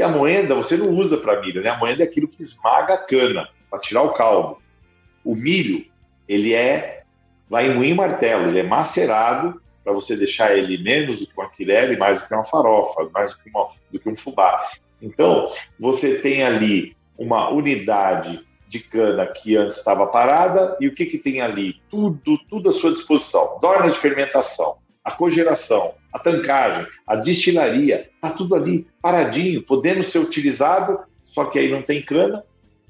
E 0.00 0.02
a 0.02 0.08
moenda 0.08 0.54
você 0.54 0.78
não 0.78 0.88
usa 0.94 1.18
para 1.18 1.42
milho, 1.42 1.62
né? 1.62 1.68
A 1.68 1.76
moenda 1.76 2.02
é 2.02 2.06
aquilo 2.06 2.26
que 2.26 2.40
esmaga 2.40 2.94
a 2.94 3.04
cana 3.04 3.50
para 3.68 3.78
tirar 3.78 4.00
o 4.00 4.14
caldo. 4.14 4.56
O 5.22 5.36
milho, 5.36 5.84
ele 6.26 6.54
é 6.54 7.02
lá 7.50 7.62
em 7.62 7.74
moinho 7.74 7.96
martelo, 7.96 8.48
ele 8.48 8.60
é 8.60 8.62
macerado 8.62 9.60
para 9.84 9.92
você 9.92 10.16
deixar 10.16 10.56
ele 10.56 10.82
menos 10.82 11.18
do 11.18 11.26
que 11.26 11.32
uma 11.36 11.50
quilele, 11.50 11.98
mais 11.98 12.18
do 12.18 12.26
que 12.26 12.32
uma 12.32 12.42
farofa, 12.42 13.10
mais 13.12 13.30
do 13.30 13.36
que, 13.42 13.50
uma, 13.50 13.68
do 13.92 13.98
que 13.98 14.08
um 14.08 14.16
fubá. 14.16 14.70
Então, 15.02 15.44
você 15.78 16.14
tem 16.14 16.44
ali 16.44 16.96
uma 17.18 17.50
unidade 17.50 18.40
de 18.66 18.80
cana 18.80 19.26
que 19.26 19.54
antes 19.54 19.76
estava 19.76 20.06
parada 20.06 20.78
e 20.80 20.88
o 20.88 20.94
que, 20.94 21.04
que 21.04 21.18
tem 21.18 21.42
ali? 21.42 21.74
Tudo, 21.90 22.38
tudo 22.48 22.70
à 22.70 22.72
sua 22.72 22.92
disposição. 22.92 23.58
Dorna 23.60 23.90
de 23.90 23.98
fermentação, 23.98 24.78
a 25.04 25.10
cogeração, 25.10 25.92
a 26.12 26.18
tancagem, 26.18 26.86
a 27.06 27.16
destilaria, 27.16 28.08
está 28.14 28.30
tudo 28.30 28.54
ali 28.54 28.86
paradinho, 29.00 29.62
podendo 29.62 30.02
ser 30.02 30.18
utilizado, 30.18 30.98
só 31.26 31.44
que 31.44 31.58
aí 31.58 31.70
não 31.70 31.82
tem 31.82 32.02
cana, 32.02 32.44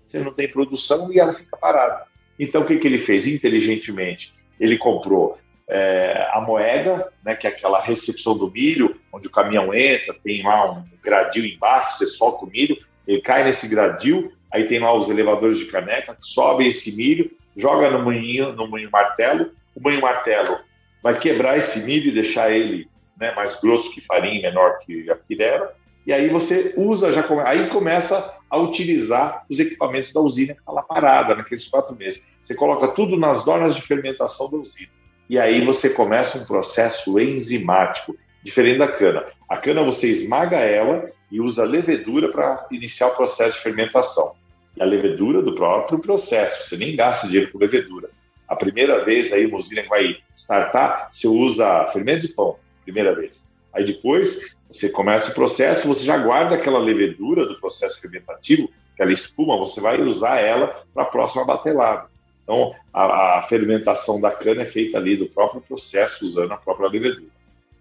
você 0.04 0.18
não 0.18 0.32
tem 0.32 0.48
produção 0.48 1.12
e 1.12 1.18
ela 1.18 1.32
fica 1.32 1.56
parada. 1.56 2.04
Então, 2.38 2.62
o 2.62 2.64
que, 2.64 2.76
que 2.76 2.86
ele 2.88 2.98
fez? 2.98 3.26
Inteligentemente, 3.26 4.32
ele 4.58 4.78
comprou 4.78 5.38
é, 5.68 6.28
a 6.32 6.40
moega, 6.40 7.08
né, 7.24 7.34
que 7.34 7.46
é 7.46 7.50
aquela 7.50 7.80
recepção 7.80 8.36
do 8.36 8.50
milho, 8.50 8.96
onde 9.12 9.26
o 9.26 9.30
caminhão 9.30 9.72
entra, 9.72 10.14
tem 10.14 10.42
lá 10.42 10.72
um 10.72 10.84
gradil 11.02 11.44
embaixo, 11.44 11.98
você 11.98 12.06
solta 12.06 12.44
o 12.44 12.50
milho, 12.50 12.76
ele 13.06 13.20
cai 13.20 13.44
nesse 13.44 13.68
gradil, 13.68 14.32
aí 14.50 14.64
tem 14.64 14.80
lá 14.80 14.94
os 14.94 15.08
elevadores 15.08 15.58
de 15.58 15.66
caneca, 15.66 16.16
sobe 16.18 16.66
esse 16.66 16.90
milho, 16.92 17.30
joga 17.56 17.90
no 17.90 18.02
moinho, 18.02 18.52
no 18.52 18.66
moinho 18.66 18.90
martelo, 18.90 19.50
o 19.74 19.80
moinho 19.80 20.00
martelo 20.00 20.58
vai 21.02 21.14
quebrar 21.14 21.56
esse 21.56 21.78
milho 21.80 22.08
e 22.08 22.12
deixar 22.12 22.50
ele 22.50 22.88
né, 23.20 23.34
mais 23.34 23.60
grosso 23.60 23.92
que 23.92 24.00
farinha, 24.00 24.40
menor 24.40 24.78
que 24.78 25.08
a 25.10 25.14
pirera, 25.14 25.72
e 26.06 26.12
aí 26.12 26.28
você 26.28 26.72
usa, 26.76 27.12
já 27.12 27.22
come, 27.22 27.42
aí 27.42 27.68
começa 27.68 28.34
a 28.48 28.56
utilizar 28.56 29.44
os 29.48 29.58
equipamentos 29.60 30.12
da 30.12 30.20
usina 30.20 30.54
que 30.54 30.60
está 30.60 30.72
lá 30.72 30.82
parada 30.82 31.34
naqueles 31.34 31.66
quatro 31.68 31.94
meses. 31.94 32.26
Você 32.40 32.54
coloca 32.54 32.88
tudo 32.88 33.16
nas 33.16 33.44
dornas 33.44 33.74
de 33.74 33.82
fermentação 33.82 34.50
da 34.50 34.56
usina. 34.56 34.88
E 35.28 35.38
aí 35.38 35.64
você 35.64 35.90
começa 35.90 36.38
um 36.38 36.44
processo 36.44 37.20
enzimático, 37.20 38.16
diferente 38.42 38.78
da 38.78 38.88
cana. 38.88 39.24
A 39.48 39.56
cana 39.56 39.82
você 39.82 40.08
esmaga 40.08 40.56
ela 40.56 41.08
e 41.30 41.40
usa 41.40 41.62
levedura 41.62 42.28
para 42.32 42.66
iniciar 42.72 43.08
o 43.08 43.14
processo 43.14 43.58
de 43.58 43.62
fermentação. 43.62 44.34
E 44.76 44.82
a 44.82 44.84
levedura 44.84 45.42
do 45.42 45.52
próprio 45.52 46.00
processo, 46.00 46.68
você 46.68 46.76
nem 46.76 46.96
gasta 46.96 47.28
dinheiro 47.28 47.52
com 47.52 47.58
levedura. 47.58 48.10
A 48.48 48.56
primeira 48.56 49.04
vez 49.04 49.32
aí, 49.32 49.46
uma 49.46 49.58
usina 49.58 49.84
vai 49.88 50.16
startar, 50.34 51.06
você 51.08 51.28
usa 51.28 51.84
fermento 51.92 52.26
de 52.26 52.34
pão, 52.34 52.56
primeira 52.84 53.14
vez. 53.14 53.44
Aí 53.72 53.84
depois 53.84 54.54
você 54.68 54.88
começa 54.88 55.30
o 55.30 55.34
processo, 55.34 55.88
você 55.88 56.04
já 56.04 56.16
guarda 56.16 56.54
aquela 56.54 56.78
levedura 56.78 57.44
do 57.44 57.58
processo 57.58 58.00
fermentativo, 58.00 58.70
aquela 58.94 59.12
espuma, 59.12 59.56
você 59.56 59.80
vai 59.80 60.00
usar 60.00 60.38
ela 60.38 60.84
para 60.94 61.02
a 61.02 61.06
próxima 61.06 61.44
batelada. 61.44 62.08
Então, 62.44 62.74
a, 62.92 63.38
a, 63.38 63.40
fermentação 63.42 64.20
da 64.20 64.30
cana 64.30 64.62
é 64.62 64.64
feita 64.64 64.98
ali 64.98 65.16
do 65.16 65.26
próprio 65.26 65.60
processo, 65.60 66.24
usando 66.24 66.52
a 66.52 66.56
própria 66.56 66.88
levedura. 66.88 67.30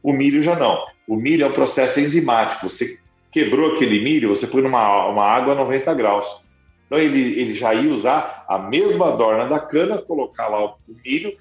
O 0.02 0.14
milho 0.14 0.42
já 0.42 0.56
não. 0.56 0.86
O 1.08 1.16
milho 1.16 1.44
é 1.44 1.48
um 1.48 1.52
processo 1.52 2.00
enzimático. 2.00 2.68
Você 2.68 3.00
quebrou 3.32 3.74
aquele 3.74 4.04
milho, 4.04 4.28
você 4.28 4.48
põe 4.48 4.62
numa 4.62 5.08
uma 5.08 5.26
água 5.26 5.54
a 5.54 5.56
90 5.56 5.94
graus. 5.96 6.26
Então, 6.86 6.98
ele, 6.98 7.40
ele 7.40 7.54
já 7.54 7.74
ia 7.74 7.92
usar 7.92 8.46
a 8.48 8.58
mesma 8.58 9.08
adorna 9.10 9.46
da 9.46 9.60
cana, 9.60 10.00
colocar 10.00 10.48
lá 10.48 10.66
o 10.66 10.78
milho, 11.04 11.36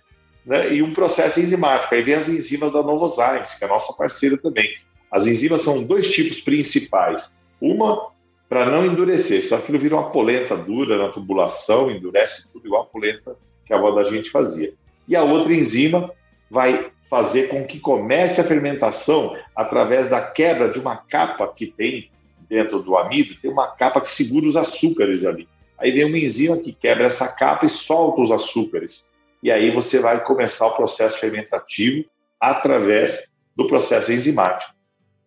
né, 0.49 0.73
e 0.73 0.83
um 0.83 0.91
processo 0.91 1.39
enzimático. 1.39 1.95
Aí 1.95 2.01
vem 2.01 2.15
as 2.15 2.27
enzimas 2.27 2.73
da 2.73 2.83
Novozymes, 2.83 3.53
que 3.53 3.63
é 3.63 3.67
a 3.67 3.71
nossa 3.71 3.93
parceira 3.93 4.39
também. 4.39 4.75
As 5.11 5.27
enzimas 5.27 5.61
são 5.61 5.85
dois 5.85 6.11
tipos 6.11 6.41
principais. 6.41 7.31
Uma 7.61 8.09
para 8.49 8.71
não 8.71 8.87
endurecer, 8.87 9.43
senão 9.43 9.59
aquilo 9.59 9.79
vira 9.79 9.95
uma 9.95 10.09
polenta 10.09 10.57
dura 10.57 10.97
na 10.97 11.11
tubulação, 11.11 11.91
endurece 11.91 12.49
tudo 12.51 12.67
igual 12.67 12.83
a 12.83 12.87
polenta 12.87 13.37
que 13.67 13.75
a 13.75 13.77
avó 13.77 13.91
da 13.91 14.03
gente 14.05 14.31
fazia. 14.31 14.73
E 15.07 15.15
a 15.15 15.23
outra 15.23 15.53
enzima 15.53 16.11
vai 16.51 16.91
fazer 17.11 17.49
com 17.49 17.65
que 17.67 17.79
comece 17.79 18.41
a 18.41 18.45
fermentação 18.45 19.37
através 19.55 20.09
da 20.09 20.23
quebra 20.23 20.71
de 20.71 20.79
uma 20.79 20.97
capa 20.97 21.47
que 21.55 21.67
tem 21.67 22.11
dentro 22.49 22.81
do 22.81 22.97
amido, 22.97 23.39
tem 23.39 23.51
uma 23.51 23.67
capa 23.67 24.01
que 24.01 24.09
segura 24.09 24.47
os 24.47 24.57
açúcares 24.57 25.27
ali. 25.27 25.47
Aí 25.77 25.91
vem 25.91 26.07
uma 26.07 26.19
enzima 26.19 26.57
que 26.57 26.73
quebra 26.73 27.05
essa 27.05 27.29
capa 27.29 27.67
e 27.67 27.69
solta 27.69 28.23
os 28.23 28.31
açúcares. 28.31 29.07
E 29.43 29.53
aí 29.53 29.71
você 29.71 30.01
vai 30.01 30.25
começar 30.25 30.67
o 30.67 30.75
processo 30.75 31.19
fermentativo 31.19 32.05
através 32.41 33.31
do 33.55 33.67
processo 33.67 34.13
enzimático. 34.13 34.73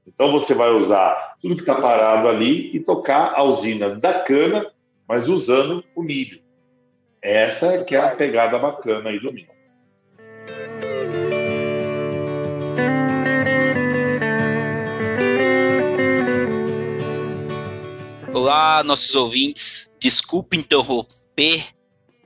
Então 0.05 0.31
você 0.31 0.53
vai 0.53 0.69
usar 0.71 1.35
tudo 1.41 1.55
que 1.55 1.61
está 1.61 1.75
parado 1.75 2.27
ali 2.27 2.75
e 2.75 2.79
tocar 2.79 3.33
a 3.35 3.43
usina 3.43 3.95
da 3.95 4.19
cana, 4.19 4.69
mas 5.07 5.29
usando 5.29 5.83
o 5.95 6.03
milho. 6.03 6.41
Essa 7.21 7.83
que 7.83 7.95
é 7.95 7.99
a 7.99 8.15
pegada 8.15 8.57
bacana 8.59 9.09
aí 9.09 9.19
do 9.19 9.31
milho. 9.31 9.51
Olá, 18.33 18.83
nossos 18.83 19.15
ouvintes. 19.15 19.93
Desculpe 19.99 20.57
interromper 20.57 21.63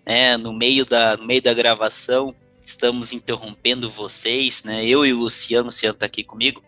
né, 0.05 0.37
no, 0.37 0.53
meio 0.53 0.85
da, 0.85 1.17
no 1.17 1.25
meio 1.25 1.41
da 1.41 1.53
gravação. 1.53 2.35
Estamos 2.63 3.13
interrompendo 3.13 3.89
vocês, 3.89 4.63
né? 4.63 4.85
Eu 4.85 5.05
e 5.05 5.13
o 5.13 5.19
Luciano, 5.19 5.63
o 5.63 5.65
Luciano 5.67 5.93
está 5.93 6.05
aqui 6.05 6.23
comigo. 6.23 6.63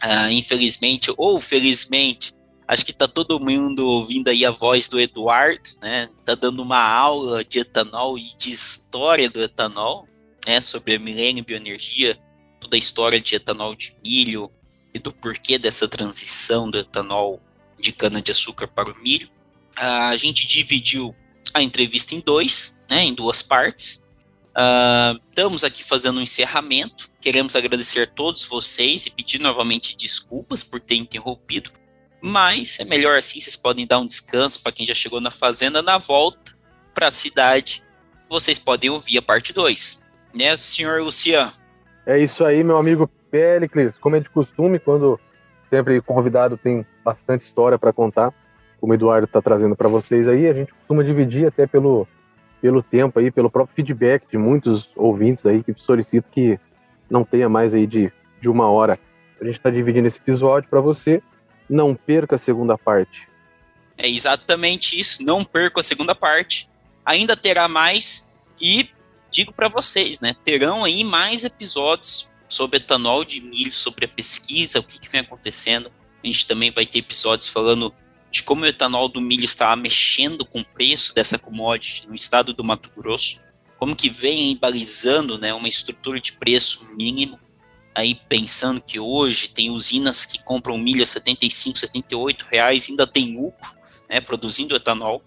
Ah, 0.00 0.30
infelizmente 0.30 1.12
ou 1.16 1.40
felizmente, 1.40 2.32
acho 2.66 2.84
que 2.84 2.92
está 2.92 3.08
todo 3.08 3.40
mundo 3.40 3.86
ouvindo 3.86 4.28
aí 4.28 4.44
a 4.44 4.50
voz 4.50 4.88
do 4.88 5.00
Eduardo, 5.00 5.70
né? 5.80 6.08
Tá 6.24 6.34
dando 6.34 6.62
uma 6.62 6.80
aula 6.80 7.44
de 7.44 7.60
etanol 7.60 8.18
e 8.18 8.24
de 8.36 8.50
história 8.50 9.28
do 9.28 9.42
etanol, 9.42 10.06
né? 10.46 10.60
Sobre 10.60 10.94
a 10.94 10.98
milênio 10.98 11.44
bioenergia, 11.44 12.18
toda 12.60 12.76
a 12.76 12.78
história 12.78 13.20
de 13.20 13.34
etanol 13.34 13.74
de 13.74 13.96
milho 14.04 14.50
e 14.92 14.98
do 14.98 15.12
porquê 15.12 15.58
dessa 15.58 15.88
transição 15.88 16.70
do 16.70 16.78
etanol 16.78 17.40
de 17.80 17.92
cana 17.92 18.20
de 18.20 18.30
açúcar 18.30 18.68
para 18.68 18.92
o 18.92 19.02
milho. 19.02 19.28
Ah, 19.76 20.08
a 20.08 20.16
gente 20.16 20.46
dividiu 20.46 21.14
a 21.54 21.62
entrevista 21.62 22.14
em 22.14 22.20
dois, 22.20 22.76
né? 22.88 23.04
Em 23.04 23.14
duas 23.14 23.42
partes. 23.42 24.04
Uh, 24.50 25.20
estamos 25.28 25.62
aqui 25.62 25.84
fazendo 25.84 26.18
um 26.18 26.22
encerramento. 26.22 27.08
Queremos 27.20 27.54
agradecer 27.54 28.02
a 28.02 28.06
todos 28.06 28.44
vocês 28.44 29.06
e 29.06 29.10
pedir 29.10 29.40
novamente 29.40 29.96
desculpas 29.96 30.64
por 30.64 30.80
ter 30.80 30.96
interrompido. 30.96 31.70
Mas 32.20 32.80
é 32.80 32.84
melhor 32.84 33.16
assim, 33.16 33.38
vocês 33.38 33.56
podem 33.56 33.86
dar 33.86 33.98
um 34.00 34.06
descanso 34.06 34.60
para 34.60 34.72
quem 34.72 34.84
já 34.84 34.94
chegou 34.94 35.20
na 35.20 35.30
fazenda. 35.30 35.80
Na 35.82 35.98
volta 35.98 36.56
para 36.92 37.08
a 37.08 37.12
cidade, 37.12 37.84
vocês 38.28 38.58
podem 38.58 38.90
ouvir 38.90 39.18
a 39.18 39.22
parte 39.22 39.52
2. 39.52 40.04
Né, 40.34 40.56
senhor 40.56 41.00
Luciano? 41.02 41.52
É 42.04 42.18
isso 42.18 42.44
aí, 42.44 42.64
meu 42.64 42.76
amigo 42.76 43.08
Pericles. 43.30 43.96
Como 43.98 44.16
é 44.16 44.20
de 44.20 44.28
costume, 44.28 44.78
quando 44.78 45.20
sempre 45.70 46.00
convidado 46.00 46.56
tem 46.56 46.84
bastante 47.04 47.44
história 47.44 47.78
para 47.78 47.92
contar, 47.92 48.32
como 48.80 48.92
o 48.92 48.96
Eduardo 48.96 49.26
está 49.26 49.40
trazendo 49.40 49.76
para 49.76 49.88
vocês 49.88 50.26
aí, 50.26 50.48
a 50.48 50.52
gente 50.52 50.72
costuma 50.72 51.04
dividir 51.04 51.46
até 51.46 51.66
pelo 51.66 52.08
pelo 52.60 52.82
tempo 52.82 53.18
aí, 53.18 53.30
pelo 53.30 53.50
próprio 53.50 53.74
feedback 53.74 54.24
de 54.30 54.36
muitos 54.36 54.88
ouvintes 54.96 55.46
aí 55.46 55.62
que 55.62 55.74
solicitam 55.78 56.30
que 56.32 56.58
não 57.08 57.24
tenha 57.24 57.48
mais 57.48 57.74
aí 57.74 57.86
de, 57.86 58.12
de 58.40 58.48
uma 58.48 58.68
hora. 58.68 58.98
A 59.40 59.44
gente 59.44 59.56
está 59.56 59.70
dividindo 59.70 60.06
esse 60.06 60.18
episódio 60.18 60.68
para 60.68 60.80
você. 60.80 61.22
Não 61.68 61.94
perca 61.94 62.36
a 62.36 62.38
segunda 62.38 62.76
parte. 62.76 63.28
É 63.96 64.08
exatamente 64.08 64.98
isso. 64.98 65.22
Não 65.22 65.44
perca 65.44 65.80
a 65.80 65.82
segunda 65.82 66.14
parte. 66.14 66.68
Ainda 67.04 67.36
terá 67.36 67.68
mais 67.68 68.30
e 68.60 68.90
digo 69.30 69.52
para 69.52 69.68
vocês, 69.68 70.20
né? 70.20 70.34
Terão 70.44 70.84
aí 70.84 71.04
mais 71.04 71.44
episódios 71.44 72.28
sobre 72.48 72.78
etanol 72.78 73.24
de 73.24 73.40
milho, 73.40 73.72
sobre 73.72 74.06
a 74.06 74.08
pesquisa, 74.08 74.80
o 74.80 74.82
que, 74.82 74.98
que 74.98 75.08
vem 75.08 75.20
acontecendo. 75.20 75.92
A 76.22 76.26
gente 76.26 76.46
também 76.46 76.70
vai 76.70 76.86
ter 76.86 76.98
episódios 76.98 77.48
falando 77.48 77.94
de 78.30 78.42
como 78.42 78.62
o 78.62 78.66
etanol 78.66 79.08
do 79.08 79.20
milho 79.20 79.44
está 79.44 79.74
mexendo 79.74 80.44
com 80.44 80.60
o 80.60 80.64
preço 80.64 81.14
dessa 81.14 81.38
commodity 81.38 82.06
no 82.06 82.14
estado 82.14 82.52
do 82.52 82.64
Mato 82.64 82.90
Grosso, 82.96 83.40
como 83.78 83.96
que 83.96 84.10
vem 84.10 84.56
balizando 84.56 85.38
né, 85.38 85.54
uma 85.54 85.68
estrutura 85.68 86.20
de 86.20 86.32
preço 86.32 86.90
mínimo, 86.94 87.38
aí 87.94 88.14
pensando 88.14 88.80
que 88.80 89.00
hoje 89.00 89.48
tem 89.48 89.70
usinas 89.70 90.26
que 90.26 90.42
compram 90.42 90.76
milho 90.76 91.02
a 91.02 91.06
75, 91.06 91.78
78 91.78 92.46
reais, 92.50 92.88
ainda 92.88 93.06
tem 93.06 93.36
lucro, 93.36 93.72
né, 94.08 94.20
produzindo 94.20 94.76
etanol, 94.76 95.22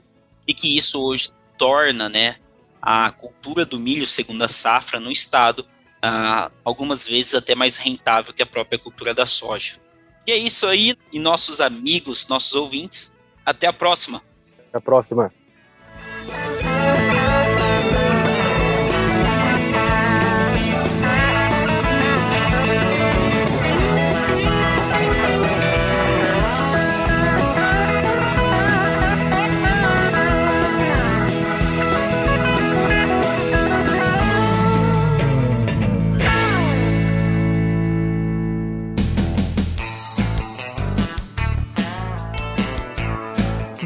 e 0.48 0.54
que 0.54 0.78
isso 0.78 1.02
hoje 1.02 1.32
torna 1.58 2.10
né, 2.10 2.36
a 2.82 3.12
cultura 3.12 3.66
do 3.66 3.80
milho 3.80 4.06
segundo 4.06 4.42
a 4.44 4.48
safra 4.48 5.00
no 5.00 5.12
estado 5.12 5.66
ah, 6.02 6.52
algumas 6.66 7.08
vezes 7.08 7.36
até 7.36 7.54
mais 7.54 7.78
rentável 7.78 8.34
que 8.34 8.42
a 8.42 8.46
própria 8.46 8.80
cultura 8.80 9.14
da 9.14 9.26
soja. 9.26 9.76
É 10.32 10.38
isso 10.38 10.66
aí, 10.66 10.96
e 11.12 11.20
nossos 11.20 11.60
amigos, 11.60 12.26
nossos 12.30 12.56
ouvintes. 12.56 13.18
Até 13.46 13.68
a 13.68 13.74
próxima. 13.74 14.22
Até 14.70 14.78
a 14.78 14.82
próxima. 14.82 15.34